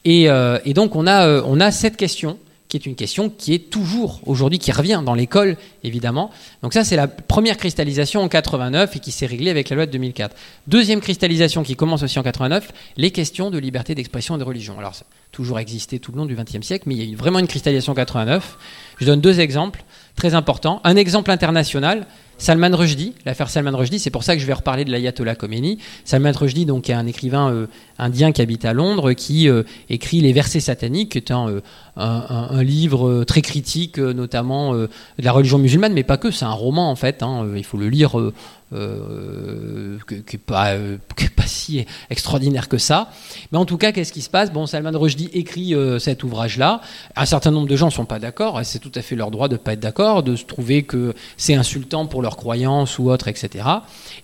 [0.04, 0.26] Et,
[0.66, 2.38] et donc on a, on a cette question
[2.80, 6.30] qui est une question qui est toujours aujourd'hui, qui revient dans l'école, évidemment.
[6.62, 9.86] Donc ça, c'est la première cristallisation en 89 et qui s'est réglée avec la loi
[9.86, 10.36] de 2004.
[10.68, 14.78] Deuxième cristallisation qui commence aussi en 89, les questions de liberté d'expression et de religion.
[14.78, 17.12] Alors, ça a toujours existé tout le long du XXe siècle, mais il y a
[17.14, 18.58] eu vraiment une cristallisation en 89.
[19.00, 19.84] Je donne deux exemples
[20.16, 20.82] très importants.
[20.84, 22.08] Un exemple international,
[22.38, 25.80] Salman Rushdie, l'affaire Salman Rushdie, c'est pour ça que je vais reparler de l'ayatollah Khomeini.
[26.04, 27.68] Salman Rushdie, donc, est un écrivain euh,
[27.98, 31.62] indien qui habite à Londres, qui euh, écrit Les versets sataniques, qui est un,
[31.96, 36.92] un, livre très critique, notamment de la religion musulmane, mais pas que, c'est un roman
[36.92, 37.24] en fait.
[37.24, 38.20] Hein, il faut le lire
[38.74, 40.98] euh, qui n'est pas, euh,
[41.36, 43.12] pas, si extraordinaire que ça.
[43.52, 44.52] Mais en tout cas, qu'est-ce qui se passe?
[44.52, 46.82] Bon, Salman Rushdie écrit euh, cet ouvrage-là.
[47.16, 49.30] Un certain nombre de gens ne sont pas d'accord, et c'est tout à fait leur
[49.30, 52.98] droit de ne pas être d'accord, de se trouver que c'est insultant pour leurs croyances
[52.98, 53.66] ou autres, etc.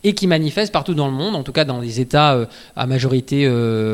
[0.03, 3.47] Et qui manifestent partout dans le monde, en tout cas dans les États à majorité,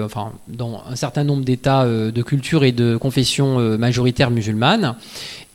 [0.06, 4.96] enfin, dans un certain nombre d'États de culture et de confession majoritaire musulmane.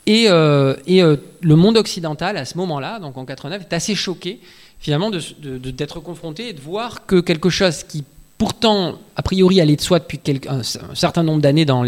[0.05, 4.39] Et, et le monde occidental, à ce moment-là, donc en 89, est assez choqué
[4.83, 8.03] finalement d'être confronté et de voir que quelque chose qui
[8.37, 10.19] pourtant, a priori, allait de soi depuis
[10.49, 11.85] un, certain nombre d'années dans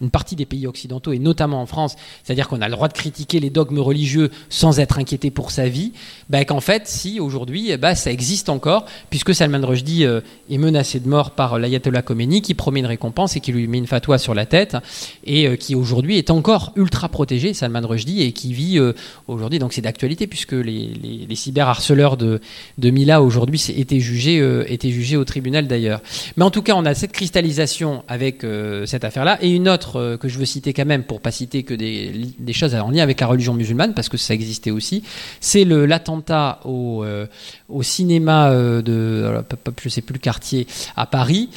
[0.00, 2.92] une partie des pays occidentaux, et notamment en France, c'est-à-dire qu'on a le droit de
[2.92, 5.92] critiquer les dogmes religieux sans être inquiété pour sa vie,
[6.28, 10.20] bah, qu'en fait, si aujourd'hui, bah, ça existe encore, puisque Salman Rushdie euh,
[10.50, 13.78] est menacé de mort par l'ayatollah Khomeini, qui promet une récompense et qui lui met
[13.78, 14.76] une fatwa sur la tête,
[15.24, 18.92] et euh, qui aujourd'hui est encore ultra protégé, Salman Rushdie, et qui vit euh,
[19.26, 20.92] aujourd'hui, donc c'est d'actualité, puisque les,
[21.28, 22.40] les, cyberharceleurs de,
[22.78, 26.00] de Mila aujourd'hui étaient jugés, étaient jugés au tribunal d'ailleurs.
[26.36, 28.44] Mais en tout cas, on a cette cristallisation avec
[28.86, 31.62] cette affaire-là, et une autre euh, que je veux citer quand même, pour pas citer
[31.62, 35.02] que des, des, choses en lien avec la religion musulmane, parce que ça existait aussi,
[35.40, 37.26] c'est l'attentat au, euh,
[37.68, 39.44] au, cinéma euh, de,
[39.82, 40.66] je sais plus le quartier,
[40.96, 41.48] à Paris,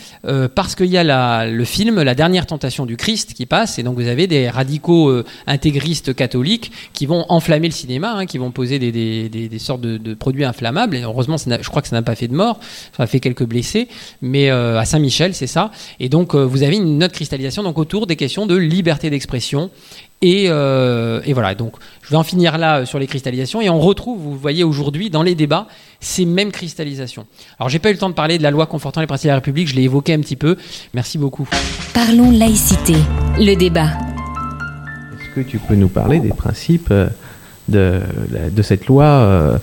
[0.56, 3.96] parce qu'il y a le film La dernière tentation du Christ qui passe, et donc
[3.96, 8.80] vous avez des radicaux intégristes catholiques qui vont enflammer le cinéma, hein, qui vont poser
[8.80, 12.36] des, sortes de, produits inflammables, et heureusement, je crois que ça n'a pas fait de
[12.36, 12.60] mort,
[12.96, 13.88] ça a fait quelques blessés,
[14.22, 18.46] mais à Saint-Michel, c'est ça, et donc vous avez une autre cristallisation autour des question
[18.46, 19.72] de liberté d'expression.
[20.24, 23.60] Et, euh, et, voilà, donc je vais en finir là euh, sur les cristallisations.
[23.60, 25.66] Et on retrouve, vous voyez aujourd'hui, dans les débats,
[26.00, 27.26] ces mêmes cristallisations.
[27.60, 29.32] Alors j'ai pas eu le temps de parler de la loi confortant les principes de
[29.32, 30.58] la République, je l'ai évoqué un petit peu.
[30.94, 31.50] Merci beaucoup.
[31.94, 32.96] Parlons laïcité,
[33.40, 33.90] le débat.
[35.20, 37.08] Est-ce que tu peux nous parler des principes euh,
[37.68, 38.02] de,
[38.52, 39.60] de cette loi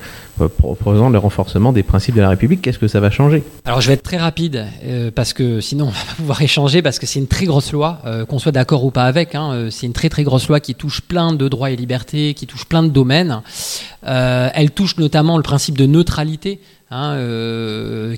[0.47, 2.63] proposant le renforcement des principes de la République.
[2.63, 3.43] Qu'est-ce que ça va changer?
[3.65, 6.83] Alors je vais être très rapide euh, parce que sinon on va pas pouvoir échanger
[6.83, 9.35] parce que c'est une très grosse loi, euh, qu'on soit d'accord ou pas avec.
[9.35, 12.35] Hein, euh, c'est une très très grosse loi qui touche plein de droits et libertés,
[12.35, 13.43] qui touche plein de domaines.
[14.03, 16.61] elle touche notamment le principe de neutralité
[16.91, 17.17] hein,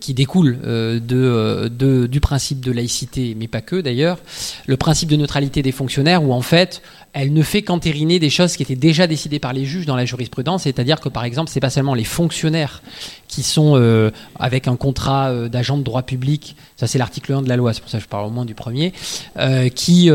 [0.01, 0.59] qui découle
[1.01, 4.19] du principe de laïcité, mais pas que d'ailleurs,
[4.67, 6.83] le principe de neutralité des fonctionnaires, où en fait,
[7.13, 10.05] elle ne fait qu'entériner des choses qui étaient déjà décidées par les juges dans la
[10.05, 12.83] jurisprudence, c'est-à-dire que par exemple, c'est pas seulement les fonctionnaires
[13.27, 17.43] qui sont euh, avec un contrat euh, d'agent de droit public, ça c'est l'article 1
[17.43, 18.93] de la loi, c'est pour ça que je parle au moins du premier,
[19.39, 20.11] euh, qui,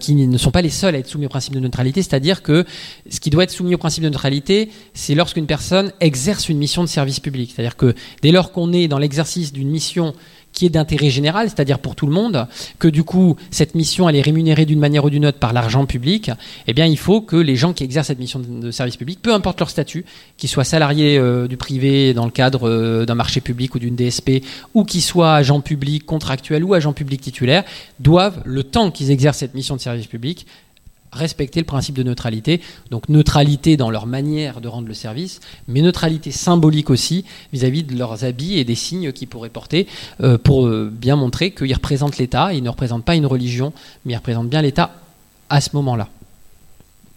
[0.00, 2.64] qui ne sont pas les seuls à être soumis au principe de neutralité, c'est-à-dire que
[3.10, 6.82] ce qui doit être soumis au principe de neutralité, c'est lorsqu'une personne exerce une mission
[6.82, 10.14] de service public, c'est-à-dire que dès lors qu'on est dans l'exercice d'une mission
[10.52, 12.46] qui est d'intérêt général, c'est-à-dire pour tout le monde,
[12.78, 15.86] que du coup cette mission elle est rémunérée d'une manière ou d'une autre par l'argent
[15.86, 16.30] public,
[16.66, 19.32] eh bien il faut que les gens qui exercent cette mission de service public, peu
[19.32, 20.04] importe leur statut,
[20.36, 23.94] qu'ils soient salariés euh, du privé dans le cadre euh, d'un marché public ou d'une
[23.94, 24.42] DSP,
[24.74, 27.64] ou qu'ils soient agents publics contractuels ou agents publics titulaires,
[28.00, 30.46] doivent, le temps qu'ils exercent cette mission de service public,
[31.12, 32.60] respecter le principe de neutralité.
[32.90, 37.96] Donc neutralité dans leur manière de rendre le service, mais neutralité symbolique aussi vis-à-vis de
[37.96, 39.86] leurs habits et des signes qu'ils pourraient porter
[40.22, 42.52] euh, pour euh, bien montrer qu'ils représentent l'État.
[42.52, 43.72] Ils ne représentent pas une religion,
[44.04, 44.90] mais ils représentent bien l'État
[45.48, 46.08] à ce moment-là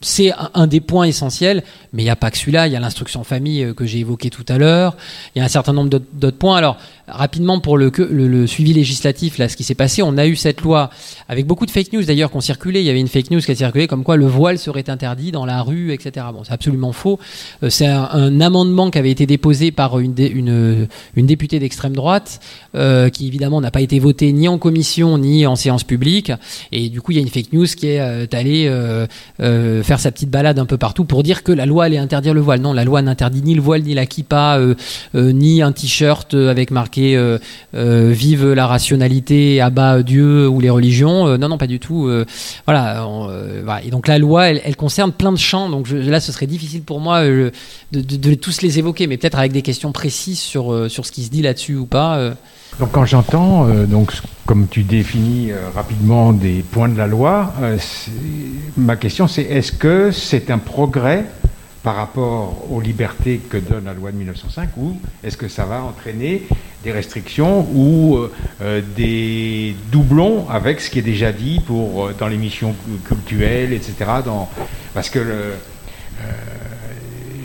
[0.02, 1.64] c'est un, des points essentiels,
[1.94, 3.99] mais il n'y a pas que celui-là, il y a l'instruction famille euh, que j'ai
[3.99, 4.98] évoqué tout à l'heure,
[5.36, 6.57] il y a un certain nombre d'autres points.
[6.57, 7.91] Alors, rapidement, pour le,
[8.48, 10.90] suivi législatif, là, ce qui s'est passé, on a eu cette loi
[11.30, 12.82] avec beaucoup de fake news d'ailleurs qu'on circulait.
[12.82, 15.32] Il y avait une fake news qui a circulé comme quoi le voile serait interdit
[15.32, 16.26] dans la rue, etc.
[16.34, 17.19] Bon, c'est absolument faux.
[17.64, 20.14] Euh, c'est un, amendement qui avait été déposé par une,
[21.15, 22.40] députée d'extrême droite,
[22.73, 26.32] euh, qui évidemment n'a pas été voté ni en commission ni en séance publique.
[26.72, 28.68] Et du coup, il y a une fake news qui est allée
[29.91, 32.39] faire sa petite balade un peu partout pour dire que la loi allait interdire le
[32.39, 32.61] voile.
[32.61, 34.73] Non, la loi n'interdit ni le voile, ni la kippa, euh,
[35.15, 37.39] euh, ni un t-shirt avec marqué euh,
[37.73, 41.38] Vive la rationalité, abat Dieu ou les religions.
[41.38, 42.09] non, non, pas du tout.
[42.65, 43.05] voilà,
[43.84, 45.69] Et donc la loi, elle, concerne plein de champs.
[45.69, 47.51] Donc là, ce serait difficile pour moi de,
[47.91, 51.30] de, tous les évoquer, mais peut-être avec des questions précises sur, sur ce qui se
[51.31, 52.31] dit là-dessus ou pas.
[52.80, 54.11] Donc quand j'entends, euh, donc
[54.45, 57.77] comme tu définis euh, rapidement des points de la loi, euh,
[58.77, 61.26] ma question c'est est-ce que c'est un progrès
[61.84, 65.81] par rapport aux libertés que donne la loi de 1905 ou est-ce que ça va
[65.81, 66.48] entraîner
[66.84, 68.19] des restrictions ou
[68.95, 72.76] des doublons avec ce qui est déjà dit pour dans les missions
[73.07, 73.95] cultuelles, etc.
[74.93, 75.53] Parce que le,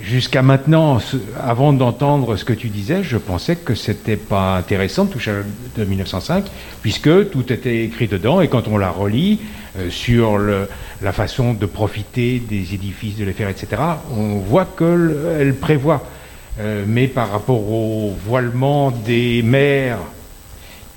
[0.07, 1.01] Jusqu'à maintenant,
[1.43, 5.33] avant d'entendre ce que tu disais, je pensais que c'était pas intéressant de toucher
[5.77, 6.45] de 1905,
[6.81, 9.41] puisque tout était écrit dedans, et quand on la relit
[9.77, 13.83] euh, sur la façon de profiter des édifices, de les faire, etc.,
[14.17, 16.09] on voit qu'elle prévoit.
[16.61, 19.99] Euh, mais par rapport au voilement des mères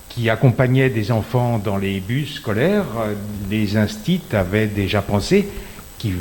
[0.10, 3.15] qui accompagnaient des enfants dans les bus scolaires, euh,
[3.49, 5.48] les instits avaient déjà pensé
[5.98, 6.14] qu'il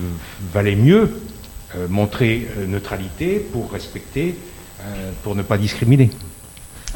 [0.54, 1.12] valait mieux
[1.88, 4.34] montrer euh, neutralité pour respecter,
[4.80, 6.10] euh, pour ne pas discriminer.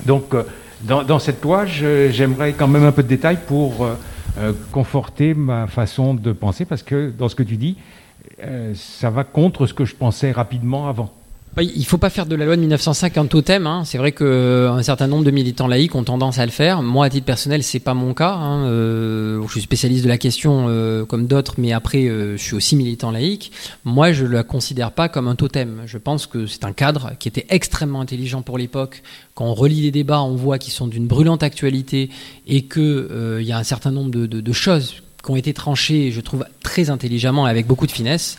[0.07, 0.35] Donc,
[0.83, 3.87] dans, cette loi, j'aimerais quand même un peu de détails pour
[4.73, 7.77] conforter ma façon de penser, parce que dans ce que tu dis,
[8.75, 11.13] ça va contre ce que je pensais rapidement avant.
[11.61, 13.67] Il ne faut pas faire de la loi de 1905 un totem.
[13.67, 13.83] Hein.
[13.85, 16.81] C'est vrai qu'un euh, certain nombre de militants laïcs ont tendance à le faire.
[16.81, 18.33] Moi, à titre personnel, c'est pas mon cas.
[18.33, 18.65] Hein.
[18.69, 22.75] Euh, je suis spécialiste de la question euh, comme d'autres, mais après, je suis aussi
[22.75, 23.53] militant laïque.
[23.85, 25.83] Moi, je ne la considère pas comme un totem.
[25.85, 29.03] Je pense que c'est un cadre qui était extrêmement intelligent pour l'époque.
[29.35, 32.09] Quand on relit les débats, on voit qu'ils sont d'une brûlante actualité
[32.47, 36.21] et qu'il y a un certain nombre de, de choses qui ont été tranchées, je
[36.23, 38.39] trouve, très intelligemment et avec beaucoup de finesse.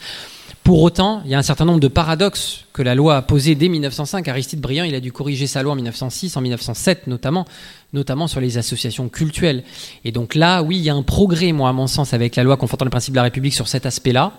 [0.63, 3.53] Pour autant, il y a un certain nombre de paradoxes que la loi a posés
[3.53, 4.25] dès 1905.
[4.29, 7.45] Aristide Briand, il a dû corriger sa loi en 1906, en 1907 notamment,
[7.91, 9.63] notamment sur les associations cultuelles.
[10.05, 12.43] Et donc là, oui, il y a un progrès, moi, à mon sens, avec la
[12.43, 14.31] loi confortant le principe de la République sur cet aspect-là,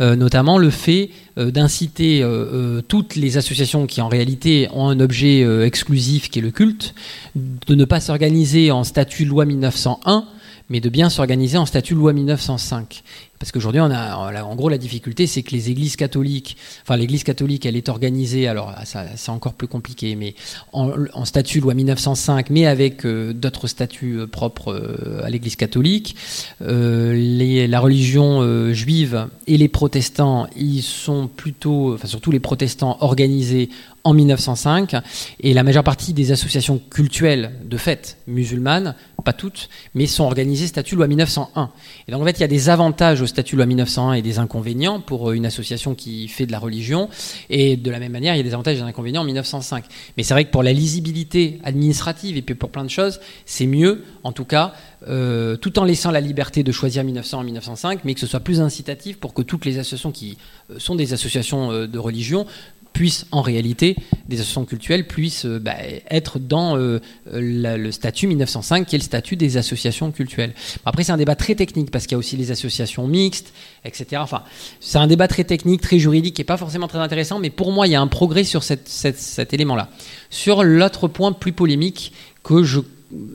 [0.00, 4.98] euh, notamment le fait euh, d'inciter euh, toutes les associations qui, en réalité, ont un
[4.98, 6.92] objet exclusif qui est le culte,
[7.36, 10.24] de ne pas s'organiser en statut loi 1901,
[10.70, 13.02] mais de bien s'organiser en statut loi 1905.
[13.42, 17.74] Parce qu'aujourd'hui, en gros, la difficulté, c'est que les églises catholiques, enfin, l'église catholique, elle
[17.74, 20.36] est organisée, alors, c'est encore plus compliqué, mais
[20.72, 26.14] en, statut loi 1905, mais avec euh, d'autres statuts euh, propres euh, à l'église catholique.
[26.60, 33.70] la religion juive et les protestants, ils sont plutôt, enfin, surtout les protestants organisés
[34.04, 34.96] en 1905,
[35.40, 40.66] et la majeure partie des associations cultuelles, de fait, musulmanes, pas toutes, mais sont organisées
[40.66, 41.70] statut loi 1901.
[42.06, 44.38] Et donc en fait, il y a des avantages au statut loi 1901 et des
[44.38, 47.08] inconvénients pour euh, une association qui fait de la religion,
[47.48, 49.84] et de la même manière, il y a des avantages et des inconvénients en 1905.
[50.16, 53.66] Mais c'est vrai que pour la lisibilité administrative et puis pour plein de choses, c'est
[53.66, 54.74] mieux, en tout cas,
[55.08, 58.40] euh, tout en laissant la liberté de choisir 1900 en 1905, mais que ce soit
[58.40, 60.36] plus incitatif pour que toutes les associations qui
[60.70, 62.46] euh, sont des associations de religion
[62.92, 63.96] puissent en réalité,
[64.28, 65.74] des associations culturelles puissent euh, bah,
[66.10, 70.54] être dans euh, le statut 1905 qui est le statut des associations culturelles.
[70.84, 73.52] Après c'est un débat très technique parce qu'il y a aussi les associations mixtes,
[73.84, 74.22] etc.
[74.22, 74.42] Enfin,
[74.80, 77.86] c'est un débat très technique, très juridique et pas forcément très intéressant, mais pour moi
[77.86, 79.90] il y a un progrès sur cet élément-là.
[80.30, 82.12] Sur l'autre point plus polémique
[82.42, 82.80] que je,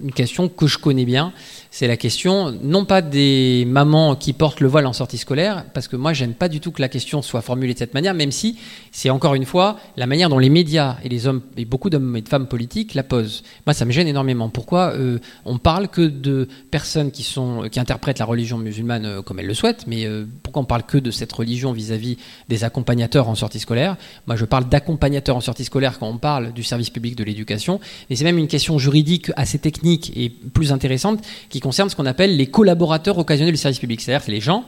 [0.03, 1.33] une question que je connais bien,
[1.77, 5.87] c'est la question non pas des mamans qui portent le voile en sortie scolaire, parce
[5.87, 8.31] que moi j'aime pas du tout que la question soit formulée de cette manière, même
[8.31, 8.57] si
[8.91, 12.15] c'est encore une fois la manière dont les médias et les hommes et beaucoup d'hommes
[12.15, 13.43] et de femmes politiques la posent.
[13.67, 14.49] Moi ça me gêne énormément.
[14.49, 19.21] Pourquoi euh, on parle que de personnes qui sont qui interprètent la religion musulmane euh,
[19.21, 22.17] comme elles le souhaitent, mais euh, pourquoi on parle que de cette religion vis-à-vis
[22.49, 23.97] des accompagnateurs en sortie scolaire?
[24.25, 27.79] Moi je parle d'accompagnateurs en sortie scolaire quand on parle du service public de l'éducation,
[28.09, 32.05] et c'est même une question juridique assez technique et plus intéressante qui concerne ce qu'on
[32.05, 33.99] appelle les collaborateurs occasionnels du service public.
[33.99, 34.63] C'est-à-dire que les gens,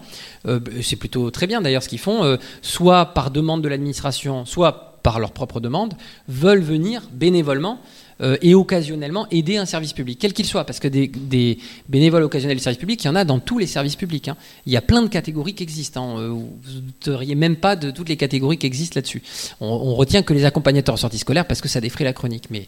[0.50, 4.46] euh, c'est plutôt très bien d'ailleurs ce qu'ils font, euh, soit par demande de l'administration,
[4.46, 5.94] soit par leur propre demande,
[6.28, 7.80] veulent venir bénévolement
[8.22, 12.58] euh, et occasionnellement aider un service public, quel qu'il soit, parce que des, bénévoles occasionnels
[12.58, 14.28] du service public, il y en a dans tous les services publics.
[14.28, 14.36] Hein.
[14.66, 16.18] Il y a plein de catégories qui existent.
[16.18, 16.20] Hein.
[16.20, 19.24] Euh, vous ne seriez même pas de toutes les catégories qui existent là-dessus.
[19.62, 22.46] On, retient que les accompagnateurs en sortie scolaire parce que ça défrait la chronique.
[22.50, 22.68] Mais,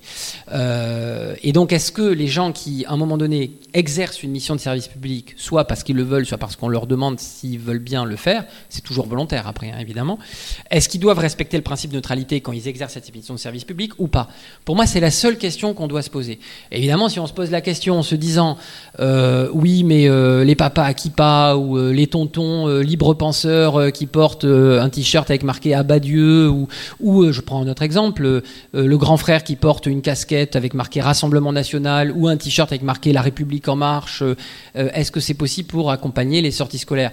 [0.54, 4.56] euh, et donc, est-ce que les gens qui, à un moment donné, exercent une mission
[4.56, 7.80] de service public, soit parce qu'ils le veulent, soit parce qu'on leur demande s'ils veulent
[7.80, 10.18] bien le faire, c'est toujours volontaire après, hein, évidemment,
[10.70, 13.64] est-ce qu'ils doivent respecter le principe de neutralité quand ils exercent cette mission de service
[13.64, 14.30] public ou pas?
[14.66, 16.40] Pour moi, c'est la seule question qu'on doit se poser.
[16.72, 18.58] Évidemment, si on se pose la question en se disant
[19.00, 24.06] euh, oui, mais euh, les papas à kippa ou euh, les tontons libre penseurs qui
[24.06, 26.68] portent un t-shirt avec marqué Abadieu ou,
[27.00, 28.42] ou je prends un autre exemple,
[28.74, 32.84] le grand frère qui porte une casquette avec marqué Rassemblement national ou un t-shirt avec
[32.84, 34.24] marqué La République en marche,
[34.76, 37.12] est-ce que c'est possible pour accompagner les sorties scolaires?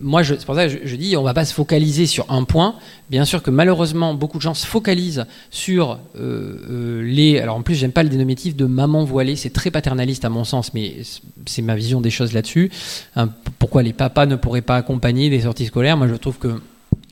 [0.00, 2.76] Moi, c'est pour ça que je, dis, on va pas se focaliser sur un point.
[3.10, 7.38] Bien sûr que malheureusement, beaucoup de gens se focalisent sur euh, euh, les.
[7.38, 9.36] Alors en plus, j'aime pas le dénominatif de maman voilée.
[9.36, 10.96] C'est très paternaliste à mon sens, mais
[11.44, 12.70] c'est ma vision des choses là-dessus.
[13.16, 13.28] Hein,
[13.58, 15.98] pourquoi les papas ne pourraient pas accompagner des sorties scolaires?
[15.98, 16.58] Moi, je trouve que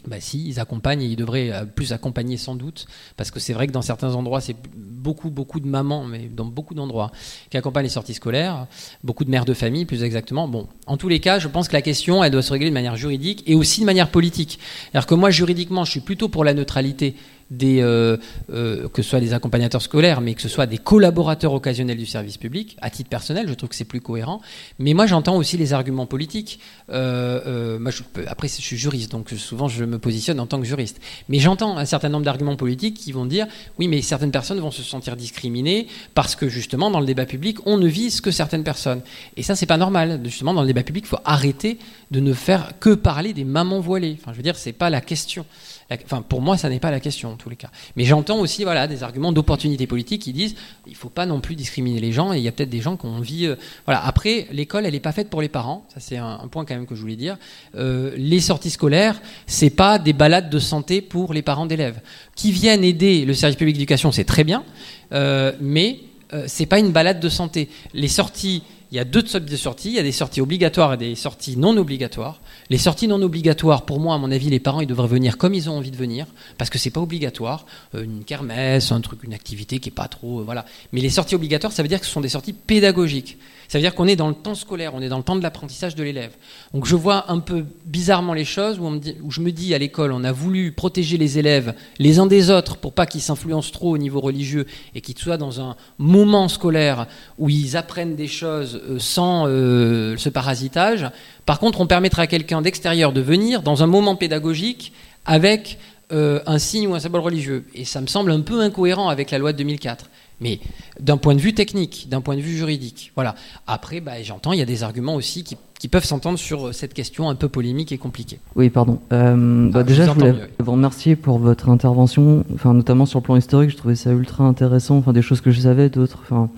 [0.07, 2.87] bah si, ils accompagnent et ils devraient euh, plus accompagner sans doute,
[3.17, 6.45] parce que c'est vrai que dans certains endroits, c'est beaucoup, beaucoup de mamans, mais dans
[6.45, 7.11] beaucoup d'endroits,
[7.51, 8.67] qui accompagnent les sorties scolaires,
[9.03, 10.49] beaucoup de mères de famille, plus exactement.
[10.49, 12.75] Bon, en tous les cas, je pense que la question, elle doit se régler de
[12.75, 14.59] manière juridique et aussi de manière politique.
[14.83, 17.15] C'est-à-dire que moi, juridiquement, je suis plutôt pour la neutralité
[17.63, 18.17] euh,
[18.53, 22.07] euh, que ce soit des accompagnateurs scolaires, mais que ce soit des collaborateurs occasionnels du
[22.07, 22.77] service public.
[22.81, 24.41] À titre personnel, je trouve que c'est plus cohérent.
[24.79, 26.61] Mais moi, j'entends aussi les arguments politiques.
[26.91, 27.79] Euh,
[28.27, 31.01] après, je suis juriste, donc souvent je me positionne en tant que juriste.
[31.29, 33.47] Mais j'entends un certain nombre d'arguments politiques qui vont dire
[33.79, 37.59] oui, mais certaines personnes vont se sentir discriminées parce que justement, dans le débat public,
[37.67, 39.01] on ne vise que certaines personnes.
[39.37, 40.21] Et ça, c'est pas normal.
[40.25, 41.79] Justement, dans le débat public, il faut arrêter
[42.11, 44.17] de ne faire que parler des mamans voilées.
[44.21, 45.45] Enfin, je veux dire, c'est pas la question.
[45.91, 47.71] Enfin, pour moi, ça n'est pas la question en tous les cas.
[47.97, 50.55] Mais j'entends aussi voilà, des arguments d'opportunité politique qui disent
[50.87, 52.81] il ne faut pas non plus discriminer les gens et il y a peut-être des
[52.81, 53.47] gens qui ont envie.
[53.47, 54.05] Euh, voilà.
[54.05, 55.87] Après, l'école, elle n'est pas faite pour les parents.
[55.93, 57.37] Ça, c'est un, point quand même que je voulais dire.
[57.77, 62.01] Euh, les sorties scolaires, c'est pas des balades de santé pour les parents d'élèves.
[62.35, 64.65] Qui viennent aider le service public d'éducation, c'est très bien,
[65.13, 66.01] euh, mais
[66.47, 67.69] c'est pas une balade de santé.
[67.93, 69.89] Les sorties il y a deux types de sorties.
[69.89, 72.41] Il y a des sorties obligatoires et des sorties non obligatoires.
[72.71, 75.55] Les sorties non obligatoires, pour moi, à mon avis, les parents, ils devraient venir comme
[75.55, 76.27] ils ont envie de venir,
[76.57, 77.67] parce que c'est pas obligatoire.
[77.95, 80.65] Euh, une kermesse, un truc, une activité qui est pas trop, euh, voilà.
[80.93, 83.39] Mais les sorties obligatoires, ça veut dire que ce sont des sorties pédagogiques.
[83.69, 85.43] Ça veut dire qu'on est dans le temps scolaire, on est dans le temps de
[85.43, 86.33] l'apprentissage de l'élève.
[86.73, 90.25] Donc je vois un peu bizarrement les choses où, je me dis à l'école, on
[90.25, 93.99] a voulu protéger les élèves les uns des autres pour pas qu'ils s'influencent trop au
[93.99, 97.07] niveau religieux et qu'ils soient dans un moment scolaire
[97.39, 101.07] où ils apprennent des choses euh, sans euh, ce parasitage.
[101.47, 104.93] Par contre, on permettra à quelqu'un d'extérieur de venir dans un moment pédagogique
[105.27, 105.79] avec
[106.13, 107.65] euh, un signe ou un symbole religieux.
[107.75, 110.11] Et ça me semble un peu incohérent avec la loi de 2004.
[110.41, 110.61] Mais
[111.01, 113.35] d'un point de vue technique, d'un point de vue juridique, voilà.
[113.67, 115.57] Après, bah, j'entends, il y a des arguments aussi qui,
[115.89, 118.39] peuvent s'entendre sur euh, cette question un peu polémique et compliquée.
[118.57, 119.01] Oui, pardon.
[119.13, 123.25] Euh, bah, ah, déjà, je, voulais vous remercier pour votre intervention, enfin, notamment sur le
[123.25, 123.71] plan historique.
[123.71, 126.21] Je trouvais ça ultra intéressant, enfin, des choses que je savais, d'autres.
[126.23, 126.49] Enfin,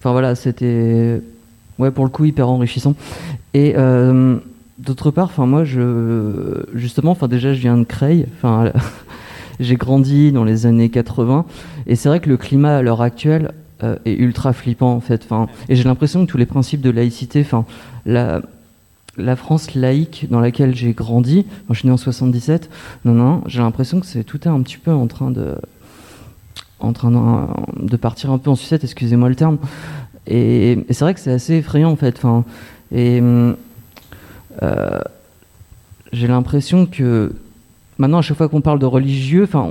[0.00, 1.20] enfin voilà, c'était,
[1.78, 2.96] ouais, pour le coup, hyper enrichissant.
[3.54, 4.36] Et euh,
[4.84, 8.72] d'autre part, enfin, moi, je, justement, enfin, déjà, je viens de Creil, enfin.
[9.60, 11.44] J'ai grandi dans les années 80
[11.86, 13.52] et c'est vrai que le climat à l'heure actuelle
[13.82, 15.22] euh, est ultra flippant en fait.
[15.24, 17.64] Enfin, et j'ai l'impression que tous les principes de laïcité, enfin,
[18.06, 18.42] la,
[19.36, 22.70] France laïque dans laquelle j'ai grandi, moi je suis né en 77,
[23.04, 25.54] non, non, j'ai l'impression que tout est un petit peu en train de
[26.80, 27.46] en train
[27.76, 29.58] de, partir un peu en sucette, excusez-moi le terme.
[30.26, 32.16] Et, c'est vrai que c'est assez effrayant en fait.
[32.16, 32.44] Enfin,
[32.90, 33.52] et euh,
[36.12, 37.32] j'ai l'impression que
[38.02, 39.66] maintenant, à chaque fois qu'on parle de religieux, enfin,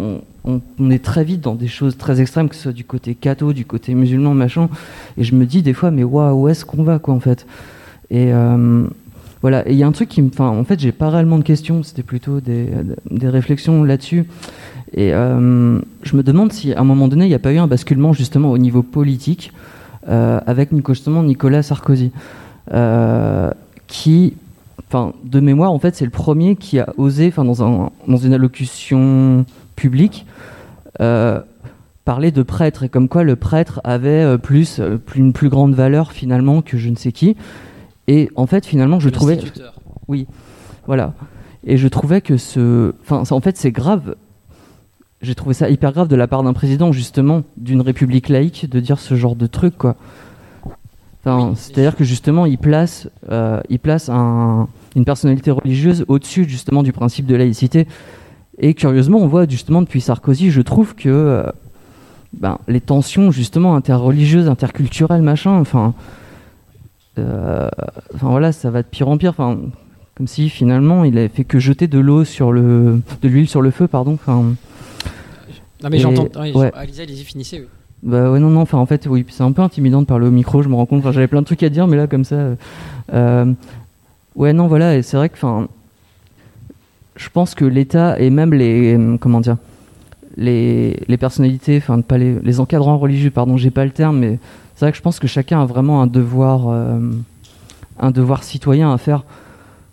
[0.45, 3.53] on, est très vite dans des choses très extrêmes, que ce soit du côté catho,
[3.53, 4.70] du côté musulman, machin.
[5.18, 7.45] Et je me dis des fois, mais waouh, où est-ce qu'on va, quoi, en fait?
[8.10, 8.86] Et euh,
[9.41, 9.68] voilà.
[9.68, 11.84] Et il y a un truc qui me, en fait, j'ai pas réellement de questions.
[11.84, 12.70] C'était plutôt des,
[13.10, 14.26] des réflexions là-dessus.
[14.94, 17.58] Et euh, je me demande si, à un moment donné, il n'y a pas eu
[17.58, 19.53] un basculement justement au niveau politique
[20.10, 22.12] euh, avec justement Nicolas Sarkozy,
[23.88, 24.34] qui
[24.91, 28.18] enfin, de mémoire, en fait, c'est le premier qui a osé, enfin, dans, un, dans
[28.18, 29.45] une allocution
[29.77, 30.26] publique,
[30.99, 31.39] euh,
[32.03, 35.76] parler de prêtre et comme quoi le prêtre avait euh, plus, euh, une plus grande
[35.76, 37.38] valeur finalement que je ne sais qui.
[38.07, 39.39] Et en fait, finalement, je trouvais,
[40.09, 40.27] oui,
[40.88, 41.13] voilà,
[41.65, 44.15] et je trouvais que ce, enfin, en fait, c'est grave.
[45.22, 48.80] J'ai trouvé ça hyper grave de la part d'un président justement d'une république laïque de
[48.81, 49.95] dire ce genre de truc, quoi.
[51.23, 53.07] Enfin, C'est-à-dire que justement, il place,
[53.69, 57.88] il place un, une personnalité religieuse au-dessus justement du principe de laïcité.
[58.59, 61.43] Et curieusement, on voit justement depuis Sarkozy, je trouve que euh,
[62.34, 65.93] ben, les tensions justement interreligieuses, interculturelles, machin, enfin,
[67.18, 67.69] euh,
[68.13, 69.31] enfin voilà, ça va de pire en pire.
[69.31, 69.57] Enfin,
[70.15, 73.61] comme si finalement il avait fait que jeter de l'eau sur le, de l'huile sur
[73.61, 74.13] le feu, pardon.
[74.13, 74.53] Enfin.
[75.84, 76.27] Non mais j'entends.
[76.53, 76.72] Ouais.
[76.76, 77.61] Alisa, allez-y, finissez.
[77.61, 77.68] Oui.
[78.03, 80.31] Bah ouais, non, non, enfin en fait, oui, c'est un peu intimidant de parler au
[80.31, 80.99] micro, je me rends compte.
[80.99, 82.55] Enfin, J'avais plein de trucs à dire, mais là, comme ça.
[83.13, 83.53] Euh,
[84.36, 85.68] Ouais, non, voilà, et c'est vrai que, enfin,
[87.16, 89.58] je pense que l'État et même les, comment dire,
[90.38, 94.40] les, les personnalités, enfin, pas les, les encadrants religieux, pardon, j'ai pas le terme, mais
[94.76, 96.99] c'est vrai que je pense que chacun a vraiment un devoir, euh,
[97.99, 99.24] un devoir citoyen à faire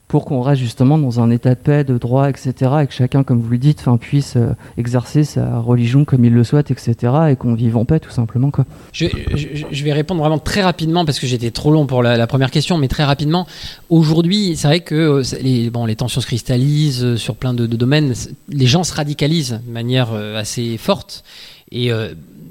[0.09, 2.53] pour qu'on reste justement dans un état de paix, de droit, etc.
[2.83, 6.45] Et que chacun, comme vous le dites, puisse euh, exercer sa religion comme il le
[6.45, 6.95] souhaite, etc.
[7.31, 8.51] Et qu'on vive en paix, tout simplement.
[8.51, 8.65] Quoi.
[8.93, 12.79] Je, vais répondre vraiment très rapidement parce que j'étais trop long pour la, première question,
[12.79, 13.47] mais très rapidement.
[13.91, 17.67] Aujourd'hui, c'est vrai que euh, les, bon, les tensions se cristallisent euh, sur plein de,
[17.67, 18.15] de, domaines.
[18.49, 21.23] Les gens se radicalisent de manière assez forte.
[21.71, 21.91] Et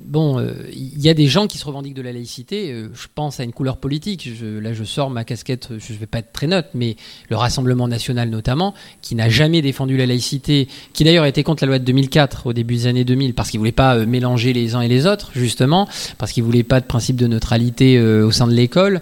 [0.07, 2.71] bon, euh, il y a des gens qui se revendiquent de la laïcité.
[2.71, 4.29] Euh, je pense à une couleur politique.
[4.41, 5.69] là, je sors ma casquette.
[5.77, 6.95] Je ne vais pas être très neutre, mais
[7.29, 11.67] le Rassemblement national notamment, qui n'a jamais défendu la laïcité, qui d'ailleurs était contre la
[11.67, 14.75] loi de 2004 au début des années 2000 parce qu'il voulait pas euh, mélanger les
[14.75, 18.47] uns et les autres, justement, parce qu'il voulait pas de principe de neutralité au sein
[18.47, 19.01] de l'école,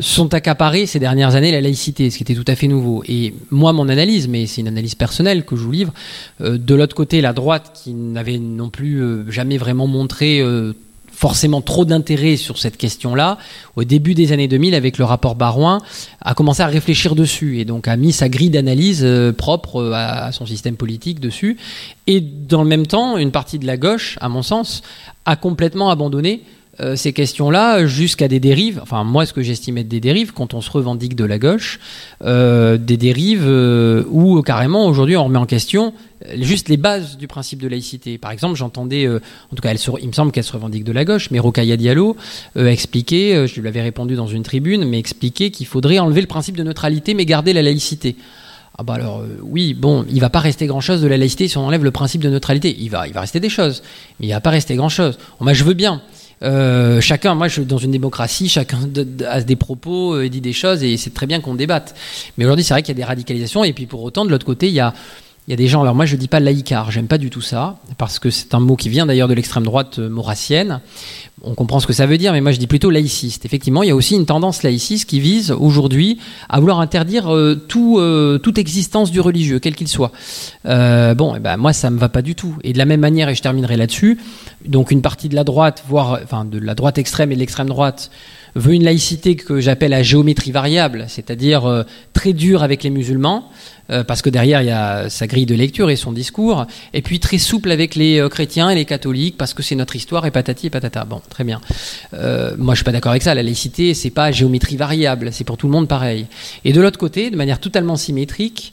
[0.00, 3.02] sont accaparés ces dernières années la laïcité, ce qui était tout à fait nouveau.
[3.06, 5.92] Et moi, mon analyse, mais c'est une analyse personnelle que je vous livre,
[6.40, 10.74] de l'autre côté, la droite qui n'avait non plus jamais vraiment montré euh,
[11.22, 13.38] forcément trop d'intérêt sur cette question-là,
[13.76, 15.80] au début des années 2000, avec le rapport Barouin,
[16.20, 19.92] a commencé à réfléchir dessus et donc a mis sa grille d'analyse euh, propre euh,
[19.94, 21.58] à, son système politique dessus.
[22.08, 24.82] Et dans le même temps, une partie de la gauche, à mon sens,
[25.24, 26.42] a complètement abandonné
[26.94, 30.60] ces questions-là jusqu'à des dérives, enfin moi ce que j'estime être des dérives quand on
[30.60, 31.78] se revendique de la gauche,
[32.22, 33.46] des dérives
[34.10, 35.92] où carrément aujourd'hui on remet en question
[36.40, 38.18] juste les bases du principe de laïcité.
[38.18, 39.20] Par exemple, j'entendais, euh,
[39.52, 42.16] en tout cas, il me semble qu'elle se revendique de la gauche, mais Rokaya Diallo
[42.56, 46.20] euh, expliquait, euh, je lui avais répondu dans une tribune, mais expliquait qu'il faudrait enlever
[46.20, 48.16] le principe de neutralité, mais garder la laïcité.
[48.78, 51.66] Ah bah alors oui, bon, il va pas rester grand-chose de la laïcité si on
[51.66, 52.74] enlève le principe de neutralité.
[52.80, 53.82] Il va, il va rester des choses,
[54.18, 55.18] mais il va pas rester grand-chose.
[55.40, 56.00] moi, je veux bien.
[57.00, 58.80] Chacun, moi je dans une démocratie, chacun
[59.28, 61.94] a des propos, et dit des choses, et c'est très bien qu'on débatte.
[62.36, 64.46] Mais aujourd'hui, c'est vrai qu'il y a des radicalisations, et puis pour autant, de l'autre
[64.46, 64.92] côté, il y a
[65.48, 67.28] il y a des gens, alors moi je ne dis pas laïcard, j'aime pas du
[67.28, 70.80] tout ça, parce que c'est un mot qui vient d'ailleurs de l'extrême droite euh, maurassienne.
[71.42, 73.44] On comprend ce que ça veut dire, mais moi je dis plutôt laïciste.
[73.44, 77.60] Effectivement, il y a aussi une tendance laïciste qui vise aujourd'hui à vouloir interdire euh,
[77.76, 80.12] euh, toute existence du religieux, quel qu'il soit.
[80.64, 82.54] bon, eh ben, moi ça me va pas du tout.
[82.62, 84.20] Et de la même manière, et je terminerai là-dessus,
[84.64, 87.68] donc une partie de la droite, voire enfin de la droite extrême et de l'extrême
[87.68, 88.12] droite,
[88.54, 93.50] veut une laïcité que j'appelle à géométrie variable, c'est-à-dire très dure avec les musulmans,
[93.90, 97.02] euh, parce que derrière il y a sa grille de lecture et son discours, et
[97.02, 100.26] puis très souple avec les euh, chrétiens et les catholiques parce que c'est notre histoire
[100.26, 101.04] et patati et patata.
[101.04, 101.60] Bon, très bien.
[102.14, 103.34] Euh, moi je suis pas d'accord avec ça.
[103.34, 106.26] La laïcité c'est pas géométrie variable, c'est pour tout le monde pareil.
[106.64, 108.72] Et de l'autre côté, de manière totalement symétrique,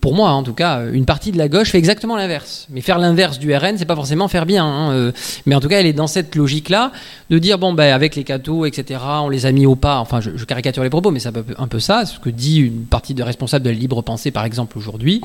[0.00, 2.66] pour moi en tout cas, une partie de la gauche fait exactement l'inverse.
[2.70, 4.64] Mais faire l'inverse du RN, c'est pas forcément faire bien.
[4.64, 5.12] Hein, euh.
[5.46, 6.92] mais en tout cas, elle est dans cette logique-là
[7.28, 9.00] de dire bon ben avec les cathos, etc.
[9.22, 9.98] On les a mis au pas.
[9.98, 13.14] Enfin, je, caricature les propos, mais c'est un peu ça, ce que dit une partie
[13.14, 15.20] de responsables de la libre pensée, par exemple aujourd'hui.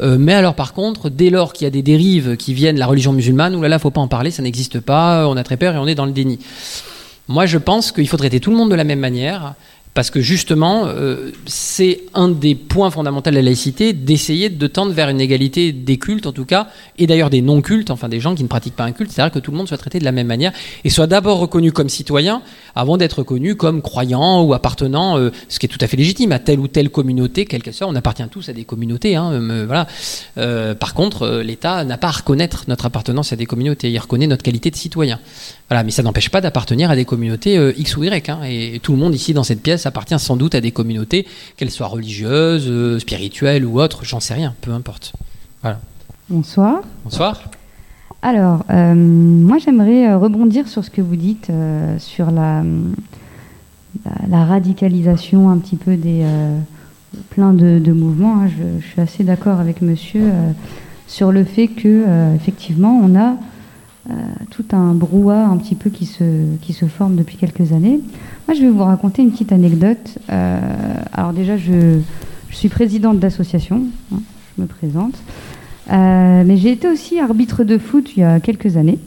[0.00, 2.80] Euh, mais alors par contre, dès lors qu'il y a des dérives qui viennent de
[2.80, 5.26] la religion musulmane, oulala, là là, faut pas en parler, ça n'existe pas.
[5.28, 6.38] On a très peur et on est dans le déni.
[7.28, 9.54] Moi, je pense qu'il faut traiter tout le monde de la même manière
[9.98, 14.92] parce que justement, euh, c'est un des points fondamentaux de la laïcité d'essayer de tendre
[14.92, 16.68] vers une égalité des cultes, en tout cas,
[16.98, 19.40] et d'ailleurs des non-cultes, enfin des gens qui ne pratiquent pas un culte, c'est-à-dire que
[19.40, 20.52] tout le monde soit traité de la même manière
[20.84, 22.42] et soit d'abord reconnu comme citoyen
[22.76, 26.30] avant d'être reconnu comme croyant ou appartenant, euh, ce qui est tout à fait légitime,
[26.30, 27.88] à telle ou telle communauté, quelle qu'elle soit.
[27.88, 29.16] On appartient tous à des communautés.
[29.16, 29.88] Hein, voilà.
[30.76, 34.44] par contre, l'État n'a pas à reconnaître notre appartenance à des communautés, il reconnaît notre
[34.44, 35.18] qualité de citoyen.
[35.68, 38.30] Voilà, mais ça n'empêche pas d'appartenir à des communautés euh, X ou Y.
[38.30, 41.26] Hein, et tout le monde ici dans cette pièce appartient sans doute à des communautés,
[41.56, 45.12] qu'elles soient religieuses, euh, spirituelles ou autres, j'en sais rien, peu importe.
[45.60, 45.78] Voilà.
[46.30, 46.80] Bonsoir.
[47.04, 47.42] Bonsoir.
[48.22, 51.52] Alors, euh, moi j'aimerais rebondir sur ce que vous dites
[51.98, 52.64] sur la,
[54.28, 56.24] la, radicalisation un petit peu des
[57.30, 58.42] plein de, mouvements.
[58.42, 58.48] Hein.
[58.48, 60.32] Je, je, suis assez d'accord avec monsieur
[61.06, 63.36] sur le fait que effectivement on a
[64.10, 64.14] euh,
[64.48, 66.24] tout un brouhaha un petit peu qui se,
[66.62, 68.00] qui se forme depuis quelques années.
[68.46, 70.18] Moi, je vais vous raconter une petite anecdote.
[70.30, 70.58] Euh,
[71.12, 71.98] alors déjà, je,
[72.48, 73.82] je suis présidente d'association,
[74.14, 74.20] hein,
[74.56, 75.14] je me présente.
[75.92, 78.98] Euh, mais j'ai été aussi arbitre de foot il y a quelques années.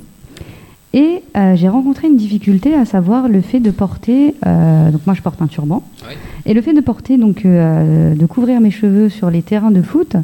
[0.94, 1.24] Et
[1.56, 4.36] j'ai rencontré une difficulté, à savoir le fait de porter.
[4.44, 5.84] donc moi, je porte un turban.
[6.46, 10.18] Et le fait de porter, donc, de couvrir mes cheveux sur les terrains de foot,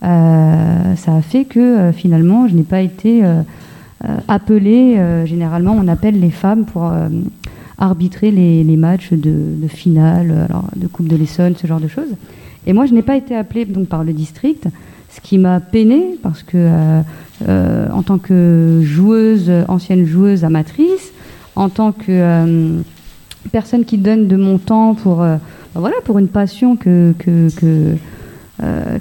[0.00, 3.22] ça a fait que finalement, je n'ai pas été
[4.08, 7.08] euh, appelés, euh, généralement on appelle les femmes pour euh,
[7.78, 12.14] arbitrer les, matchs de, finale, alors, de Coupe de l'Essonne, ce genre de choses.
[12.66, 14.68] Et moi je n'ai pas été appelée donc, par le district,
[15.10, 17.02] ce qui m'a peiné parce que
[17.48, 21.12] en tant que joueuse, ancienne joueuse amatrice,
[21.54, 22.82] en tant que
[23.52, 25.38] personne qui donne de mon temps pour, bah,
[25.74, 27.14] voilà, pour une passion que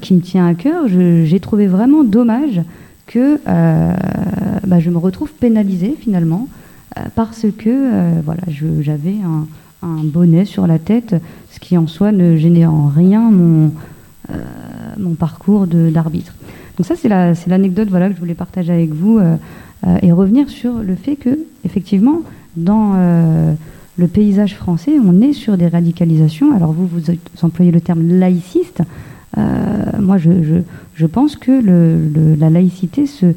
[0.01, 2.61] qui me tient à cœur, j'ai trouvé vraiment dommage
[3.07, 3.93] que euh,
[4.65, 6.47] bah, je me retrouve pénalisée finalement
[6.97, 8.41] euh, parce que euh, voilà,
[8.81, 9.47] j'avais un,
[10.03, 11.15] bonnet sur la tête,
[11.51, 13.71] ce qui en soi ne gênait en rien mon,
[14.97, 16.33] mon parcours d'arbitre.
[16.75, 17.07] Donc ça, c'est
[17.47, 19.19] l'anecdote voilà, que je voulais partager avec vous
[20.01, 22.21] et revenir sur le fait que, effectivement,
[22.57, 22.95] dans
[23.97, 26.55] le paysage français, on est sur des radicalisations.
[26.55, 27.11] Alors vous, vous
[27.43, 28.81] employez le terme laïciste.
[29.35, 30.61] Moi, je,
[30.95, 33.33] je pense que la laïcité se,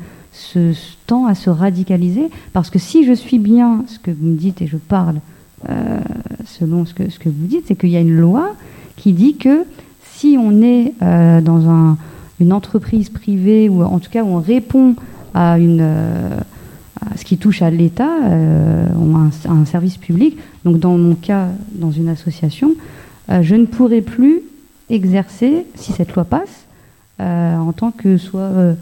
[1.06, 4.62] tend à se radicaliser, parce que si je suis bien ce que vous me dites
[4.62, 5.16] et je parle
[5.68, 5.98] euh,
[6.44, 8.54] selon ce que, ce que vous dites, c'est qu'il y a une loi
[8.96, 9.64] qui dit que
[10.14, 11.96] si on est euh, dans
[12.40, 14.94] une entreprise privée, ou en tout cas où on répond
[15.34, 16.38] à, une, euh,
[17.16, 18.10] ce qui touche à l'État,
[18.96, 22.74] ou à un, service public, donc dans mon cas, dans une association,
[23.28, 24.42] je ne pourrai plus
[24.90, 26.66] exercer, si cette loi passe,
[27.20, 28.74] euh, en tant que soit euh,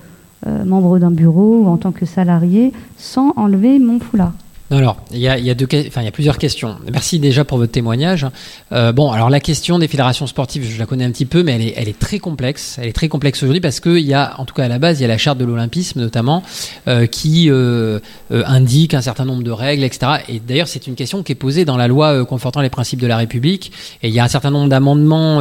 [0.46, 4.34] euh, membre d'un bureau ou en tant que salarié sans enlever mon foulard.
[4.68, 6.76] Alors, il y a, plusieurs questions.
[6.90, 8.26] Merci déjà pour votre témoignage.
[8.72, 11.72] Euh, bon, alors la question des fédérations sportives, je la connais un petit peu, mais
[11.76, 12.76] elle est, très complexe.
[12.82, 14.98] Elle est très complexe aujourd'hui parce qu'il y a, en tout cas à la base,
[14.98, 16.42] il y a la charte de l'Olympisme notamment,
[16.88, 20.14] euh, qui euh, indique un certain nombre de règles, etc.
[20.28, 23.06] Et d'ailleurs, c'est une question qui est posée dans la loi confortant les principes de
[23.06, 23.70] la République.
[24.02, 25.40] Et il y a un certain nombre d'amendements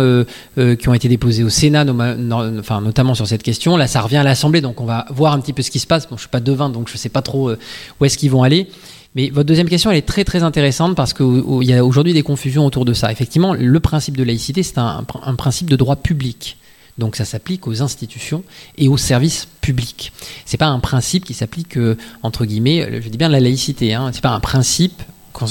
[0.56, 3.76] qui ont été déposés au Sénat, notamment sur cette question.
[3.76, 5.88] Là, ça revient à l'Assemblée, donc on va voir un petit peu ce qui se
[5.88, 6.08] passe.
[6.08, 7.52] Bon, je suis pas devin, donc je sais pas trop
[8.00, 8.68] où est-ce qu'ils vont aller.
[9.16, 12.22] Mais votre deuxième question, elle est très très intéressante parce qu'il y a aujourd'hui des
[12.22, 13.12] confusions autour de ça.
[13.12, 15.06] Effectivement, le principe de laïcité, c'est un,
[15.38, 16.58] principe de droit public.
[16.98, 18.44] Donc ça s'applique aux institutions
[18.78, 20.12] et aux services publics.
[20.46, 23.94] C'est pas un principe qui s'applique euh, entre guillemets, je dis bien la laïcité.
[23.94, 25.02] Hein, c'est pas un principe.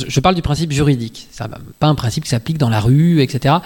[0.09, 1.28] Je parle du principe juridique.
[1.31, 1.44] C'est
[1.78, 3.56] pas un principe qui s'applique dans la rue, etc.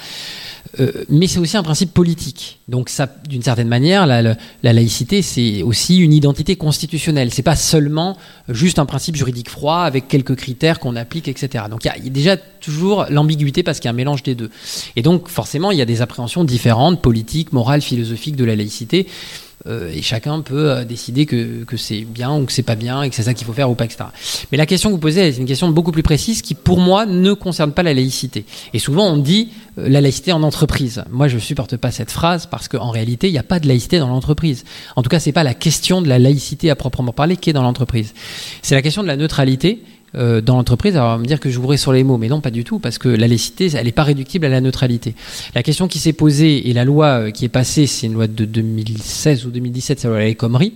[0.81, 2.59] Euh, mais c'est aussi un principe politique.
[2.69, 7.33] Donc, ça, d'une certaine manière, la, laïcité, c'est aussi une identité constitutionnelle.
[7.33, 8.17] C'est pas seulement
[8.49, 11.65] juste un principe juridique froid avec quelques critères qu'on applique, etc.
[11.71, 14.51] Donc, il y, a déjà toujours l'ambiguïté parce qu'il y a un mélange des deux.
[14.97, 19.07] Et donc, forcément, il y a des appréhensions différentes, politiques, morales, philosophiques de la laïcité.
[19.67, 23.03] Euh, et chacun peut euh, décider que, que c'est bien ou que c'est pas bien
[23.03, 24.05] et que c'est ça qu'il faut faire ou pas, etc.
[24.53, 27.07] Mais la question que vous posez, c'est une question beaucoup plus précise qui, pour moi,
[27.07, 28.45] ne concerne pas la laïcité.
[28.73, 31.03] Et souvent, on dit euh, la laïcité en entreprise.
[31.11, 33.99] Moi, je supporte pas cette phrase parce qu'en réalité, il n'y a pas de laïcité
[33.99, 34.65] dans l'entreprise.
[34.95, 37.55] En tout cas, c'est pas la question de la laïcité à proprement parler qui est
[37.55, 38.15] dans l'entreprise.
[38.63, 39.83] C'est la question de la neutralité
[40.15, 42.41] euh, dans l'entreprise, alors on va me dire que j'ouvrais sur les mots, mais non,
[42.41, 45.15] pas du tout, parce que la laïcité, elle n'est pas réductible à la neutralité.
[45.55, 48.27] La question qui s'est posée et la loi euh, qui est passée, c'est une loi
[48.27, 50.75] de 2016 ou 2017, c'est la loi El Khomri,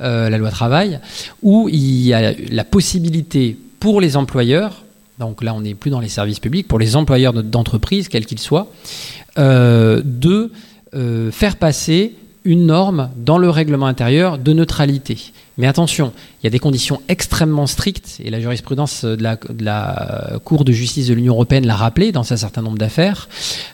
[0.00, 1.00] euh, la loi travail,
[1.42, 4.84] où il y a la possibilité pour les employeurs,
[5.18, 8.38] donc là on n'est plus dans les services publics, pour les employeurs d'entreprise, quels qu'ils
[8.38, 8.70] soient,
[9.36, 10.50] de
[11.30, 12.14] faire passer
[12.46, 17.02] une norme dans le règlement intérieur de neutralité Mais attention, il y a des conditions
[17.08, 22.12] extrêmement strictes, et la jurisprudence de la, Cour de justice de l'Union européenne l'a rappelé
[22.12, 23.28] dans un certain nombre d'affaires.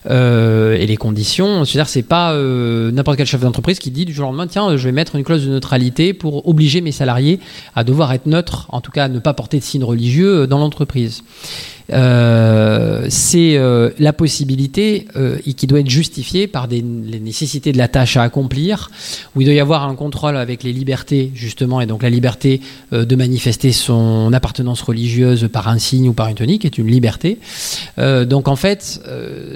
[0.09, 4.15] Euh, et les conditions, c'est-à-dire c'est pas euh, n'importe quel chef d'entreprise qui dit du
[4.15, 7.41] jour au lendemain, tiens, je vais mettre une clause de neutralité pour obliger mes salariés
[7.77, 10.59] à devoir être neutres, en tout cas à ne pas porter de signes religieux dans
[10.59, 11.23] l'entreprise.
[11.93, 17.89] Euh, c'est euh, la possibilité euh, qui doit être justifiée par les nécessités de la
[17.89, 18.91] tâche à accomplir,
[19.35, 22.61] où il doit y avoir un contrôle avec les libertés, justement, et donc la liberté
[22.93, 27.39] de manifester son appartenance religieuse par un signe ou par une tonique est une liberté.
[27.99, 29.01] donc en fait,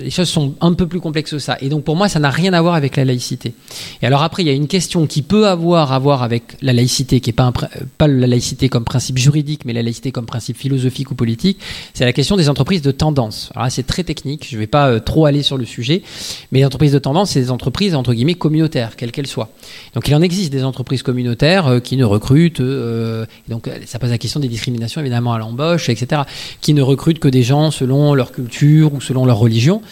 [0.00, 1.56] les choses sont un peu plus complexes que ça.
[1.60, 3.54] Et donc pour moi, ça n'a rien à voir avec la laïcité.
[4.02, 6.72] Et alors après, il y a une question qui peut avoir à voir avec la
[6.72, 7.52] laïcité, qui n'est pas,
[7.98, 11.58] pas la laïcité comme principe juridique, mais la laïcité comme principe philosophique ou politique,
[11.94, 13.52] c'est la question des entreprises de tendance.
[13.54, 16.02] Alors c'est très technique, je ne vais pas euh, trop aller sur le sujet,
[16.50, 19.50] mais les entreprises de tendance, c'est des entreprises entre guillemets communautaires, quelles qu'elles soient.
[19.94, 24.10] Donc il en existe des entreprises communautaires euh, qui ne recrutent, euh, donc ça pose
[24.10, 26.22] la question des discriminations évidemment à l'embauche, etc.,
[26.60, 29.82] qui ne recrutent que des gens selon leur culture ou selon leur religion.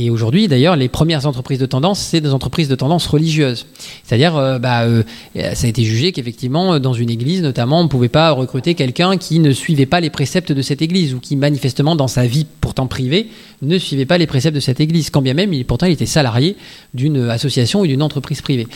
[0.00, 3.66] Et aujourd'hui, d'ailleurs, les premières entreprises de tendance, c'est des entreprises de tendance religieuse.
[4.04, 5.02] C'est-à-dire, euh, bah, euh,
[5.34, 9.16] ça a été jugé qu'effectivement, dans une église, notamment, on ne pouvait pas recruter quelqu'un
[9.16, 12.46] qui ne suivait pas les préceptes de cette église ou qui, manifestement, dans sa vie
[12.60, 13.26] pourtant privée,
[13.60, 16.06] ne suivait pas les préceptes de cette église, quand bien même, il, pourtant, il était
[16.06, 16.54] salarié
[16.94, 18.68] d'une association ou d'une entreprise privée.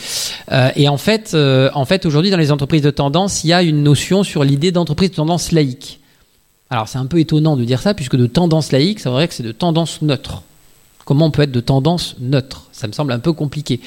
[0.51, 1.33] Euh, et en fait,
[1.73, 4.73] en fait aujourd'hui, dans les entreprises de tendance, il y a une notion sur l'idée
[4.73, 6.01] d'entreprise de tendance laïque.
[6.69, 9.29] Alors, c'est un peu étonnant de dire ça, puisque de tendance laïque, ça veut dire
[9.29, 10.43] que c'est de tendance neutre.
[11.05, 12.67] Comment on peut être de tendance neutre?
[12.71, 13.79] Ça me semble un peu compliqué.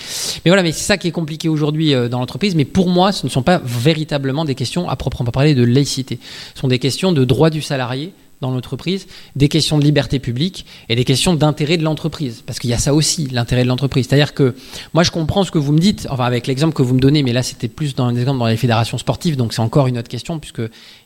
[0.44, 2.54] Mais voilà, mais c'est ça qui est compliqué aujourd'hui euh, dans l'entreprise.
[2.54, 6.18] Mais pour moi, ce ne sont pas véritablement des questions à proprement parler de laïcité.
[6.54, 10.66] Ce sont des questions de droit du salarié, dans l'entreprise, des questions de liberté publique
[10.88, 12.42] et des questions d'intérêt de l'entreprise.
[12.44, 14.06] Parce qu'il y a ça aussi, l'intérêt de l'entreprise.
[14.08, 14.54] C'est-à-dire que
[14.92, 17.22] moi, je comprends ce que vous me dites, enfin avec l'exemple que vous me donnez,
[17.22, 20.08] mais là, c'était plus dans l'exemple dans les fédérations sportives, donc c'est encore une autre
[20.08, 20.62] question, puisque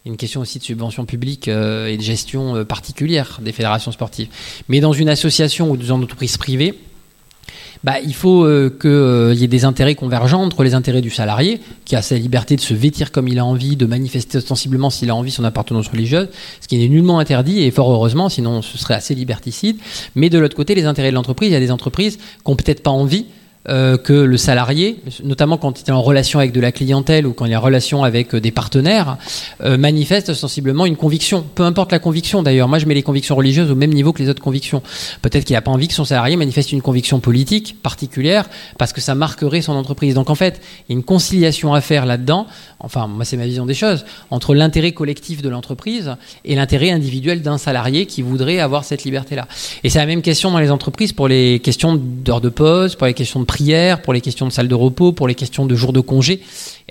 [0.07, 4.29] une question aussi de subvention publique euh, et de gestion euh, particulière des fédérations sportives.
[4.69, 6.75] Mais dans une association ou dans une entreprise privée,
[7.83, 11.11] bah, il faut euh, qu'il euh, y ait des intérêts convergents entre les intérêts du
[11.11, 14.91] salarié, qui a sa liberté de se vêtir comme il a envie, de manifester ostensiblement
[14.91, 16.29] s'il a envie son appartenance religieuse,
[16.61, 19.79] ce qui n'est nullement interdit, et fort heureusement, sinon ce serait assez liberticide.
[20.15, 22.57] Mais de l'autre côté, les intérêts de l'entreprise, il y a des entreprises qui n'ont
[22.57, 23.27] peut-être pas envie
[23.69, 27.35] euh, que le salarié, notamment quand il est en relation avec de la clientèle ou
[27.35, 29.19] quand il est en relation avec euh, des partenaires,
[29.63, 31.45] euh, manifeste sensiblement une conviction.
[31.55, 32.69] Peu importe la conviction d'ailleurs.
[32.69, 34.83] Moi, je mets les convictions religieuses au même niveau que les autres convictions.
[35.21, 39.03] Peut-être qu'il n'a pas envie que son salarié manifeste une conviction politique particulière parce que
[39.03, 40.15] ça marquerait son entreprise.
[40.15, 42.47] Donc en fait, il y a une conciliation à faire là-dedans.
[42.79, 46.17] Enfin, moi, c'est ma vision des choses entre l'intérêt collectif de l'entreprise
[46.47, 49.47] et l'intérêt individuel d'un salarié qui voudrait avoir cette liberté-là.
[49.85, 53.07] Et c'est la même question dans les entreprises pour les questions d'heures de pause, pour
[53.07, 55.75] les questions de prière, pour les questions de salle de repos, pour les questions de
[55.75, 56.41] jours de congé.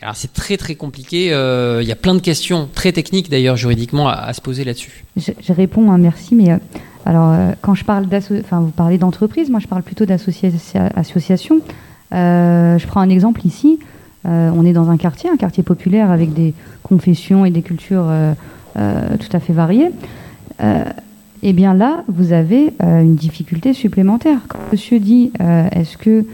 [0.02, 1.31] alors c'est très très compliqué.
[1.31, 5.06] Euh, il y a plein de questions très techniques d'ailleurs juridiquement à, se poser là-dessus.
[5.15, 6.57] Je, réponds, hein, merci, mais euh,
[7.06, 11.61] alors euh, quand je parle enfin vous parlez d'entreprise, moi je parle plutôt d'association.
[12.11, 13.80] je prends un exemple ici.
[14.26, 16.53] on est dans un quartier, un quartier populaire avec des
[16.84, 18.11] confessions et des cultures
[18.76, 19.91] tout à fait variées
[21.41, 24.40] eh bien là, vous avez une difficulté supplémentaire.
[24.49, 25.31] Quand monsieur dit,
[25.72, 26.26] est-ce que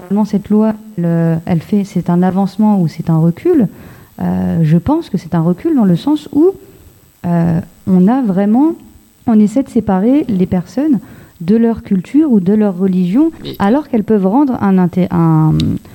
[0.00, 3.68] finalement cette loi, elle, fait, c'est un avancement ou c'est un recul.
[4.20, 6.50] Euh, je pense que c'est un recul dans le sens où
[7.26, 8.72] euh, on a vraiment,
[9.26, 10.98] on essaie de séparer les personnes
[11.40, 15.52] de leur culture ou de leur religion, alors qu'elles peuvent rendre un, un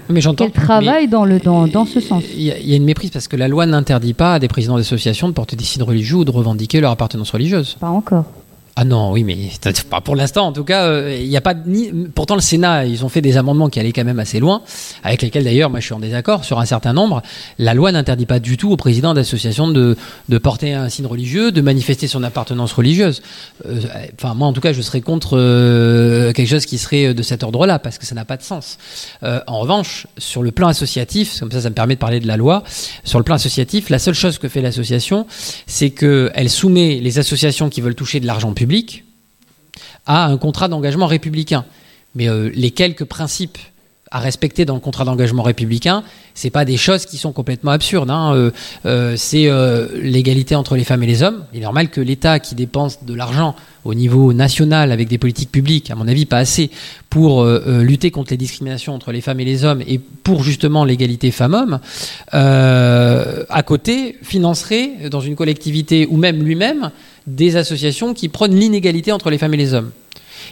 [0.09, 2.23] mais qu'elles travaillent dans, le, dans, dans ce sens.
[2.35, 5.27] Il y, a une méprise parce que la loi n'interdit pas à des présidents d'associations
[5.27, 7.77] de porter des signes religieux ou de revendiquer leur appartenance religieuse.
[7.79, 8.25] Pas encore.
[8.77, 9.37] Ah non, oui, mais
[9.89, 10.47] pas pour l'instant.
[10.47, 11.93] En tout cas, euh, il n'y a pas ni.
[12.13, 14.63] Pourtant, le Sénat, ils ont fait des amendements qui allaient quand même assez loin,
[15.01, 17.21] avec lesquels d'ailleurs, moi, je suis en désaccord sur un certain nombre.
[17.57, 19.95] La loi n'interdit pas du tout au président d'association de,
[20.27, 23.21] de porter un signe religieux, de manifester son appartenance religieuse.
[23.65, 23.79] Euh,
[24.19, 27.43] enfin, moi, en tout cas, je serais contre euh, quelque chose qui serait de cet
[27.43, 28.77] ordre-là, parce que ça n'a pas de sens.
[29.21, 32.35] en revanche, sur le plan associatif, comme ça, ça me permet de parler de la
[32.35, 32.63] loi.
[33.05, 35.27] Sur le plan associatif, la seule chose que fait l'association,
[35.65, 39.03] c'est qu'elle soumet les associations qui veulent toucher de l'argent public public
[40.07, 41.65] a un contrat d'engagement républicain.
[42.15, 43.59] Mais euh, les quelques principes
[44.09, 48.09] à respecter dans le contrat d'engagement républicain, c'est pas des choses qui sont complètement absurdes.
[48.09, 48.33] Hein.
[48.33, 48.51] Euh,
[48.85, 49.47] euh, c'est
[50.01, 51.43] l'égalité entre les femmes et les hommes.
[51.53, 55.51] Il est normal que l'État qui dépense de l'argent au niveau national avec des politiques
[55.51, 56.71] publiques, à mon avis pas assez,
[57.09, 61.29] pour lutter contre les discriminations entre les femmes et les hommes et pour justement l'égalité
[61.31, 61.79] femmes-hommes,
[62.31, 66.91] à côté financerait dans une collectivité ou même lui-même
[67.27, 69.91] des associations qui prônent l'inégalité entre les femmes et les hommes.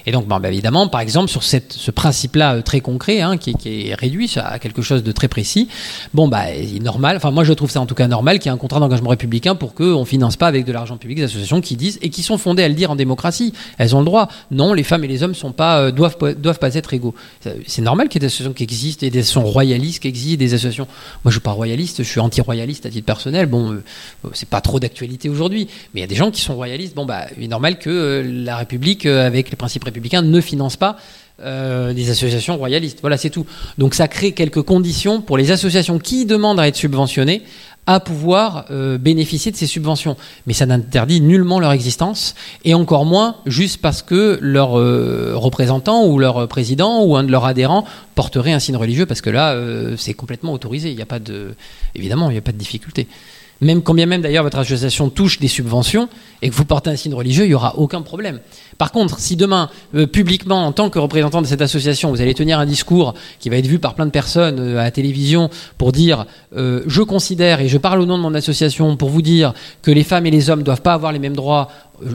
[0.06, 3.90] Et donc, bah, évidemment, par exemple, sur cette, ce principe-là très concret, hein, qui, qui,
[3.90, 5.68] est réduit à quelque chose de très précis,
[6.14, 8.50] bon, bah, est normal, enfin, moi je trouve ça en tout cas normal qu'il y
[8.50, 11.24] ait un contrat d'engagement républicain pour qu'on ne finance pas avec de l'argent public des
[11.24, 14.06] associations qui disent, et qui sont fondées à le dire en démocratie, elles ont le
[14.06, 14.28] droit.
[14.52, 17.16] Non, les femmes et les hommes sont pas, doivent, doivent pas être égaux.
[17.66, 20.40] C'est normal qu'il y ait des associations qui existent, et des associations royalistes qui existent,
[20.40, 20.88] des associations.
[21.24, 23.46] Moi, je suis pas royaliste, je suis anti-royaliste à titre personnel.
[23.46, 23.80] Bon,
[24.34, 26.96] c'est pas trop d'actualité aujourd'hui, mais il y a des gens qui sont royalistes.
[26.96, 30.98] Bon, bah, il est normal que la République, avec les principes républicains, ne finance pas
[31.42, 33.00] euh, des associations royalistes.
[33.02, 33.46] Voilà, c'est tout.
[33.80, 37.42] Donc ça crée quelques conditions pour les associations qui demandent à être subventionnées
[37.88, 40.16] à pouvoir euh, bénéficier de ces subventions.
[40.46, 46.06] Mais ça n'interdit nullement leur existence, et encore moins juste parce que leur euh, représentant
[46.06, 47.84] ou leur président ou un de leurs adhérents
[48.16, 49.58] porterait un signe religieux, parce que là,
[49.98, 50.92] c'est complètement autorisé.
[50.92, 51.56] Il n'y a pas de,
[51.96, 53.08] évidemment, il n'y a pas de difficulté.
[53.60, 56.10] Même quand bien même d'ailleurs votre association touche des subventions
[56.42, 58.40] et que vous portez un signe religieux, il n'y aura aucun problème.
[58.78, 62.34] Par contre, si demain, euh, publiquement, en tant que représentant de cette association, vous allez
[62.34, 65.50] tenir un discours qui va être vu par plein de personnes euh, à la télévision
[65.78, 66.26] pour dire
[66.56, 69.92] euh, je considère et je parle au nom de mon association pour vous dire que
[69.92, 71.70] les femmes et les hommes ne doivent pas avoir les mêmes droits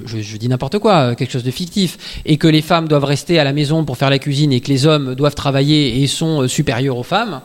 [0.07, 3.39] je, je, dis n'importe quoi, quelque chose de fictif, et que les femmes doivent rester
[3.39, 6.47] à la maison pour faire la cuisine et que les hommes doivent travailler et sont
[6.47, 7.41] supérieurs aux femmes,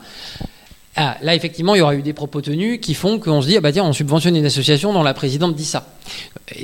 [0.96, 3.56] ah, là, effectivement, il y aura eu des propos tenus qui font qu'on se dit,
[3.56, 5.88] ah bah tiens, on subventionne une association dont la présidente dit ça.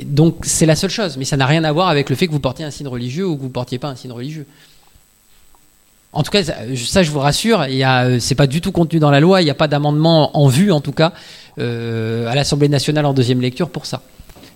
[0.05, 2.31] donc, c'est la seule chose, mais ça n'a rien à voir avec le fait que
[2.31, 4.45] vous portiez un signe religieux ou que vous ne portiez pas un signe religieux.
[6.13, 9.11] En tout cas, ça, je vous rassure, il y c'est pas du tout contenu dans
[9.11, 11.13] la loi, il n'y a pas d'amendement en vue, en tout cas,
[11.59, 14.01] euh, à l'Assemblée nationale en deuxième lecture pour ça.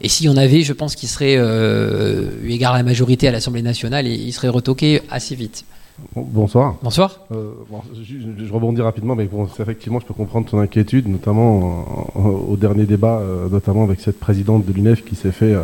[0.02, 3.28] Et s'il y en avait, je pense qu'il serait, euh, eu égard à la majorité
[3.28, 5.64] à l'Assemblée nationale, il serait retoqué assez vite.
[6.16, 6.76] Bonsoir.
[6.84, 7.20] Bonsoir.
[7.32, 7.52] Euh,
[7.94, 13.20] je, rebondis rapidement, mais bon, effectivement, je peux comprendre ton inquiétude, notamment au dernier débat,
[13.20, 15.64] euh, notamment avec cette présidente de l'UNEF qui s'est fait euh,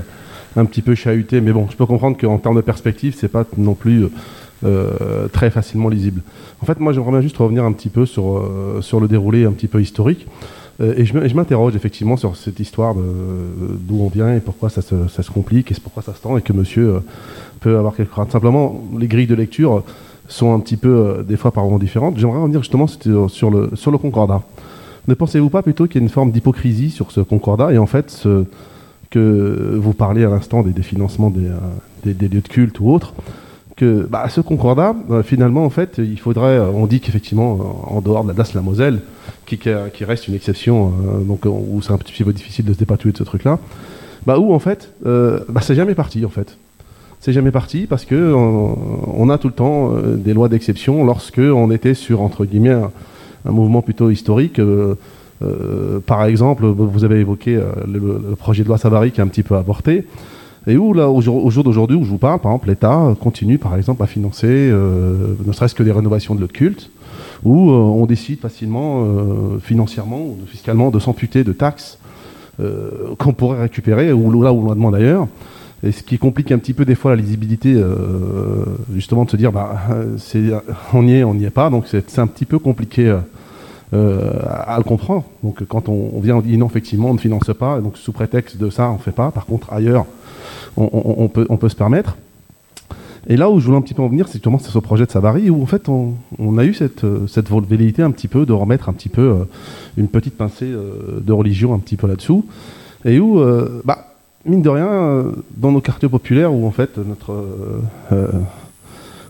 [0.56, 1.42] un petit peu chahuter.
[1.42, 4.08] Mais bon, je peux comprendre qu'en termes de perspective, c'est pas non plus
[5.34, 6.22] très facilement lisible.
[6.62, 8.48] En fait, moi, j'aimerais bien juste revenir un petit peu sur,
[8.82, 10.28] sur le déroulé un petit peu historique.
[10.80, 15.24] et je m'interroge effectivement sur cette histoire d'où on vient et pourquoi ça se, ça
[15.24, 17.02] se complique et pourquoi ça se tend et que monsieur
[17.60, 18.28] peut avoir quelque chose.
[18.30, 19.84] Simplement, les grilles de lecture
[20.32, 22.18] sont un petit peu, euh, des fois, par moments différentes.
[22.18, 24.42] J'aimerais revenir justement sur le, sur le concordat.
[25.08, 27.88] Ne pensez-vous pas plutôt qu'il y a une forme d'hypocrisie sur ce concordat et en
[27.88, 28.46] fait, ce,
[29.10, 33.14] que vous parlez à l'instant des, financements des, euh, des, lieux de culte ou autres,
[33.76, 38.24] que bah, ce concordat, euh, finalement, en fait, il faudrait, on dit qu'effectivement, en dehors
[38.24, 39.02] de la DAS, la Moselle,
[39.46, 40.94] qui, qui reste une exception,
[41.26, 43.60] donc où c'est un petit peu difficile de se dépatouiller de ce truc-là,
[44.26, 46.56] bah, où en fait, bah, c'est jamais parti en fait
[47.22, 51.38] c'est jamais parti parce que on, a tout le temps euh, des lois d'exception lorsque
[51.38, 52.76] on était sur entre guillemets
[53.46, 54.60] un, mouvement plutôt historique.
[54.60, 54.96] Euh,
[55.44, 59.44] euh, par exemple, vous avez évoqué le, projet de loi Savary qui est un petit
[59.44, 60.06] peu avorté.
[60.68, 63.76] Et où, là, au jour, d'aujourd'hui où je vous parle, par exemple, l'État continue, par
[63.76, 66.92] exemple, à financer ne serait-ce que des rénovations de le culte,
[67.44, 69.08] où on décide facilement,
[69.60, 71.98] financièrement ou fiscalement, de s'amputer de taxes
[73.18, 75.28] qu'on pourrait récupérer, ou là où l'on demande d'ailleurs,
[75.84, 79.38] et ce qui complique un petit peu des fois la lisibilité, euh, justement, de se
[79.38, 79.82] dire, bah,
[80.94, 81.70] on y est, on n'y est pas.
[81.70, 83.16] Donc c'est un petit peu compliqué
[83.94, 85.24] euh, à, le comprendre.
[85.44, 87.80] Donc quand on, vient, on dit non, effectivement, on ne finance pas.
[87.80, 89.32] Donc sous prétexte de ça, on ne fait pas.
[89.32, 90.06] Par contre, ailleurs,
[90.78, 92.16] on, peut, on peut se permettre.
[93.28, 95.12] Et là où je voulais un petit peu en venir, c'est justement ce projet de
[95.12, 96.16] Savary, où en fait on,
[96.58, 99.44] a eu cette, cette velléité un petit peu de remettre un petit peu euh,
[99.98, 102.46] une petite pincée de religion un petit peu là-dessous,
[103.06, 103.40] et où
[103.84, 104.11] bah,
[104.46, 107.82] mine de rien, euh, dans nos quartiers populaires où en fait notre, euh,
[108.12, 108.28] euh,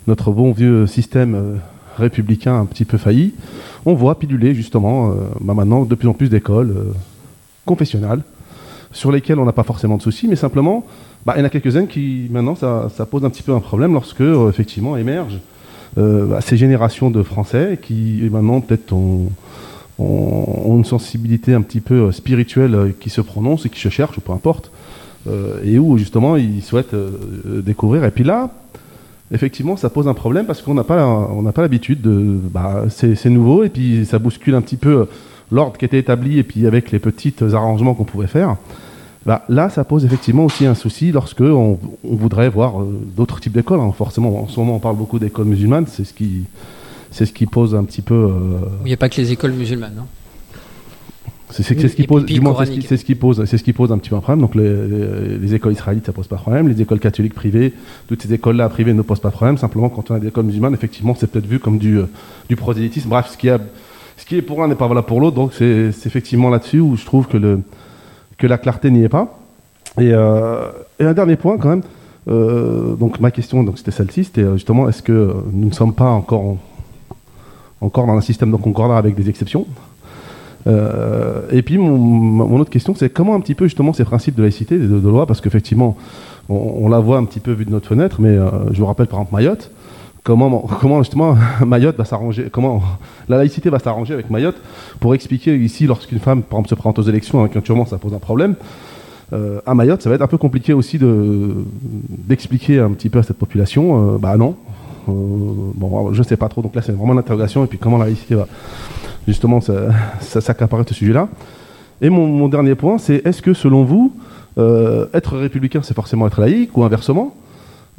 [0.07, 1.59] notre bon vieux système
[1.97, 3.33] républicain un petit peu failli,
[3.85, 6.75] on voit piluler justement bah, maintenant de plus en plus d'écoles
[7.65, 8.21] confessionnelles
[8.91, 10.85] sur lesquelles on n'a pas forcément de soucis, mais simplement,
[11.25, 13.93] bah, il y en a quelques-unes qui maintenant ça, pose un petit peu un problème
[13.93, 15.39] lorsque effectivement émergent
[15.97, 19.29] bah, ces générations de Français qui maintenant peut-être ont,
[19.99, 24.31] une sensibilité un petit peu spirituelle qui se prononce et qui se cherche, ou peu
[24.31, 24.71] importe,
[25.64, 28.03] et où justement ils souhaitent euh, découvrir.
[28.06, 28.49] Et puis là,
[29.31, 32.85] effectivement, ça pose un problème parce qu'on n'a pas, on n'a pas l'habitude de, bah,
[32.89, 35.07] c'est nouveau et puis ça bouscule un petit peu
[35.52, 38.57] l'ordre qui était établi et puis avec les petits arrangements qu'on pouvait faire.
[39.26, 43.53] Bah, là, ça pose effectivement aussi un souci lorsque on, voudrait voir euh, d'autres types
[43.53, 43.80] d'écoles.
[43.80, 43.93] Hein.
[43.95, 45.85] Forcément, en ce moment, on parle beaucoup d'écoles musulmanes.
[45.85, 46.45] C'est ce qui,
[47.11, 48.34] c'est ce qui pose un petit peu.
[48.84, 49.98] Il n'y a pas que les écoles musulmanes.
[49.99, 50.06] Hein.
[51.52, 54.15] C'est ce qui pose, c'est ce qui pose, c'est ce qui pose un petit peu
[54.15, 54.41] un problème.
[54.41, 56.68] Donc les, écoles israélites, ça pose pas de problème.
[56.68, 57.73] Les écoles catholiques privées,
[58.07, 59.57] toutes ces écoles-là privées ne posent pas de problème.
[59.57, 62.06] Simplement, quand on a des écoles musulmanes, effectivement, c'est peut-être vu comme du, euh,
[62.48, 63.10] du prosélytisme.
[63.10, 63.60] Bref, ce qui, a,
[64.18, 65.36] ce qui est pour un n'est pas valable pour l'autre.
[65.36, 67.60] Donc c'est effectivement là-dessus où je trouve que, le,
[68.38, 69.38] que la clarté n'y est pas.
[69.99, 70.69] Et, euh,
[70.99, 71.84] et, un dernier point quand même.
[72.98, 76.57] donc ma question, donc c'était celle-ci, c'était justement est-ce que nous ne sommes pas encore
[77.82, 79.65] encore dans un système de concordat avec des exceptions?
[80.67, 84.77] Et puis mon, autre question, c'est comment un petit peu justement ces principes de laïcité,
[84.77, 85.97] de, loi, parce qu'effectivement,
[86.49, 88.38] on, la voit un petit peu vu de notre fenêtre, mais
[88.71, 89.71] je vous rappelle par exemple Mayotte,
[90.23, 91.35] comment, comment justement
[91.65, 92.81] Mayotte va s'arranger, comment
[93.29, 94.57] la laïcité va s'arranger avec Mayotte
[94.99, 98.13] pour expliquer ici, lorsqu'une femme, par exemple, se présente aux élections un turban, ça pose
[98.13, 98.55] un problème.
[99.33, 103.23] Euh, à Mayotte, ça va être un peu compliqué aussi d'expliquer un petit peu à
[103.23, 104.55] cette population, euh, bah non,
[105.07, 105.11] euh,
[105.73, 108.05] bon, je ne sais pas trop, donc là c'est vraiment l'interrogation, et puis comment la
[108.05, 108.47] laïcité va
[109.27, 109.60] justement
[110.19, 111.30] s'accaparer ce sujet-là.
[112.02, 114.14] Et mon, dernier point, c'est est-ce que selon vous,
[114.57, 117.35] être républicain, c'est forcément être laïque, ou inversement?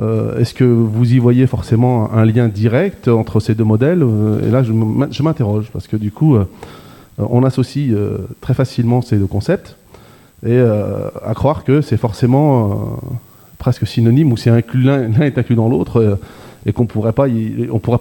[0.00, 4.02] Euh, est-ce que vous y voyez forcément un lien direct entre ces deux modèles?
[4.02, 6.44] Euh, Et là, je m'interroge, parce que du coup, euh,
[7.18, 7.94] on associe
[8.40, 9.76] très facilement ces deux concepts,
[10.44, 12.98] et à croire que c'est forcément
[13.58, 16.18] presque synonyme, ou c'est l'un est inclus dans l'autre,
[16.66, 17.28] et qu'on on pourrait pas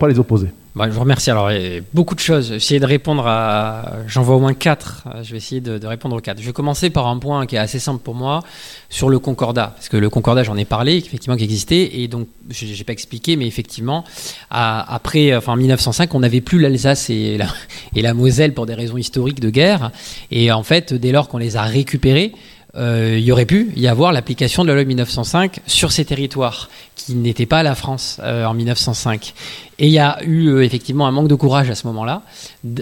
[0.08, 0.48] les opposer.
[0.74, 1.30] Bah, je vous remercie.
[1.30, 1.52] Alors,
[1.94, 2.54] beaucoup de choses.
[2.54, 3.98] Essayer de répondre à.
[4.08, 5.06] J'en vois au moins quatre.
[5.22, 6.40] Je vais essayer de, répondre aux quatre.
[6.40, 8.42] Je vais commencer par un point qui est assez simple pour moi
[8.90, 9.74] sur le concordat.
[9.76, 12.00] Parce que le concordat, j'en ai parlé, effectivement, qui existait.
[12.00, 14.06] Et donc, je n'ai pas expliqué, mais effectivement,
[14.50, 17.48] après, enfin, 1905, on n'avait plus l'Alsace et la,
[17.94, 19.92] et la Moselle pour des raisons historiques de guerre.
[20.32, 22.32] Et en fait, dès lors qu'on les a récupérés,
[22.78, 26.70] euh, il y aurait pu y avoir l'application de la loi 1905 sur ces territoires
[26.96, 29.34] qui n'étaient pas la France euh, en 1905.
[29.80, 32.22] Et il y a eu euh, effectivement un manque de courage à ce moment-là,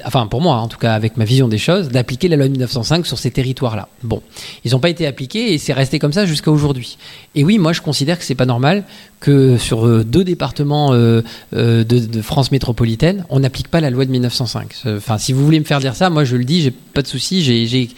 [0.06, 3.08] enfin pour moi en tout cas avec ma vision des choses, d'appliquer la loi 1905
[3.08, 3.88] sur ces territoires-là.
[4.04, 4.22] Bon,
[4.64, 6.98] ils n'ont pas été appliqués et c'est resté comme ça jusqu'à aujourd'hui.
[7.34, 8.84] Et oui, moi je considère que c'est pas normal
[9.20, 14.76] que sur deux départements de, de, France métropolitaine, on n'applique pas la loi de 1905.
[14.86, 17.08] Enfin, si vous voulez me faire dire ça, moi je le dis, j'ai pas de
[17.08, 17.90] souci, j'ai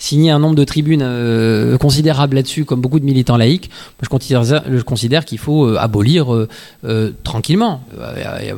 [0.00, 3.70] signé un nombre de tribunes euh, considérable là-dessus, comme beaucoup de militants laïcs,
[4.02, 7.82] je considère, qu'il faut euh, abolir euh, tranquillement.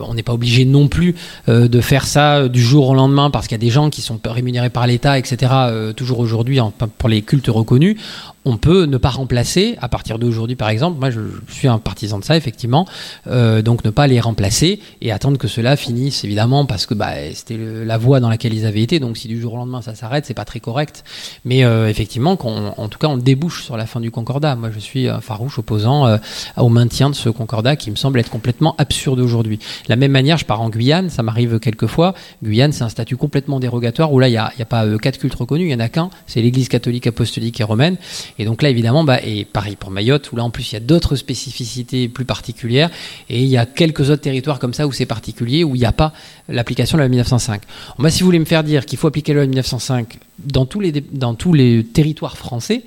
[0.08, 1.16] on n'est pas obligé non plus
[1.48, 4.20] de faire ça du jour au lendemain parce qu'il y a des gens qui sont
[4.24, 5.52] rémunérés par l'État, etc.,
[5.96, 6.60] toujours aujourd'hui
[6.98, 7.96] pour les cultes reconnus
[8.44, 12.18] on peut ne pas remplacer, à partir d'aujourd'hui par exemple, moi je, suis un partisan
[12.18, 12.86] de ça effectivement,
[13.26, 17.12] euh, donc ne pas les remplacer et attendre que cela finisse évidemment parce que bah,
[17.34, 19.94] c'était la voie dans laquelle ils avaient été, donc si du jour au lendemain ça
[19.94, 21.04] s'arrête, c'est pas très correct.
[21.44, 24.56] Mais euh, effectivement, en tout cas on débouche sur la fin du concordat.
[24.56, 26.18] Moi je suis un farouche opposant euh,
[26.56, 29.58] au maintien de ce concordat qui me semble être complètement absurde aujourd'hui.
[29.58, 32.14] De la même manière, je pars en Guyane, ça m'arrive quelquefois.
[32.42, 35.34] Guyane c'est un statut complètement dérogatoire où là il n'y a, a, pas quatre cultes
[35.34, 37.96] reconnus, il y en a qu'un, c'est l'Église catholique apostolique et romaine.
[38.38, 40.76] Et donc là, évidemment, bah, et pareil pour Mayotte, où là en plus il y
[40.76, 42.90] a d'autres spécificités plus particulières,
[43.28, 45.84] et il y a quelques autres territoires comme ça où c'est particulier, où il n'y
[45.84, 46.12] a pas
[46.48, 47.62] l'application de la loi 1905.
[47.98, 50.80] Moi, si vous voulez me faire dire qu'il faut appliquer la loi 1905 dans tous
[50.80, 52.82] les, dans tous les territoires français,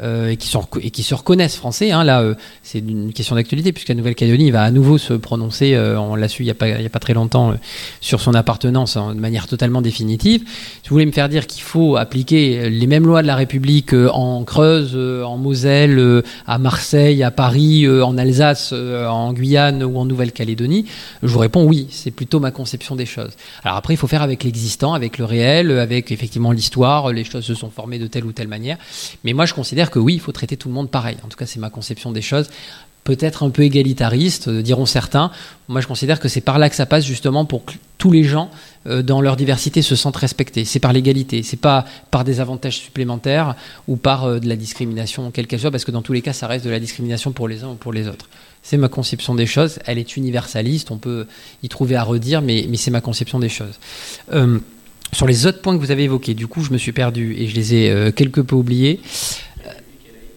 [0.00, 1.90] euh, et, qui se reconnaissent français.
[1.90, 5.74] Hein, là, euh, c'est une question d'actualité puisque la Nouvelle-Calédonie va à nouveau se prononcer,
[5.74, 7.52] euh, on l'a su il n'y a pas très longtemps,
[8.00, 10.44] sur son appartenance hein, de manière totalement définitive.
[10.82, 13.92] Si vous voulez me faire dire qu'il faut appliquer les mêmes lois de la République
[13.92, 20.86] en Creuse, en Moselle, à Marseille, à Paris, en Alsace, en Guyane ou en Nouvelle-Calédonie,
[21.22, 23.32] je vous réponds oui, c'est plutôt ma conception des choses.
[23.62, 27.44] Alors après, il faut faire avec l'existant, avec le réel, avec effectivement l'histoire, les choses
[27.44, 28.78] se sont formées de telle ou telle manière.
[29.22, 31.16] Mais moi, je considère que oui, il faut traiter tout le monde pareil.
[31.24, 32.48] En tout cas, c'est ma conception des choses.
[33.04, 35.32] Peut-être un peu égalitariste, euh, diront certains.
[35.66, 38.22] Moi, je considère que c'est par là que ça passe justement pour que tous les
[38.22, 38.48] gens,
[38.86, 40.64] euh, dans leur diversité, se sentent respectés.
[40.64, 41.42] C'est par l'égalité.
[41.42, 43.56] C'est pas par des avantages supplémentaires
[43.88, 46.32] ou par euh, de la discrimination, quelle qu'elle soit, parce que dans tous les cas,
[46.32, 48.28] ça reste de la discrimination pour les uns ou pour les autres.
[48.62, 49.80] C'est ma conception des choses.
[49.84, 50.92] Elle est universaliste.
[50.92, 51.26] On peut
[51.64, 53.80] y trouver à redire, mais, mais c'est ma conception des choses.
[55.12, 57.48] sur les autres points que vous avez évoqués, du coup, je me suis perdu et
[57.48, 59.00] je les ai quelque peu oubliés.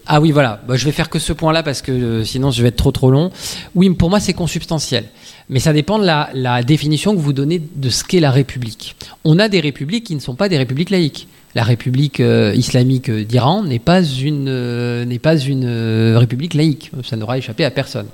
[0.08, 0.60] Ah oui, voilà.
[0.66, 3.10] Bah, je vais faire que ce point-là parce que euh, sinon je vais être trop
[3.10, 3.30] long.
[3.74, 5.04] Oui, pour moi c'est consubstantiel.
[5.48, 8.96] Mais ça dépend de la, définition que vous donnez de ce qu'est la République.
[9.24, 11.28] On a des républiques qui ne sont pas des républiques laïques.
[11.54, 16.90] La République euh, islamique d'Iran n'est pas une, euh, n'est pas une république laïque.
[17.02, 18.06] Ça n'aura échappé à personne.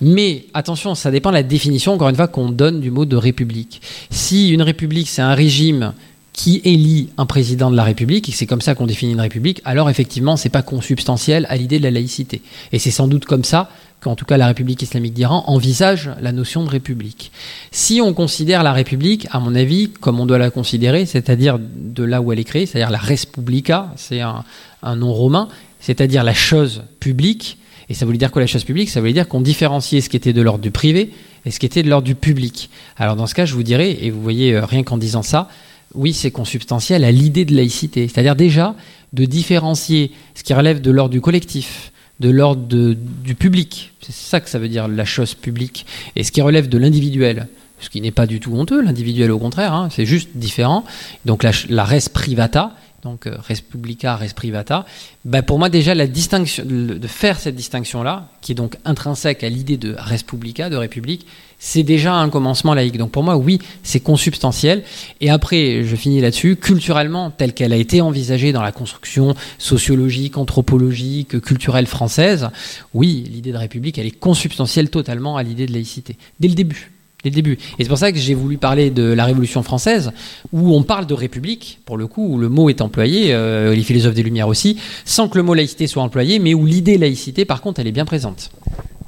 [0.00, 3.16] Mais attention, ça dépend de la définition, encore une fois, qu'on donne du mot de
[3.16, 3.80] république.
[4.10, 5.94] Si une république, c'est un régime
[6.36, 9.62] qui élit un président de la République, et c'est comme ça qu'on définit une République,
[9.64, 12.42] alors effectivement, c'est pas consubstantiel à l'idée de la laïcité.
[12.72, 16.32] Et c'est sans doute comme ça qu'en tout cas la République islamique d'Iran envisage la
[16.32, 17.32] notion de République.
[17.72, 22.04] Si on considère la République, à mon avis, comme on doit la considérer, c'est-à-dire de
[22.04, 24.44] là où elle est créée, c'est-à-dire la Respublica, c'est un,
[24.82, 25.48] un nom romain,
[25.80, 27.56] c'est-à-dire la chose publique,
[27.88, 28.90] et ça voulait dire quoi la chose publique?
[28.90, 31.12] Ça voulait dire qu'on différenciait ce qui était de l'ordre du privé
[31.46, 32.68] et ce qui était de l'ordre du public.
[32.98, 35.48] Alors dans ce cas, je vous dirais, et vous voyez, euh, rien qu'en disant ça,
[35.94, 38.08] oui, c'est consubstantiel à l'idée de laïcité.
[38.08, 38.74] C'est-à-dire déjà
[39.12, 43.92] de différencier ce qui relève de l'ordre du collectif, de l'ordre du public.
[44.00, 45.86] C'est ça que ça veut dire la chose publique.
[46.16, 47.48] Et ce qui relève de l'individuel,
[47.80, 50.84] ce qui n'est pas du tout honteux, l'individuel au contraire, hein, c'est juste différent.
[51.24, 52.74] Donc la, la res privata,
[53.06, 54.84] donc euh, res publica, res privata,
[55.24, 59.48] ben pour moi déjà la distinction, de faire cette distinction-là, qui est donc intrinsèque à
[59.48, 61.26] l'idée de res publica, de république,
[61.58, 62.98] c'est déjà un commencement laïque.
[62.98, 64.82] Donc pour moi, oui, c'est consubstantiel.
[65.20, 70.36] Et après, je finis là-dessus, culturellement, telle qu'elle a été envisagée dans la construction sociologique,
[70.36, 72.48] anthropologique, culturelle française,
[72.92, 76.95] oui, l'idée de république, elle est consubstantielle totalement à l'idée de laïcité, dès le début.
[77.26, 80.12] Et c'est pour ça que j'ai voulu parler de la Révolution française,
[80.52, 83.82] où on parle de république, pour le coup, où le mot est employé, euh, les
[83.82, 87.44] philosophes des Lumières aussi, sans que le mot laïcité soit employé, mais où l'idée laïcité,
[87.44, 88.50] par contre, elle est bien présente.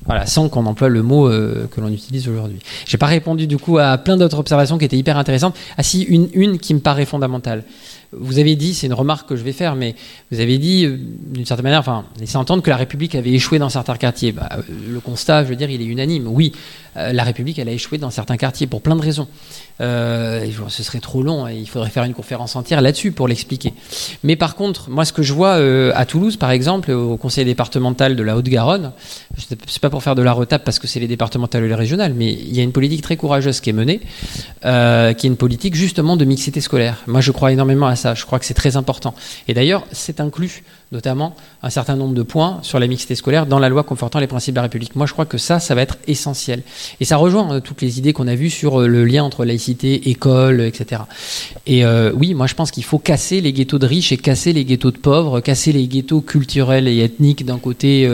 [0.09, 2.61] Voilà, sans qu'on emploie le mot euh, que l'on utilise aujourd'hui.
[2.87, 5.55] J'ai pas répondu du coup à plein d'autres observations qui étaient hyper intéressantes.
[5.77, 7.65] Ah si, une, une qui me paraît fondamentale.
[8.13, 9.95] Vous avez dit, c'est une remarque que je vais faire, mais
[10.33, 13.59] vous avez dit, euh, d'une certaine manière, enfin, laissez entendre que la République avait échoué
[13.59, 14.33] dans certains quartiers.
[14.33, 14.49] Bah,
[14.91, 16.27] le constat, je veux dire, il est unanime.
[16.27, 16.53] Oui,
[17.13, 19.29] la République, elle a échoué dans certains quartiers pour plein de raisons.
[19.81, 23.73] Euh, ce serait trop long et il faudrait faire une conférence entière là-dessus pour l'expliquer.
[24.25, 27.45] Mais par contre, moi, ce que je vois euh, à Toulouse, par exemple, au conseil
[27.45, 28.93] départemental de la Haute-Garonne,
[29.37, 32.15] c'est pas pour faire de la retape parce que c'est les départementales et les régionales,
[32.15, 34.01] mais il y a une politique très courageuse qui est menée,
[34.65, 37.03] euh, qui est une politique justement de mixité scolaire.
[37.07, 38.15] Moi, je crois énormément à ça.
[38.15, 39.15] Je crois que c'est très important.
[39.47, 43.59] Et d'ailleurs, c'est inclus notamment un certain nombre de points sur la mixité scolaire dans
[43.59, 44.97] la loi confortant les principes de la République.
[44.97, 46.63] Moi, je crois que ça, ça va être essentiel.
[47.01, 49.45] Et ça rejoint euh, toutes les idées qu'on a vues sur euh, le lien entre
[49.45, 51.03] laïcité, école, etc.
[51.67, 54.55] Et euh, oui, moi, je pense qu'il faut casser les ghettos de riches et casser
[54.55, 58.09] les ghettos de pauvres, casser les ghettos culturels et ethniques d'un côté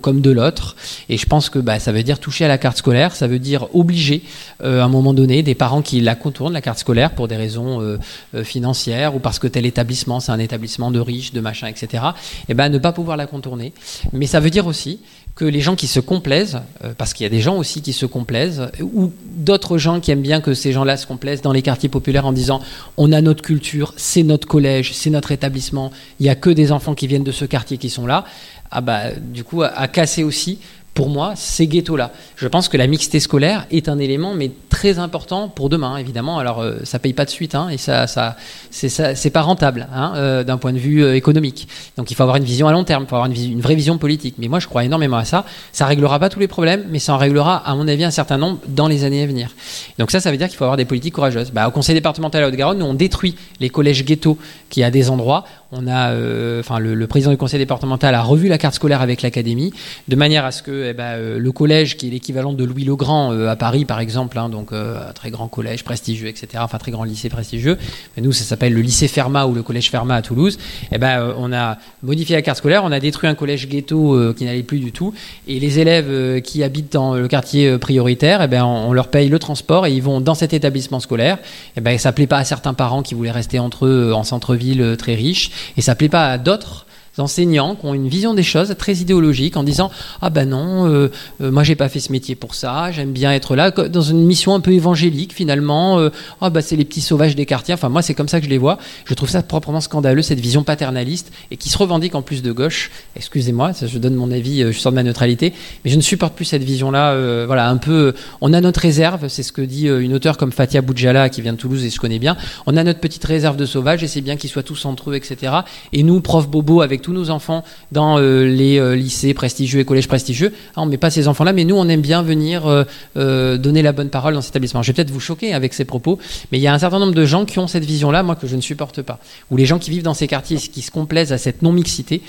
[0.00, 0.76] comme de l'autre.
[1.08, 3.38] Et je pense que bah, ça veut dire toucher à la carte scolaire, ça veut
[3.38, 4.22] dire obliger,
[4.62, 7.98] à un moment donné, des parents qui la contournent, la carte scolaire, pour des raisons
[8.42, 12.13] financières ou parce que tel établissement, c'est un établissement de riches, de machin, etc
[12.48, 13.72] eh ben, ne pas pouvoir la contourner.
[14.12, 15.00] Mais ça veut dire aussi
[15.34, 17.92] que les gens qui se complaisent, euh, parce qu'il y a des gens aussi qui
[17.92, 21.62] se complaisent, ou d'autres gens qui aiment bien que ces gens-là se complaisent dans les
[21.62, 22.60] quartiers populaires en disant
[22.96, 26.70] on a notre culture, c'est notre collège, c'est notre établissement, il n'y a que des
[26.70, 28.24] enfants qui viennent de ce quartier qui sont là,
[28.70, 30.58] ah bah, du coup, à casser aussi
[30.94, 32.12] pour moi, ces ghettos-là.
[32.36, 36.38] Je pense que la mixité scolaire est un élément, mais très important pour demain, évidemment.
[36.38, 38.36] Alors, euh, ça paye pas de suite, hein, et ça, ça,
[38.70, 41.66] c'est pas rentable hein, euh, d'un point de vue euh, économique.
[41.96, 43.74] Donc, il faut avoir une vision à long terme, il faut avoir une, une, vraie
[43.74, 44.36] vision politique.
[44.38, 45.44] Mais moi, je crois énormément à ça.
[45.72, 48.38] Ça réglera pas tous les problèmes, mais ça en réglera, à mon avis, un certain
[48.38, 49.50] nombre dans les années à venir.
[49.98, 51.50] Donc ça, ça veut dire qu'il faut avoir des politiques courageuses.
[51.50, 54.38] Bah, au Conseil départemental à Haute-Garonne, nous on détruit les collèges ghettos
[54.70, 55.44] qui à des endroits.
[55.76, 56.14] On a,
[56.60, 59.72] enfin, le, président du Conseil départemental a revu la carte scolaire avec l'académie
[60.08, 62.84] de manière à ce que eh ben, euh, le collège, qui est l'équivalent de Louis
[62.84, 66.28] le Grand euh, à Paris, par exemple, hein, donc euh, un très grand collège prestigieux,
[66.28, 67.78] etc., enfin très grand lycée prestigieux.
[68.16, 70.58] Mais nous, ça s'appelle le lycée Fermat ou le collège Fermat à Toulouse.
[70.92, 74.44] Eh ben, on a modifié la carte scolaire, on a détruit un collège ghetto qui
[74.44, 75.14] n'allait plus du tout.
[75.48, 79.38] Et les élèves qui habitent dans le quartier prioritaire, eh ben, on, leur paye le
[79.38, 81.38] transport et ils vont dans cet établissement scolaire.
[81.76, 84.96] Et ben, ça plaît pas à certains parents qui voulaient rester entre eux en centre-ville
[84.98, 86.86] très riche, et ça plaît pas à d'autres
[87.20, 91.10] enseignants qui ont une vision des choses très idéologique en disant ah ben non euh,
[91.40, 94.24] euh, moi j'ai pas fait ce métier pour ça j'aime bien être là dans une
[94.24, 96.10] mission un peu évangélique finalement euh,
[96.40, 97.74] ah ben c'est les petits sauvages des quartiers.
[97.74, 98.78] Enfin moi c'est comme ça que je les vois.
[99.04, 102.52] Je trouve ça proprement scandaleux cette vision paternaliste et qui se revendique en plus de
[102.52, 102.90] gauche.
[103.16, 105.52] Excusez-moi je donne mon avis je sors de ma neutralité
[105.84, 109.28] mais je ne supporte plus cette vision là voilà un peu on a notre réserve
[109.28, 112.00] c'est ce que dit une auteure comme Fatia Boudjala qui vient de Toulouse et je
[112.00, 112.36] connais bien.
[112.66, 115.14] On a notre petite réserve de sauvages et c'est bien qu'ils soient tous entre eux
[115.14, 115.52] etc
[115.92, 117.62] et nous prof bobo avec tous nos enfants
[117.92, 120.52] dans euh, les euh, lycées prestigieux et collèges prestigieux.
[120.74, 123.82] Ah, on ne met pas ces enfants-là, mais nous, on aime bien venir euh, donner
[123.82, 124.82] la bonne parole dans cet établissement.
[124.82, 126.18] Je vais peut-être vous choquer avec ces propos,
[126.50, 128.46] mais il y a un certain nombre de gens qui ont cette vision-là, moi, que
[128.46, 129.20] je ne supporte pas.
[129.50, 132.22] Ou les gens qui vivent dans ces quartiers, qui se complaisent à cette non-mixité,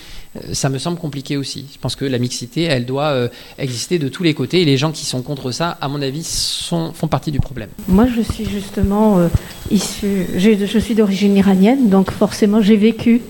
[0.51, 1.65] ça me semble compliqué aussi.
[1.73, 4.91] Je pense que la mixité, elle doit exister de tous les côtés, et les gens
[4.91, 6.27] qui sont contre ça, à mon avis,
[6.69, 7.69] font partie du problème.
[7.87, 9.29] Moi, je suis justement
[9.71, 13.21] issue, je suis d'origine iranienne, donc forcément, j'ai vécu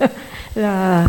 [0.56, 1.04] la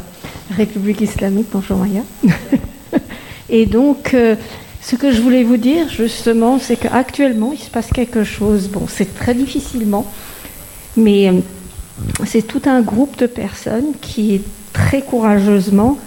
[0.56, 2.02] République islamique, bonjour Maya.
[3.50, 4.36] Et donc, euh,
[4.82, 8.68] ce que je voulais vous dire justement, c'est qu'actuellement, il se passe quelque chose.
[8.68, 10.06] Bon, c'est très difficilement,
[10.98, 11.34] mais euh,
[12.26, 14.42] c'est tout un groupe de personnes qui,
[14.74, 15.98] très courageusement,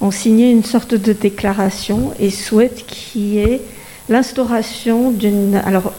[0.00, 3.60] ont signé une sorte de déclaration et souhaitent qu'il y ait
[4.08, 5.56] l'instauration d'une.
[5.64, 5.92] Alors,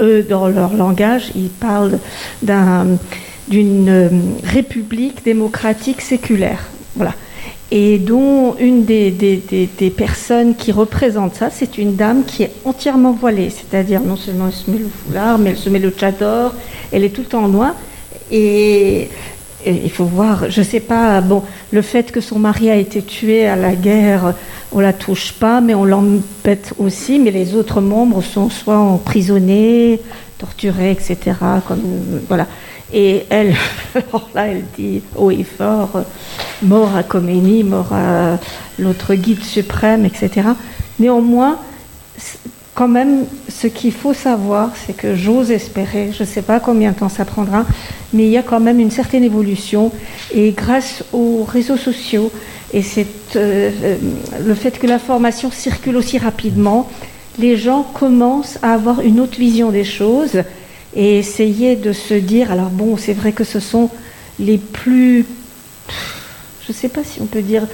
[0.00, 1.98] eux, dans leur langage, ils parlent
[2.42, 2.96] d'un
[3.52, 4.08] d'une euh,
[4.44, 6.70] république démocratique séculaire.
[6.96, 7.14] Voilà.
[7.70, 13.12] Et dont une des, des, personnes qui représente ça, c'est une dame qui est entièrement
[13.12, 13.50] voilée.
[13.50, 16.54] C'est-à-dire, non seulement elle se met le foulard, mais elle se met le tchador,
[16.92, 17.74] elle est tout en noir.
[18.30, 19.08] Et
[19.66, 23.46] il faut voir, je sais pas, bon, le fait que son mari a été tué
[23.46, 24.34] à la guerre,
[24.72, 27.18] on la touche pas, mais on l'embête aussi.
[27.18, 30.00] Mais les autres membres sont soit emprisonnés,
[30.38, 31.36] torturés, etc.
[31.66, 31.82] Comme
[32.28, 32.46] voilà.
[32.92, 33.54] Et elle,
[34.34, 36.02] là, elle dit haut et fort,
[36.62, 38.38] mort à Khomeini, mort à
[38.78, 40.48] l'autre guide suprême, etc.
[40.98, 41.58] Néanmoins,
[42.74, 46.92] quand même, ce qu'il faut savoir, c'est que j'ose espérer, je ne sais pas combien
[46.92, 47.64] de temps ça prendra,
[48.12, 49.92] mais il y a quand même une certaine évolution.
[50.34, 52.30] Et grâce aux réseaux sociaux
[52.72, 52.82] et
[53.36, 53.96] euh,
[54.44, 56.88] le fait que l'information circule aussi rapidement,
[57.38, 60.42] les gens commencent à avoir une autre vision des choses
[60.94, 63.90] et essayer de se dire, alors bon, c'est vrai que ce sont
[64.38, 65.24] les plus,
[66.66, 67.66] je ne sais pas si on peut dire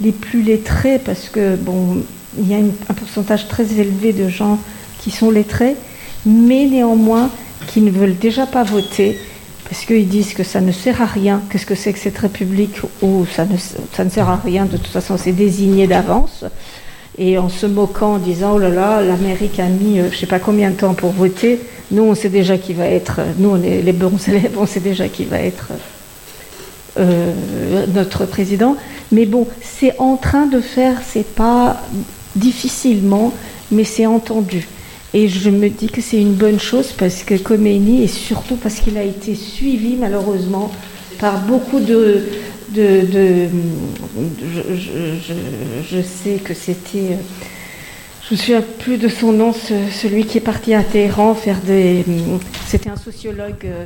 [0.00, 2.02] les plus lettrés, parce que bon,
[2.38, 4.58] il y a un pourcentage très élevé de gens
[5.00, 5.76] qui sont lettrés,
[6.24, 7.30] mais néanmoins
[7.68, 9.18] qui ne veulent déjà pas voter
[9.72, 11.40] parce qu'ils disent que ça ne sert à rien.
[11.48, 14.76] Qu'est-ce que c'est que cette république où ça ne, ça ne sert à rien, de
[14.76, 16.44] toute façon c'est désigné d'avance.
[17.18, 20.20] Et en se moquant, en disant, oh là là, l'Amérique a mis euh, je ne
[20.20, 21.60] sais pas combien de temps pour voter,
[21.90, 24.80] nous on sait déjà qui va être, nous on est les bons élèves, on sait
[24.80, 25.72] déjà qui va être
[26.98, 27.32] euh,
[27.94, 28.76] notre président.
[29.12, 31.82] Mais bon, c'est en train de faire, c'est pas
[32.36, 33.32] difficilement,
[33.70, 34.66] mais c'est entendu.
[35.14, 38.76] Et je me dis que c'est une bonne chose parce que Khomeini, et surtout parce
[38.76, 40.70] qu'il a été suivi malheureusement
[41.18, 42.24] par beaucoup de...
[42.72, 43.48] de,
[45.90, 47.18] je, sais que c'était...
[48.22, 51.60] Je ne me souviens plus de son nom, celui qui est parti à Téhéran faire
[51.60, 52.04] des...
[52.66, 53.64] C'était un sociologue...
[53.64, 53.84] Euh,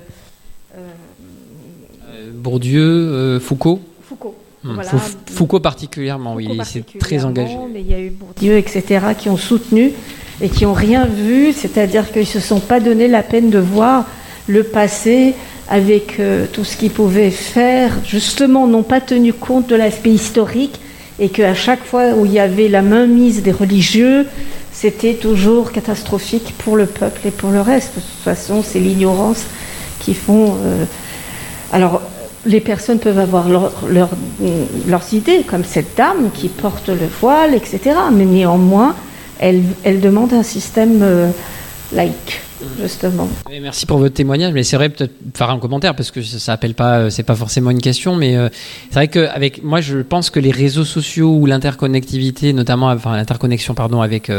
[0.77, 4.35] euh, Bourdieu, euh, Foucault Foucault.
[4.63, 4.81] Hmm.
[5.27, 7.57] Foucault particulièrement, oui, il s'est très engagé.
[7.73, 9.93] Mais il y a eu Bourdieu, etc., qui ont soutenu
[10.41, 13.59] et qui n'ont rien vu, c'est-à-dire qu'ils ne se sont pas donné la peine de
[13.59, 14.07] voir
[14.49, 15.35] le passé
[15.69, 20.81] avec euh, tout ce qu'ils pouvaient faire, justement n'ont pas tenu compte de l'aspect historique
[21.19, 24.27] et qu'à chaque fois où il y avait la main mise des religieux,
[24.73, 27.97] c'était toujours catastrophique pour le peuple et pour le reste.
[27.97, 29.45] De toute façon, c'est l'ignorance
[30.01, 30.57] qui font...
[30.65, 30.85] Euh,
[31.73, 32.03] alors,
[32.45, 37.81] les personnes peuvent avoir leurs idées, comme cette dame qui porte le voile, etc.
[38.13, 38.95] Mais néanmoins,
[39.41, 41.31] elle, elle demande un système euh,
[41.93, 42.41] laïque
[42.81, 43.29] justement.
[43.51, 46.75] merci pour votre témoignage, mais c'est vrai peut-être faire un commentaire parce que ça, appelle
[46.75, 48.49] pas, euh, c'est pas forcément une question, mais euh,
[48.89, 53.17] c'est vrai que avec moi je pense que les réseaux sociaux ou l'interconnectivité, notamment, enfin
[53.17, 54.31] l'interconnexion pardon avec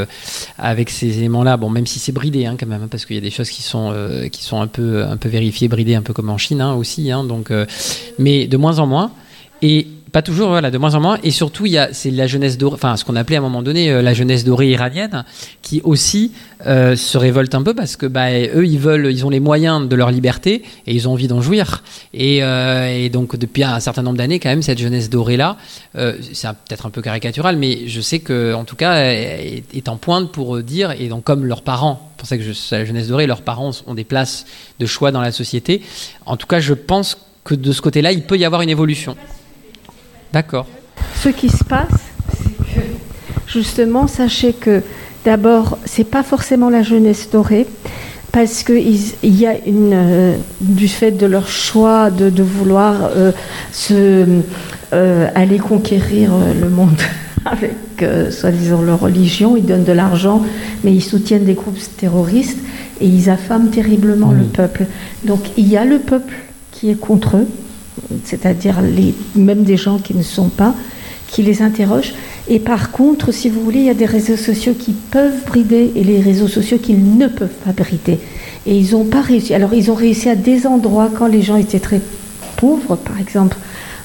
[0.57, 3.19] avec ces éléments-là, bon même si c'est bridé hein, quand même, hein, parce qu'il y
[3.19, 3.93] a des choses qui sont
[4.31, 7.09] qui sont un peu un peu vérifiées, bridées, un peu comme en Chine hein, aussi,
[7.27, 7.51] donc
[8.19, 9.11] mais de moins en moins
[9.61, 9.87] et
[10.17, 11.19] pas toujours, voilà, de moins en moins.
[11.21, 13.43] Et surtout, il y a, c'est la jeunesse dorée, enfin, ce qu'on appelait à un
[13.43, 15.23] moment donné euh, la jeunesse dorée iranienne,
[15.61, 16.31] qui aussi
[16.65, 19.87] euh, se révolte un peu parce que, bah, eux, ils veulent, ils ont les moyens
[19.87, 21.83] de leur liberté et ils ont envie d'en jouir.
[22.15, 25.57] Et, euh, donc, depuis un certain nombre d'années, quand même, cette jeunesse dorée-là,
[25.93, 29.97] c'est peut-être un peu caricatural, mais je sais que, en tout cas, est, est en
[29.97, 33.27] pointe pour dire, et donc, comme leurs parents, pour ça que je, la jeunesse dorée,
[33.27, 34.47] leurs parents ont des places
[34.79, 35.83] de choix dans la société.
[36.25, 39.15] En tout cas, je pense que de ce côté-là, il peut y avoir une évolution.
[40.33, 40.67] D'accord.
[41.15, 41.87] Ce qui se passe,
[42.37, 42.81] c'est que
[43.47, 44.83] justement, sachez que
[45.25, 47.67] d'abord, c'est pas forcément la jeunesse dorée,
[48.31, 53.31] parce qu'il y a une, euh, du fait de leur choix de, vouloir euh,
[53.71, 54.25] se,
[54.93, 56.31] euh, aller conquérir
[56.61, 57.01] le monde
[57.45, 57.73] avec
[58.31, 60.43] soi-disant leur religion, ils donnent de l'argent,
[60.83, 62.59] mais ils soutiennent des groupes terroristes
[63.01, 64.85] et ils affament terriblement le peuple.
[65.23, 66.35] Donc il y a le peuple
[66.71, 67.47] qui est contre eux,
[68.23, 70.73] c'est-à-dire les, même des gens qui ne sont pas,
[71.27, 72.13] qui les interrogent.
[72.49, 75.91] Et par contre, si vous voulez, il y a des réseaux sociaux qui peuvent brider
[75.95, 78.19] et les réseaux sociaux qui ne peuvent pas brider.
[78.65, 79.53] Et ils n'ont pas réussi.
[79.53, 82.01] Alors, ils ont réussi à des endroits quand les gens étaient très
[82.57, 83.57] pauvres, par exemple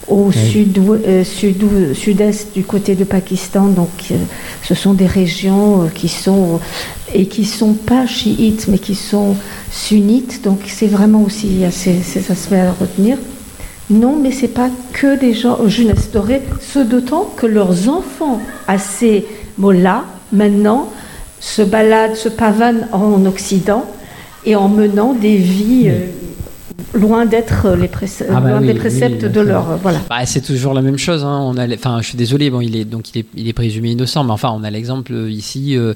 [0.09, 3.69] au sud, euh, sud, sud-est du côté de Pakistan.
[3.69, 4.16] Donc, euh,
[4.62, 6.60] ce sont des régions euh, qui sont
[7.14, 9.36] et qui sont pas chiites, mais qui sont
[9.70, 10.43] sunnites.
[10.43, 13.19] Donc, c'est vraiment aussi ces, ces aspects à retenir.
[13.93, 18.40] Non, mais ce n'est pas que des gens jeunesse dorée, ce d'autant que leurs enfants,
[18.66, 19.27] à ces
[19.59, 20.89] mots-là, maintenant,
[21.40, 23.85] se baladent, se pavanent en Occident
[24.47, 26.06] et en menant des vies euh,
[26.95, 27.91] loin d'être les
[28.31, 30.01] ah bah des préceptes de leur voilà.
[30.09, 31.25] Bah, c'est toujours la même chose.
[31.25, 31.41] Hein.
[31.43, 32.51] On a, enfin, je suis désolé.
[32.51, 35.13] Bon, il est donc il est, il est présumé innocent, mais enfin, on a l'exemple
[35.29, 35.95] ici euh,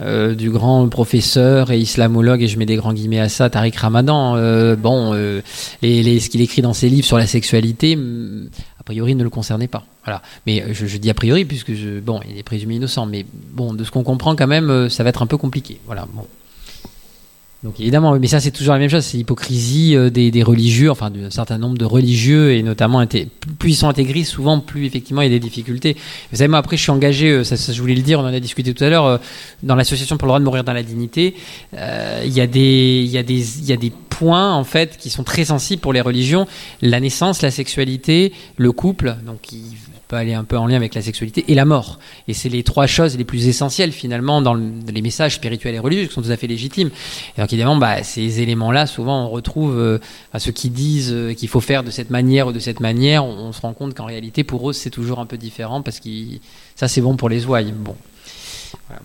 [0.00, 3.76] euh, du grand professeur et islamologue et je mets des grands guillemets à ça, Tariq
[3.78, 4.36] Ramadan.
[4.36, 5.12] Euh, bon,
[5.82, 8.48] les, ce qu'il écrit dans ses livres sur la sexualité, mm,
[8.80, 9.84] a priori, ne le concernait pas.
[10.04, 10.22] Voilà.
[10.46, 13.74] Mais je, je dis a priori puisque je, bon, il est présumé innocent, mais bon,
[13.74, 15.80] de ce qu'on comprend quand même, ça va être un peu compliqué.
[15.86, 16.06] Voilà.
[16.14, 16.24] Bon.
[17.64, 20.92] Donc évidemment, mais ça c'est toujours la même chose, c'est l'hypocrisie euh, des, des, religieux,
[20.92, 23.04] enfin d'un certain nombre de religieux et notamment
[23.58, 25.96] plus ils sont intégrés, souvent plus effectivement il y a des difficultés.
[26.30, 28.26] Vous savez, moi après je suis engagé, euh, ça, je voulais le dire, on en
[28.26, 29.18] a discuté tout à l'heure, euh,
[29.64, 31.34] dans l'association pour le droit de mourir dans la dignité.
[31.72, 34.96] Il y a des, il y a des, il y a des points en fait
[34.96, 36.46] qui sont très sensibles pour les religions,
[36.80, 39.62] la naissance, la sexualité, le couple, donc qui
[40.08, 41.98] peut aller un peu en lien avec la sexualité et la mort.
[42.26, 46.06] Et c'est les trois choses les plus essentielles finalement dans les messages spirituels et religieux
[46.06, 46.90] qui sont tout à fait légitimes.
[47.36, 49.98] Et donc évidemment, bah, ces éléments-là, souvent on retrouve euh,
[50.38, 53.52] ceux qui disent euh, qu'il faut faire de cette manière ou de cette manière, on,
[53.52, 56.08] se rend compte qu'en réalité pour eux c'est toujours un peu différent parce que
[56.74, 57.72] ça c'est bon pour les ouailles.
[57.72, 57.96] Bon.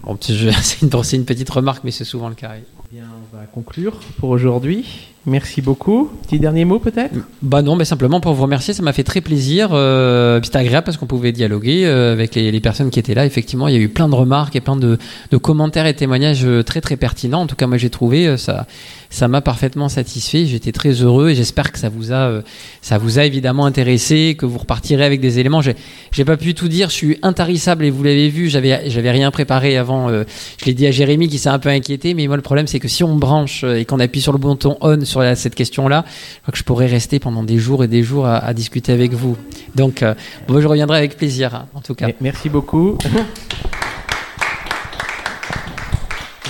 [0.04, 2.52] bon c'est une, petite remarque, mais c'est souvent le cas.
[2.92, 5.13] Bien, on va conclure pour aujourd'hui.
[5.26, 6.12] Merci beaucoup.
[6.24, 7.16] Petit dernier mot peut-être?
[7.42, 9.70] Bah non, mais simplement pour vous remercier, ça m'a fait très plaisir.
[9.72, 13.26] Euh, C'était agréable parce qu'on pouvait dialoguer euh, avec les, personnes qui étaient là.
[13.26, 14.98] Effectivement, il y a eu plein de remarques et plein de,
[15.42, 17.42] commentaires et témoignages euh, très très pertinents.
[17.42, 18.68] En tout cas, moi j'ai trouvé ça,
[19.10, 20.46] ça m'a parfaitement satisfait.
[20.46, 22.42] J'étais très heureux et j'espère que ça vous a,
[22.82, 25.62] ça vous a évidemment intéressé, que vous repartirez avec des éléments.
[25.62, 28.50] J'ai pas pu tout dire, je suis intarissable et vous l'avez vu.
[28.50, 30.10] J'avais, j'avais rien préparé avant.
[30.10, 32.80] je l'ai dit à Jérémy qui s'est un peu inquiété, mais moi le problème c'est
[32.80, 36.42] que si on branche et qu'on appuie sur le bouton on sur cette question-là, je
[36.42, 39.38] crois que je pourrais rester pendant des jours et des jours à, discuter avec vous.
[39.76, 40.14] Donc, euh,
[40.48, 42.08] moi, je reviendrai avec plaisir, hein, en tout cas.
[42.22, 42.98] Merci beaucoup.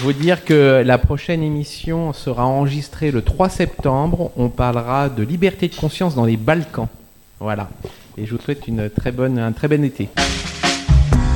[0.01, 4.31] vous dire que la prochaine émission sera enregistrée le 3 septembre.
[4.35, 6.89] On parlera de liberté de conscience dans les Balkans.
[7.39, 7.69] Voilà.
[8.17, 10.09] Et je vous souhaite une très bonne, un très bon été.